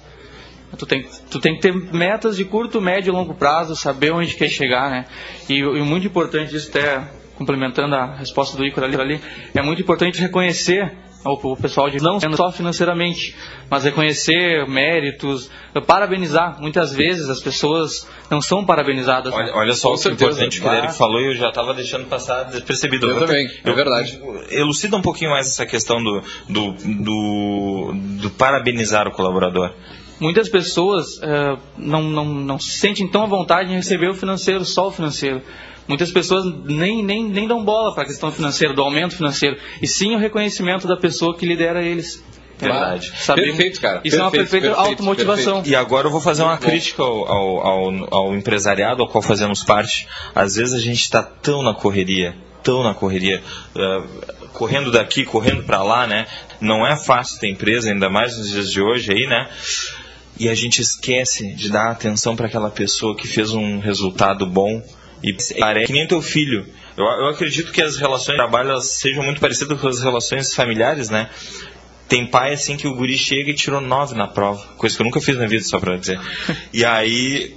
Tu 0.77 0.85
tem, 0.85 1.05
tu 1.29 1.39
tem 1.39 1.55
que 1.55 1.61
ter 1.61 1.73
metas 1.73 2.35
de 2.35 2.43
curto, 2.43 2.81
médio 2.81 3.11
e 3.11 3.13
longo 3.13 3.33
prazo, 3.33 3.75
saber 3.75 4.11
onde 4.11 4.35
quer 4.35 4.49
chegar, 4.49 4.89
né? 4.89 5.05
E, 5.49 5.59
e 5.59 5.81
muito 5.81 6.07
importante 6.07 6.55
isso 6.55 6.69
até 6.69 7.01
complementando 7.35 7.95
a 7.95 8.15
resposta 8.15 8.57
do 8.57 8.65
Ícaro 8.65 8.87
ali, 8.87 8.99
ali, 8.99 9.21
é 9.53 9.61
muito 9.61 9.81
importante 9.81 10.19
reconhecer 10.19 10.91
o, 11.23 11.51
o 11.53 11.57
pessoal 11.57 11.89
de 11.89 12.01
não 12.01 12.19
só 12.19 12.51
financeiramente, 12.51 13.35
mas 13.69 13.83
reconhecer 13.83 14.67
méritos, 14.67 15.49
parabenizar. 15.85 16.59
Muitas 16.59 16.93
vezes 16.93 17.29
as 17.29 17.39
pessoas 17.39 18.07
não 18.29 18.41
são 18.41 18.65
parabenizadas. 18.65 19.31
né? 19.33 19.39
Olha, 19.39 19.55
olha 19.55 19.73
só 19.73 19.93
o 19.93 19.97
que 19.97 20.09
importante 20.09 20.59
que 20.59 20.67
o 20.67 20.69
Derek 20.69 20.93
falou 20.95 21.21
e 21.21 21.27
eu 21.27 21.35
já 21.35 21.49
estava 21.49 21.73
deixando 21.73 22.05
passar 22.07 22.43
despercebido. 22.43 23.07
Eu 23.07 23.19
também, 23.19 23.49
é 23.63 23.71
verdade. 23.71 24.19
Elucida 24.49 24.97
um 24.97 25.01
pouquinho 25.01 25.31
mais 25.31 25.47
essa 25.47 25.65
questão 25.65 26.03
do, 26.03 26.21
do, 26.49 26.71
do, 26.71 27.93
do 28.21 28.29
parabenizar 28.31 29.07
o 29.07 29.11
colaborador. 29.11 29.73
Muitas 30.19 30.49
pessoas 30.49 31.19
eh, 31.21 31.57
não, 31.77 32.01
não, 32.03 32.25
não 32.25 32.59
se 32.59 32.71
sentem 32.71 33.07
tão 33.07 33.23
à 33.23 33.27
vontade 33.27 33.71
em 33.71 33.75
receber 33.75 34.09
o 34.09 34.13
financeiro, 34.15 34.65
só 34.65 34.87
o 34.87 34.91
financeiro. 34.91 35.41
Muitas 35.87 36.11
pessoas 36.11 36.43
nem, 36.65 37.03
nem, 37.03 37.23
nem 37.23 37.47
dão 37.47 37.63
bola 37.63 37.93
para 37.93 38.03
a 38.03 38.05
questão 38.05 38.31
financeira, 38.31 38.73
do 38.73 38.81
aumento 38.81 39.15
financeiro, 39.15 39.57
e 39.81 39.87
sim 39.87 40.15
o 40.15 40.17
reconhecimento 40.17 40.87
da 40.87 40.97
pessoa 40.97 41.35
que 41.37 41.45
lidera 41.45 41.81
eles. 41.81 42.21
Verdade. 42.59 43.13
Saber- 43.17 43.43
Perfeito, 43.43 43.79
cara. 43.79 44.01
Isso 44.03 44.15
é 44.17 44.19
uma 44.21 44.31
Perfeito, 44.31 44.51
perfeita 44.51 44.75
perfeito, 44.75 44.91
automotivação. 44.91 45.63
E 45.65 45.75
agora 45.75 46.07
eu 46.07 46.11
vou 46.11 46.19
fazer 46.19 46.41
uma 46.43 46.57
crítica 46.57 47.03
ao, 47.03 47.27
ao, 47.29 48.15
ao, 48.15 48.35
empresariado 48.35 49.03
ao 49.03 49.07
qual 49.07 49.21
fazemos 49.21 49.63
parte. 49.63 50.07
Às 50.33 50.55
vezes 50.55 50.73
a 50.73 50.79
gente 50.79 51.01
está 51.01 51.21
tão 51.21 51.61
na 51.61 51.75
correria, 51.75 52.35
tão 52.63 52.83
na 52.83 52.95
correria, 52.95 53.43
eh, 53.75 54.03
correndo 54.53 54.91
daqui, 54.91 55.23
correndo 55.23 55.63
para 55.63 55.83
lá, 55.83 56.07
né? 56.07 56.25
Não 56.59 56.85
é 56.85 56.97
fácil 56.97 57.39
ter 57.39 57.47
empresa, 57.47 57.91
ainda 57.91 58.09
mais 58.09 58.35
nos 58.35 58.49
dias 58.49 58.71
de 58.71 58.81
hoje 58.81 59.11
aí, 59.11 59.27
né? 59.27 59.47
E 60.39 60.49
a 60.49 60.55
gente 60.55 60.81
esquece 60.81 61.53
de 61.53 61.69
dar 61.69 61.91
atenção 61.91 62.35
para 62.35 62.47
aquela 62.47 62.69
pessoa 62.69 63.15
que 63.15 63.27
fez 63.27 63.53
um 63.53 63.79
resultado 63.79 64.45
bom 64.45 64.83
e 65.23 65.35
parece 65.59 65.87
que 65.87 65.93
nem 65.93 66.07
teu 66.07 66.21
filho. 66.21 66.65
Eu, 66.95 67.05
eu 67.05 67.27
acredito 67.27 67.71
que 67.71 67.81
as 67.81 67.97
relações 67.97 68.37
de 68.37 68.43
trabalho 68.43 68.79
sejam 68.81 69.23
muito 69.23 69.41
parecidas 69.41 69.79
com 69.79 69.87
as 69.87 70.01
relações 70.01 70.53
familiares, 70.53 71.09
né? 71.09 71.29
Tem 72.07 72.25
pai 72.25 72.53
assim 72.53 72.77
que 72.77 72.87
o 72.87 72.95
guri 72.95 73.17
chega 73.17 73.51
e 73.51 73.53
tirou 73.53 73.81
nove 73.81 74.15
na 74.15 74.27
prova, 74.27 74.65
coisa 74.77 74.95
que 74.95 75.01
eu 75.01 75.05
nunca 75.05 75.19
fiz 75.19 75.37
na 75.37 75.45
vida, 75.45 75.63
só 75.63 75.79
pra 75.79 75.97
dizer. 75.97 76.19
E 76.73 76.85
aí 76.85 77.55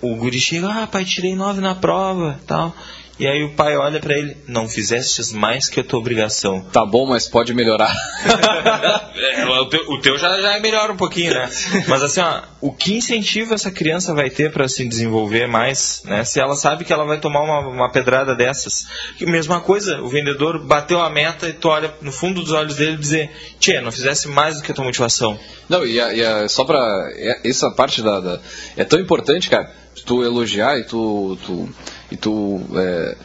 o 0.00 0.16
guri 0.16 0.40
chega, 0.40 0.68
ah, 0.68 0.86
pai, 0.86 1.04
tirei 1.04 1.34
nove 1.34 1.60
na 1.60 1.74
prova, 1.74 2.40
tal. 2.46 2.74
E 3.20 3.26
aí 3.26 3.44
o 3.44 3.50
pai 3.50 3.76
olha 3.76 4.00
pra 4.00 4.16
ele, 4.16 4.34
não 4.48 4.66
fizestes 4.66 5.30
mais 5.32 5.68
que 5.68 5.78
a 5.80 5.84
tua 5.84 5.98
obrigação. 6.00 6.62
Tá 6.72 6.84
bom, 6.86 7.06
mas 7.06 7.28
pode 7.28 7.52
melhorar. 7.54 7.94
É, 9.20 9.44
o 9.44 9.66
teu, 9.66 9.80
o 9.90 10.00
teu 10.00 10.16
já, 10.18 10.40
já 10.40 10.58
melhora 10.60 10.92
um 10.92 10.96
pouquinho, 10.96 11.34
né? 11.34 11.48
Mas 11.86 12.02
assim, 12.02 12.20
ó, 12.20 12.40
o 12.60 12.72
que 12.72 12.94
incentivo 12.96 13.52
essa 13.52 13.70
criança 13.70 14.14
vai 14.14 14.30
ter 14.30 14.50
para 14.50 14.66
se 14.66 14.86
desenvolver 14.88 15.46
mais, 15.46 16.00
né? 16.06 16.24
Se 16.24 16.40
ela 16.40 16.56
sabe 16.56 16.84
que 16.84 16.92
ela 16.92 17.04
vai 17.04 17.18
tomar 17.20 17.42
uma, 17.42 17.58
uma 17.68 17.90
pedrada 17.92 18.34
dessas. 18.34 18.86
E 19.20 19.26
mesma 19.26 19.60
coisa, 19.60 20.00
o 20.00 20.08
vendedor 20.08 20.64
bateu 20.64 21.00
a 21.02 21.10
meta 21.10 21.48
e 21.48 21.52
tu 21.52 21.68
olha 21.68 21.92
no 22.00 22.10
fundo 22.10 22.40
dos 22.42 22.52
olhos 22.52 22.76
dele 22.76 22.92
e 22.94 22.96
dizer, 22.98 23.30
tchê, 23.58 23.80
não 23.80 23.92
fizesse 23.92 24.26
mais 24.28 24.56
do 24.56 24.62
que 24.62 24.72
a 24.72 24.74
tua 24.74 24.84
motivação. 24.84 25.38
Não, 25.68 25.84
e, 25.86 26.00
a- 26.00 26.14
e 26.14 26.24
a- 26.24 26.48
só 26.48 26.64
pra. 26.64 26.78
é- 27.14 27.40
Essa 27.48 27.70
parte 27.70 28.00
da, 28.02 28.20
da- 28.20 28.40
É 28.76 28.84
tão 28.84 28.98
importante, 28.98 29.50
cara, 29.50 29.70
tu 30.04 30.22
elogiar 30.22 30.78
e 30.78 30.84
tu. 30.84 31.38
tu 31.44 31.68
e 32.10 32.16
tu. 32.16 32.60
é, 32.74 33.16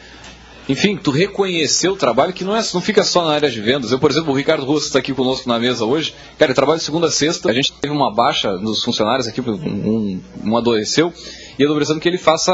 enfim, 0.68 0.96
tu 0.96 1.12
reconhecer 1.12 1.88
o 1.88 1.96
trabalho 1.96 2.32
que 2.32 2.42
não, 2.42 2.56
é, 2.56 2.60
não 2.74 2.80
fica 2.80 3.04
só 3.04 3.24
na 3.24 3.32
área 3.34 3.48
de 3.48 3.60
vendas. 3.60 3.92
Eu, 3.92 4.00
por 4.00 4.10
exemplo, 4.10 4.32
o 4.32 4.36
Ricardo 4.36 4.64
Russo 4.64 4.86
está 4.86 4.98
aqui 4.98 5.14
conosco 5.14 5.48
na 5.48 5.60
mesa 5.60 5.84
hoje. 5.84 6.12
Cara, 6.36 6.50
eu 6.50 6.56
trabalho 6.56 6.78
de 6.78 6.84
segunda 6.84 7.06
a 7.06 7.10
sexta. 7.10 7.48
A 7.48 7.52
gente 7.52 7.72
teve 7.74 7.94
uma 7.94 8.12
baixa 8.12 8.52
nos 8.56 8.82
funcionários 8.82 9.28
aqui, 9.28 9.40
um, 9.40 10.20
um, 10.44 10.56
adoeceu. 10.56 11.12
E 11.56 11.62
eu 11.62 11.68
tô 11.68 11.74
precisando 11.76 12.00
que 12.00 12.08
ele 12.08 12.18
faça 12.18 12.52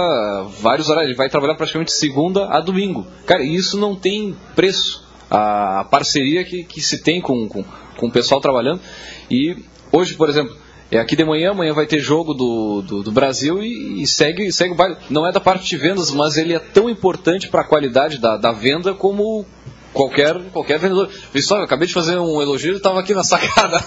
vários 0.60 0.90
horários. 0.90 1.08
Ele 1.08 1.16
vai 1.16 1.30
trabalhar 1.30 1.54
praticamente 1.54 1.90
segunda 1.90 2.48
a 2.48 2.60
domingo. 2.60 3.06
Cara, 3.24 3.42
isso 3.42 3.78
não 3.78 3.96
tem 3.96 4.36
preço. 4.54 5.02
A, 5.30 5.80
a 5.80 5.84
parceria 5.84 6.44
que, 6.44 6.64
que 6.64 6.82
se 6.82 6.98
tem 6.98 7.18
com, 7.18 7.48
com, 7.48 7.64
com 7.96 8.06
o 8.06 8.12
pessoal 8.12 8.42
trabalhando. 8.42 8.80
E 9.30 9.56
hoje, 9.90 10.12
por 10.14 10.28
exemplo, 10.28 10.54
é 10.92 11.00
aqui 11.00 11.16
de 11.16 11.24
manhã, 11.24 11.52
amanhã 11.52 11.72
vai 11.72 11.86
ter 11.86 12.00
jogo 12.00 12.34
do, 12.34 12.82
do, 12.82 13.02
do 13.02 13.10
Brasil 13.10 13.62
e, 13.62 14.02
e 14.02 14.06
segue, 14.06 14.52
segue 14.52 14.74
o 14.74 14.76
baile. 14.76 14.96
Não 15.08 15.26
é 15.26 15.32
da 15.32 15.40
parte 15.40 15.66
de 15.66 15.76
vendas, 15.78 16.10
mas 16.10 16.36
ele 16.36 16.52
é 16.52 16.58
tão 16.58 16.90
importante 16.90 17.48
para 17.48 17.62
a 17.62 17.64
qualidade 17.64 18.18
da, 18.18 18.36
da 18.36 18.52
venda 18.52 18.92
como 18.92 19.46
qualquer, 19.92 20.38
qualquer 20.52 20.78
vendedor. 20.78 21.08
Pessoal, 21.32 21.60
eu 21.60 21.64
acabei 21.64 21.88
de 21.88 21.94
fazer 21.94 22.18
um 22.18 22.42
elogio 22.42 22.74
e 22.74 22.76
estava 22.76 23.00
aqui 23.00 23.14
na 23.14 23.24
sacada. 23.24 23.78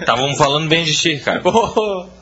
Estavam 0.00 0.34
falando 0.34 0.68
bem 0.68 0.84
de 0.84 0.94
ti, 0.96 1.16
cara. 1.18 1.42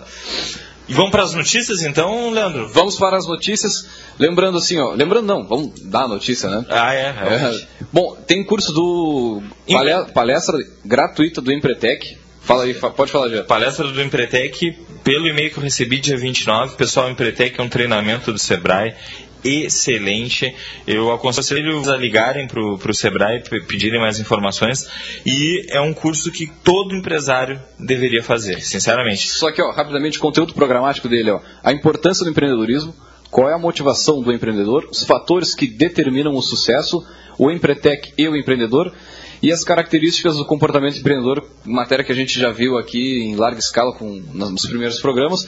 E 0.86 0.92
vamos 0.92 1.12
para 1.12 1.22
as 1.22 1.32
notícias 1.32 1.82
então, 1.82 2.30
Leandro? 2.30 2.68
Vamos 2.68 2.96
para 2.96 3.16
as 3.16 3.26
notícias. 3.26 3.86
Lembrando 4.18 4.58
assim, 4.58 4.78
ó. 4.78 4.92
Lembrando 4.92 5.26
não, 5.26 5.42
vamos 5.42 5.80
dar 5.80 6.02
a 6.02 6.08
notícia, 6.08 6.50
né? 6.50 6.62
Ah, 6.68 6.92
é, 6.92 7.10
realmente. 7.10 7.62
É. 7.62 7.84
Bom, 7.90 8.14
tem 8.26 8.44
curso 8.44 8.70
do 8.70 9.42
palestra, 9.66 10.12
palestra 10.12 10.58
gratuita 10.84 11.40
do 11.40 11.50
Empretec. 11.50 12.18
Fala 12.44 12.64
aí, 12.64 12.74
pode 12.74 13.10
falar 13.10 13.28
já. 13.30 13.42
Palestra 13.42 13.88
do 13.90 14.02
Empretec, 14.02 14.72
pelo 15.02 15.26
e-mail 15.26 15.50
que 15.50 15.56
eu 15.58 15.62
recebi 15.62 15.98
dia 15.98 16.16
29. 16.16 16.76
Pessoal, 16.76 17.06
o 17.06 17.10
Empretec 17.10 17.58
é 17.58 17.62
um 17.62 17.68
treinamento 17.68 18.32
do 18.32 18.38
Sebrae 18.38 18.94
excelente. 19.42 20.54
Eu 20.86 21.12
aconselho 21.12 21.90
a 21.90 21.96
ligarem 21.96 22.46
para 22.46 22.60
o 22.62 22.94
Sebrae, 22.94 23.42
pe- 23.42 23.60
pedirem 23.62 24.00
mais 24.00 24.18
informações. 24.20 24.88
E 25.24 25.64
é 25.70 25.80
um 25.80 25.92
curso 25.94 26.30
que 26.30 26.46
todo 26.62 26.94
empresário 26.94 27.60
deveria 27.78 28.22
fazer, 28.22 28.60
sinceramente. 28.62 29.28
Só 29.30 29.50
que, 29.52 29.62
ó, 29.62 29.70
rapidamente, 29.70 30.18
conteúdo 30.18 30.54
programático 30.54 31.08
dele, 31.08 31.30
ó. 31.30 31.40
A 31.62 31.72
importância 31.72 32.24
do 32.24 32.30
empreendedorismo, 32.30 32.94
qual 33.30 33.48
é 33.50 33.54
a 33.54 33.58
motivação 33.58 34.22
do 34.22 34.32
empreendedor, 34.32 34.86
os 34.90 35.02
fatores 35.02 35.54
que 35.54 35.66
determinam 35.66 36.34
o 36.34 36.42
sucesso, 36.42 37.06
o 37.38 37.50
Empretec 37.50 38.12
e 38.16 38.28
o 38.28 38.36
empreendedor, 38.36 38.92
e 39.44 39.52
as 39.52 39.62
características 39.62 40.38
do 40.38 40.46
comportamento 40.46 40.96
empreendedor, 40.96 41.46
matéria 41.66 42.02
que 42.02 42.10
a 42.10 42.14
gente 42.14 42.40
já 42.40 42.50
viu 42.50 42.78
aqui 42.78 43.24
em 43.24 43.36
larga 43.36 43.58
escala 43.58 43.92
com, 43.92 44.08
nos 44.32 44.64
primeiros 44.64 45.02
programas. 45.02 45.46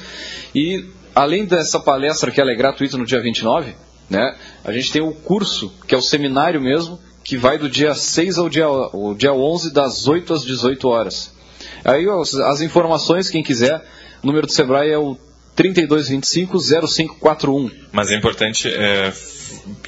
E 0.55 0.85
além 1.15 1.47
dessa 1.47 1.81
palestra 1.81 2.31
que 2.31 2.39
ela 2.39 2.53
é 2.53 2.55
gratuita 2.55 2.99
no 2.99 3.07
dia 3.07 3.23
29, 3.23 3.75
né, 4.11 4.37
a 4.63 4.71
gente 4.71 4.93
tem 4.93 5.01
o 5.01 5.13
curso, 5.13 5.73
que 5.89 5.95
é 5.95 5.99
o 5.99 6.03
seminário 6.03 6.61
mesmo, 6.61 7.01
que 7.25 7.39
vai 7.39 7.57
do 7.57 7.71
dia 7.71 7.95
6 7.95 8.37
ao 8.37 8.51
dia, 8.51 8.67
ao 8.67 9.15
dia 9.15 9.33
11, 9.33 9.73
das 9.73 10.07
8 10.07 10.35
às 10.35 10.45
18 10.45 10.87
horas. 10.87 11.35
Aí 11.83 12.05
as 12.45 12.61
informações, 12.61 13.31
quem 13.31 13.43
quiser, 13.43 13.83
o 14.23 14.27
número 14.27 14.47
do 14.47 14.53
Sebrae 14.53 14.91
é 14.91 14.99
o 14.99 15.17
3225-0541. 15.57 17.73
Mas 17.93 18.11
é 18.11 18.15
importante 18.15 18.69
é, 18.69 19.11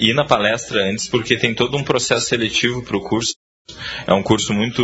ir 0.01 0.15
na 0.15 0.25
palestra 0.25 0.91
antes, 0.91 1.07
porque 1.09 1.37
tem 1.37 1.55
todo 1.55 1.77
um 1.77 1.85
processo 1.85 2.27
seletivo 2.27 2.83
para 2.83 2.97
o 2.97 3.03
curso. 3.03 3.35
É 4.07 4.15
um 4.15 4.23
curso 4.23 4.55
muito. 4.55 4.83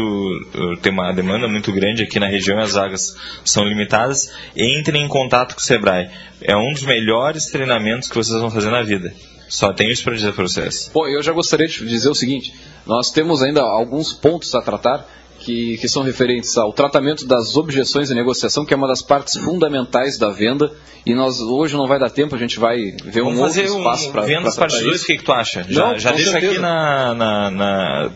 eh, 0.54 0.80
tem 0.82 0.92
uma 0.92 1.12
demanda 1.12 1.48
muito 1.48 1.72
grande 1.72 2.02
aqui 2.02 2.20
na 2.20 2.26
região, 2.26 2.58
as 2.58 2.72
vagas 2.72 3.16
são 3.44 3.64
limitadas. 3.64 4.30
Entre 4.56 4.98
em 4.98 5.08
contato 5.08 5.54
com 5.54 5.60
o 5.60 5.64
Sebrae. 5.64 6.10
É 6.42 6.56
um 6.56 6.72
dos 6.72 6.82
melhores 6.82 7.46
treinamentos 7.46 8.08
que 8.08 8.14
vocês 8.14 8.38
vão 8.38 8.50
fazer 8.50 8.70
na 8.70 8.82
vida. 8.82 9.12
Só 9.48 9.72
tenho 9.72 9.90
isso 9.90 10.04
para 10.04 10.14
dizer 10.14 10.32
para 10.32 10.44
vocês. 10.44 10.90
Bom, 10.92 11.06
eu 11.06 11.22
já 11.22 11.32
gostaria 11.32 11.66
de 11.66 11.86
dizer 11.86 12.08
o 12.08 12.14
seguinte: 12.14 12.54
nós 12.86 13.10
temos 13.10 13.42
ainda 13.42 13.62
alguns 13.62 14.12
pontos 14.12 14.54
a 14.54 14.60
tratar 14.60 15.06
que, 15.44 15.76
que 15.78 15.88
são 15.88 16.02
referentes 16.02 16.56
ao 16.56 16.72
tratamento 16.72 17.26
das 17.26 17.56
objeções 17.56 18.10
e 18.10 18.14
negociação, 18.14 18.64
que 18.64 18.72
é 18.72 18.76
uma 18.76 18.88
das 18.88 19.02
partes 19.02 19.36
fundamentais 19.36 20.18
da 20.18 20.30
venda. 20.30 20.72
E 21.06 21.14
nós 21.14 21.38
hoje 21.38 21.76
não 21.76 21.86
vai 21.86 21.98
dar 21.98 22.08
tempo, 22.08 22.34
a 22.34 22.38
gente 22.38 22.58
vai 22.58 22.78
ver 23.04 23.22
Vamos 23.22 23.38
um 23.38 23.42
outro 23.42 23.60
espaço 23.62 24.08
um 24.08 24.12
para 24.12 24.22
vendas 24.22 24.56
parte 24.56 24.82
2, 24.82 25.02
o 25.02 25.06
que, 25.06 25.18
que 25.18 25.22
tu 25.22 25.32
acha? 25.32 25.62
Já, 25.68 25.88
Não, 25.88 25.98
já 25.98 26.12
deixa 26.12 26.30
certeza. 26.30 26.52
aqui 26.52 26.60
na, 26.62 27.14
na, 27.14 27.50
na, 27.50 28.10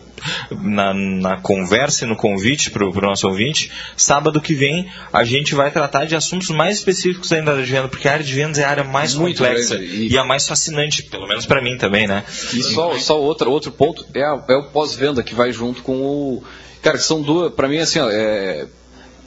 na, 0.59 0.93
na 0.95 1.39
conversa 1.39 2.05
e 2.05 2.07
no 2.07 2.15
convite 2.15 2.71
para 2.71 2.83
o 2.83 2.91
nosso 3.01 3.27
ouvinte. 3.27 3.71
Sábado 3.95 4.41
que 4.41 4.55
vem 4.55 4.89
a 5.13 5.23
gente 5.23 5.53
vai 5.53 5.69
tratar 5.69 6.05
de 6.05 6.15
assuntos 6.15 6.49
mais 6.49 6.77
específicos 6.79 7.31
ainda 7.31 7.45
da 7.45 7.51
área 7.53 7.65
de 7.65 7.71
venda, 7.71 7.87
porque 7.87 8.07
a 8.07 8.13
área 8.13 8.25
de 8.25 8.33
vendas 8.33 8.57
é 8.57 8.63
a 8.65 8.69
área 8.71 8.83
mais 8.83 9.13
Muito 9.13 9.37
complexa 9.43 9.77
grande. 9.77 10.07
e... 10.07 10.17
a 10.17 10.23
mais 10.23 10.47
fascinante, 10.47 11.03
pelo 11.03 11.27
menos 11.27 11.45
para 11.45 11.61
mim 11.61 11.77
também, 11.77 12.07
né? 12.07 12.23
E 12.53 12.63
só, 12.63 12.97
só 12.97 13.21
outro, 13.21 13.51
outro 13.51 13.71
ponto 13.71 14.03
é, 14.15 14.23
a- 14.23 14.43
é 14.49 14.55
o 14.55 14.63
pós-venda 14.71 15.21
que 15.21 15.35
vai 15.35 15.51
junto 15.51 15.83
com 15.83 15.95
o. 16.01 16.43
Cara, 16.81 16.97
são 16.97 17.21
duas, 17.21 17.53
para 17.53 17.67
mim, 17.67 17.77
assim, 17.77 17.99
ó, 17.99 18.09
é, 18.09 18.67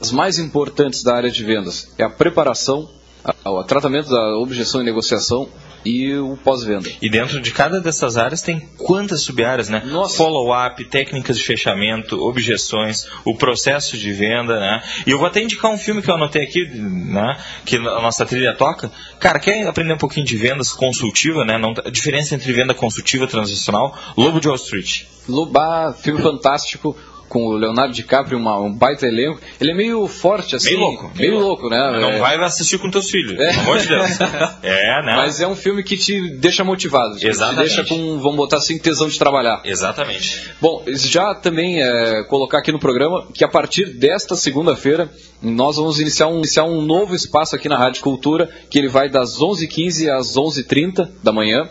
as 0.01 0.11
mais 0.11 0.39
importantes 0.39 1.03
da 1.03 1.15
área 1.15 1.29
de 1.31 1.43
vendas 1.43 1.93
é 1.97 2.03
a 2.03 2.09
preparação, 2.09 2.89
a- 3.23 3.51
o 3.51 3.63
tratamento 3.63 4.09
da 4.09 4.37
objeção 4.37 4.81
e 4.81 4.83
negociação 4.83 5.47
e 5.85 6.15
o 6.15 6.37
pós-venda. 6.37 6.89
E 7.01 7.09
dentro 7.09 7.41
de 7.41 7.51
cada 7.51 7.81
dessas 7.81 8.15
áreas 8.17 8.41
tem 8.41 8.59
quantas 8.77 9.21
sub-áreas, 9.21 9.67
né? 9.67 9.81
Follow-up, 10.15 10.83
técnicas 10.85 11.37
de 11.37 11.43
fechamento, 11.43 12.17
objeções, 12.25 13.05
o 13.25 13.35
processo 13.35 13.97
de 13.97 14.11
venda, 14.13 14.59
né? 14.61 14.81
E 15.05 15.11
eu 15.11 15.17
vou 15.17 15.27
até 15.27 15.41
indicar 15.43 15.69
um 15.71 15.77
filme 15.77 16.01
que 16.01 16.09
eu 16.09 16.15
anotei 16.15 16.43
aqui, 16.43 16.65
né? 16.73 17.37
Que 17.65 17.75
a 17.75 18.01
nossa 18.01 18.25
trilha 18.25 18.55
toca. 18.55 18.89
Cara, 19.19 19.39
quer 19.39 19.67
aprender 19.67 19.93
um 19.93 19.97
pouquinho 19.97 20.25
de 20.25 20.37
vendas 20.37 20.71
consultiva, 20.71 21.43
né? 21.43 21.57
Não, 21.57 21.73
a 21.85 21.89
diferença 21.89 22.33
entre 22.33 22.51
venda 22.53 22.73
consultiva 22.73 23.25
e 23.25 23.27
transacional? 23.27 23.93
Lobo 24.17 24.39
de 24.39 24.47
Wall 24.47 24.55
Street. 24.55 25.03
Loba, 25.27 25.93
filme 26.01 26.21
fantástico, 26.21 26.95
com 27.33 27.47
o 27.47 27.53
Leonardo 27.53 27.91
DiCaprio, 27.91 28.37
uma, 28.37 28.59
um 28.61 28.71
baita 28.71 29.07
elenco. 29.07 29.41
Ele 29.59 29.71
é 29.71 29.73
meio 29.73 30.07
forte, 30.07 30.55
assim. 30.55 30.69
Meio 30.69 30.79
louco. 30.81 31.11
Meio 31.15 31.39
louco, 31.39 31.67
né? 31.67 31.99
Não 31.99 32.11
É. 32.11 32.19
vai 32.19 32.35
assistir 32.43 32.77
com 32.77 32.91
teus 32.91 33.09
filhos, 33.09 33.35
pelo 33.35 33.59
amor 33.61 33.79
de 33.79 33.87
Deus. 33.87 34.09
É, 34.61 35.01
né? 35.03 35.15
Mas 35.15 35.41
é 35.41 35.47
um 35.47 35.55
filme 35.55 35.83
que 35.83 35.97
te 35.97 36.37
deixa 36.37 36.63
motivado. 36.63 37.17
Te 37.17 37.27
Exatamente. 37.27 37.75
deixa 37.75 37.83
com, 37.83 38.19
vamos 38.19 38.37
botar 38.37 38.57
assim, 38.57 38.77
tesão 38.77 39.09
de 39.09 39.17
trabalhar. 39.17 39.61
Exatamente. 39.65 40.47
Bom, 40.61 40.83
já 40.87 41.33
também 41.33 41.81
é, 41.81 42.23
colocar 42.25 42.59
aqui 42.59 42.71
no 42.71 42.79
programa 42.79 43.27
que 43.33 43.43
a 43.43 43.47
partir 43.47 43.97
desta 43.97 44.35
segunda-feira 44.35 45.09
nós 45.41 45.75
vamos 45.77 45.99
iniciar 45.99 46.27
um, 46.27 46.37
iniciar 46.37 46.65
um 46.65 46.81
novo 46.81 47.15
espaço 47.15 47.55
aqui 47.55 47.67
na 47.67 47.77
Rádio 47.77 48.01
Cultura, 48.03 48.47
que 48.69 48.77
ele 48.77 48.87
vai 48.87 49.09
das 49.09 49.39
11h15 49.39 50.07
às 50.15 50.35
11h30 50.37 51.09
da 51.23 51.31
manhã. 51.33 51.67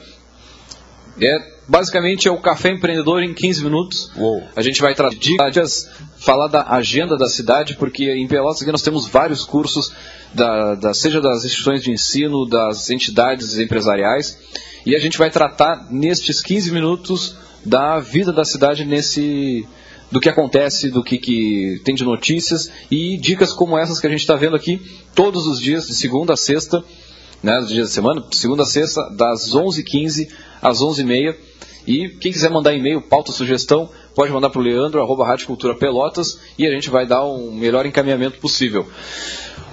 É, 1.21 1.52
basicamente 1.69 2.29
é 2.29 2.31
o 2.31 2.39
Café 2.41 2.71
Empreendedor 2.71 3.23
em 3.23 3.33
15 3.35 3.65
minutos. 3.65 4.11
A 4.57 4.63
gente 4.63 4.81
vai 4.81 4.95
trazer 4.95 5.17
dicas, 5.17 5.89
falar 6.19 6.49
da 6.49 6.63
agenda 6.69 7.17
da 7.17 7.29
cidade, 7.29 7.75
porque 7.77 8.11
em 8.13 8.27
Pelotas 8.27 8.67
nós 8.67 8.83
temos 8.83 9.07
vários 9.07 9.45
cursos, 9.45 9.93
da, 10.35 10.75
da- 10.75 10.95
seja 10.95 11.21
das 11.21 11.45
instituições 11.45 11.83
de 11.83 11.91
ensino, 11.91 12.47
das 12.47 12.91
entidades 12.91 13.59
empresariais, 13.59 14.39
e 14.87 14.95
a 14.97 14.99
gente 14.99 15.19
vai 15.19 15.31
tratar 15.31 15.87
nestes 15.91 16.41
15 16.43 16.71
minutos 16.73 17.37
da 17.65 18.01
vida 18.01 18.33
da 18.33 18.45
cidade 18.45 18.85
nesse 18.85 19.67
do 20.11 20.21
que 20.21 20.29
acontece, 20.29 20.91
do 20.91 21.03
que, 21.03 21.17
que 21.17 21.81
tem 21.85 21.95
de 21.95 22.05
notícias 22.05 22.71
e 22.91 23.17
dicas 23.17 23.51
como 23.53 23.79
essas 23.79 23.99
que 23.99 24.07
a 24.07 24.11
gente 24.11 24.21
está 24.21 24.35
vendo 24.37 24.55
aqui 24.55 24.79
todos 25.15 25.47
os 25.47 25.59
dias, 25.59 25.87
de 25.87 25.95
segunda 25.95 26.35
a 26.35 26.37
sexta, 26.37 26.85
né, 27.43 27.59
dias 27.67 27.89
da 27.89 27.95
semana, 27.95 28.21
de 28.29 28.37
segunda 28.37 28.63
a 28.65 28.67
sexta, 28.67 29.01
das 29.17 29.55
11h15 29.55 30.29
às 30.63 30.79
11h30. 30.79 31.35
E 31.87 32.09
quem 32.21 32.33
quiser 32.33 32.51
mandar 32.51 32.73
e-mail, 32.73 33.03
pauta, 33.03 33.33
sugestão, 33.33 33.91
pode 34.15 34.33
mandar 34.33 34.51
para 34.51 34.61
o 34.61 34.65
Leandro, 34.65 35.01
arroba 35.03 35.27
Rádio 35.27 35.49
Cultura 35.49 35.75
Pelotas, 35.75 36.39
e 36.57 36.65
a 36.65 36.71
gente 36.71 36.89
vai 36.89 37.05
dar 37.05 37.25
um 37.27 37.53
melhor 37.53 37.85
encaminhamento 37.85 38.39
possível. 38.39 38.87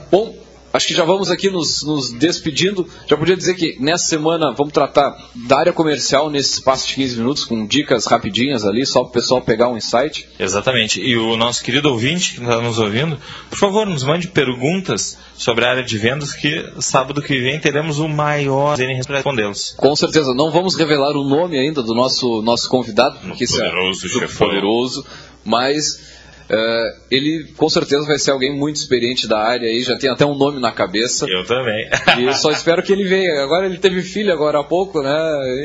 Bom, 0.09 0.35
acho 0.73 0.87
que 0.87 0.93
já 0.93 1.03
vamos 1.03 1.29
aqui 1.29 1.49
nos, 1.49 1.83
nos 1.83 2.11
despedindo. 2.11 2.87
Já 3.07 3.17
podia 3.17 3.35
dizer 3.35 3.55
que 3.55 3.77
nessa 3.79 4.05
semana 4.05 4.53
vamos 4.55 4.73
tratar 4.73 5.15
da 5.47 5.59
área 5.59 5.73
comercial 5.73 6.29
nesse 6.29 6.55
espaço 6.55 6.87
de 6.87 6.95
15 6.95 7.17
minutos, 7.17 7.45
com 7.45 7.65
dicas 7.65 8.05
rapidinhas 8.05 8.65
ali, 8.65 8.85
só 8.85 9.01
para 9.01 9.09
o 9.09 9.13
pessoal 9.13 9.41
pegar 9.41 9.69
um 9.69 9.77
insight. 9.77 10.27
Exatamente. 10.39 11.01
E 11.01 11.17
o 11.17 11.35
nosso 11.35 11.63
querido 11.63 11.89
ouvinte 11.89 12.35
que 12.35 12.41
está 12.41 12.61
nos 12.61 12.79
ouvindo, 12.79 13.17
por 13.49 13.57
favor, 13.57 13.85
nos 13.85 14.03
mande 14.03 14.27
perguntas 14.27 15.17
sobre 15.35 15.65
a 15.65 15.71
área 15.71 15.83
de 15.83 15.97
vendas 15.97 16.33
que 16.33 16.65
sábado 16.79 17.21
que 17.21 17.39
vem 17.39 17.59
teremos 17.59 17.99
o 17.99 18.07
maior 18.07 18.79
em 18.79 18.95
respondê-los. 18.95 19.73
Com 19.77 19.95
certeza, 19.95 20.33
não 20.33 20.51
vamos 20.51 20.75
revelar 20.75 21.15
o 21.15 21.23
nome 21.23 21.57
ainda 21.57 21.81
do 21.81 21.93
nosso, 21.93 22.41
nosso 22.41 22.69
convidado, 22.69 23.19
porque 23.19 23.43
isso 23.43 23.61
é 23.61 23.69
poderoso 23.69 24.09
chefão. 24.09 24.47
poderoso, 24.47 25.05
mas 25.45 26.18
eh, 26.49 26.95
ele 27.11 27.45
com 27.55 27.69
certeza 27.69 28.05
vai 28.05 28.17
ser 28.17 28.31
alguém 28.31 28.55
muito 28.55 28.77
experiente 28.77 29.27
da 29.27 29.39
área 29.39 29.67
aí, 29.69 29.81
já 29.83 29.97
tem 29.97 30.09
até 30.09 30.25
um 30.25 30.35
nome 30.35 30.59
na 30.59 30.71
cabeça. 30.71 31.25
Eu 31.29 31.45
também. 31.45 31.87
E 32.17 32.23
eu 32.23 32.33
só 32.33 32.51
espero 32.51 32.81
que 32.83 32.91
ele 32.91 33.03
venha. 33.05 33.43
Agora 33.43 33.65
ele 33.65 33.77
teve 33.77 34.01
filho 34.01 34.33
agora 34.33 34.59
há 34.59 34.63
pouco, 34.63 35.01
né? 35.01 35.11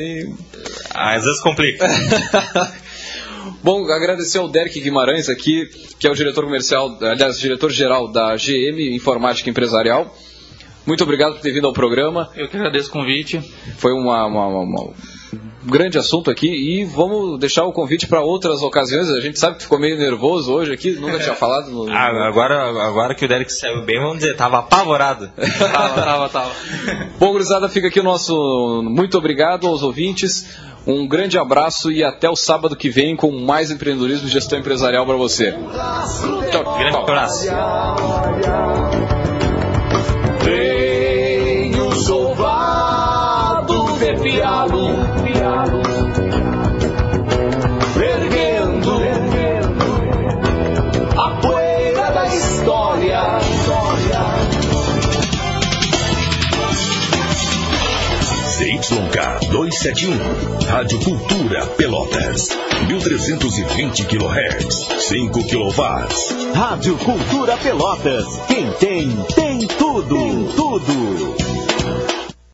E- 0.01 0.33
Às 0.93 1.23
vezes 1.23 1.41
complica. 1.41 1.85
Bom, 3.63 3.91
agradecer 3.91 4.37
ao 4.37 4.47
Derek 4.47 4.79
Guimarães 4.79 5.27
aqui, 5.29 5.67
que 5.99 6.07
é 6.07 6.11
o 6.11 6.15
diretor 6.15 6.43
comercial, 6.43 6.97
aliás, 7.01 7.39
diretor-geral 7.39 8.11
da 8.11 8.35
GM 8.35 8.95
Informática 8.95 9.49
Empresarial. 9.49 10.15
Muito 10.85 11.03
obrigado 11.03 11.33
por 11.33 11.41
ter 11.41 11.51
vindo 11.51 11.65
ao 11.65 11.73
programa. 11.73 12.29
Eu 12.35 12.47
que 12.47 12.55
agradeço 12.57 12.89
o 12.89 12.91
convite. 12.91 13.39
Foi 13.77 13.91
uma, 13.91 14.25
uma- 14.27 14.47
uma- 14.47 14.59
uma- 14.61 14.83
um 14.83 14.93
grande 15.63 15.97
assunto 15.97 16.29
aqui 16.29 16.47
e 16.47 16.85
vamos 16.85 17.39
deixar 17.39 17.63
o 17.65 17.71
convite 17.71 18.07
para 18.07 18.21
outras 18.21 18.61
ocasiões. 18.61 19.09
A 19.09 19.19
gente 19.19 19.39
sabe 19.39 19.57
que 19.57 19.63
ficou 19.63 19.79
meio 19.79 19.97
nervoso 19.97 20.53
hoje 20.53 20.73
aqui, 20.73 20.91
nunca 20.91 21.19
tinha 21.19 21.35
falado 21.35 21.71
no. 21.71 21.91
Ah, 21.91 22.27
agora, 22.27 22.69
agora 22.85 23.15
que 23.15 23.25
o 23.25 23.27
Derek 23.27 23.51
saiu 23.51 23.83
bem, 23.83 23.99
vamos 23.99 24.19
dizer, 24.19 24.35
tava 24.35 24.59
apavorado. 24.59 25.29
Tava, 25.35 26.01
tava, 26.01 26.29
tava. 26.29 26.51
Bom, 27.19 27.31
gurizada, 27.31 27.69
fica 27.69 27.87
aqui 27.87 27.99
o 27.99 28.03
nosso 28.03 28.81
muito 28.83 29.17
obrigado 29.17 29.67
aos 29.67 29.83
ouvintes. 29.83 30.45
Um 30.87 31.07
grande 31.07 31.37
abraço 31.37 31.91
e 31.91 32.03
até 32.03 32.29
o 32.29 32.35
sábado 32.35 32.75
que 32.75 32.89
vem 32.89 33.15
com 33.15 33.31
mais 33.31 33.71
empreendedorismo 33.71 34.27
e 34.27 34.31
gestão 34.31 34.59
empresarial 34.59 35.03
para 35.05 35.15
você. 35.15 35.51
Tchau, 36.51 36.77
grande 36.77 36.97
abraço. 36.97 37.47
ZYK 58.57 59.49
271, 59.51 60.17
Rádio 60.67 60.99
Cultura 60.99 61.65
Pelotas, 61.77 62.49
1320 62.87 64.05
kHz, 64.05 64.87
5 65.09 65.43
kW. 65.43 66.53
Rádio 66.55 66.97
Cultura 66.97 67.55
Pelotas. 67.57 68.25
Quem 68.47 68.71
tem, 68.79 69.15
tem 69.35 69.59
tudo. 69.67 70.15
Tem 70.15 70.47
tudo. 70.55 71.35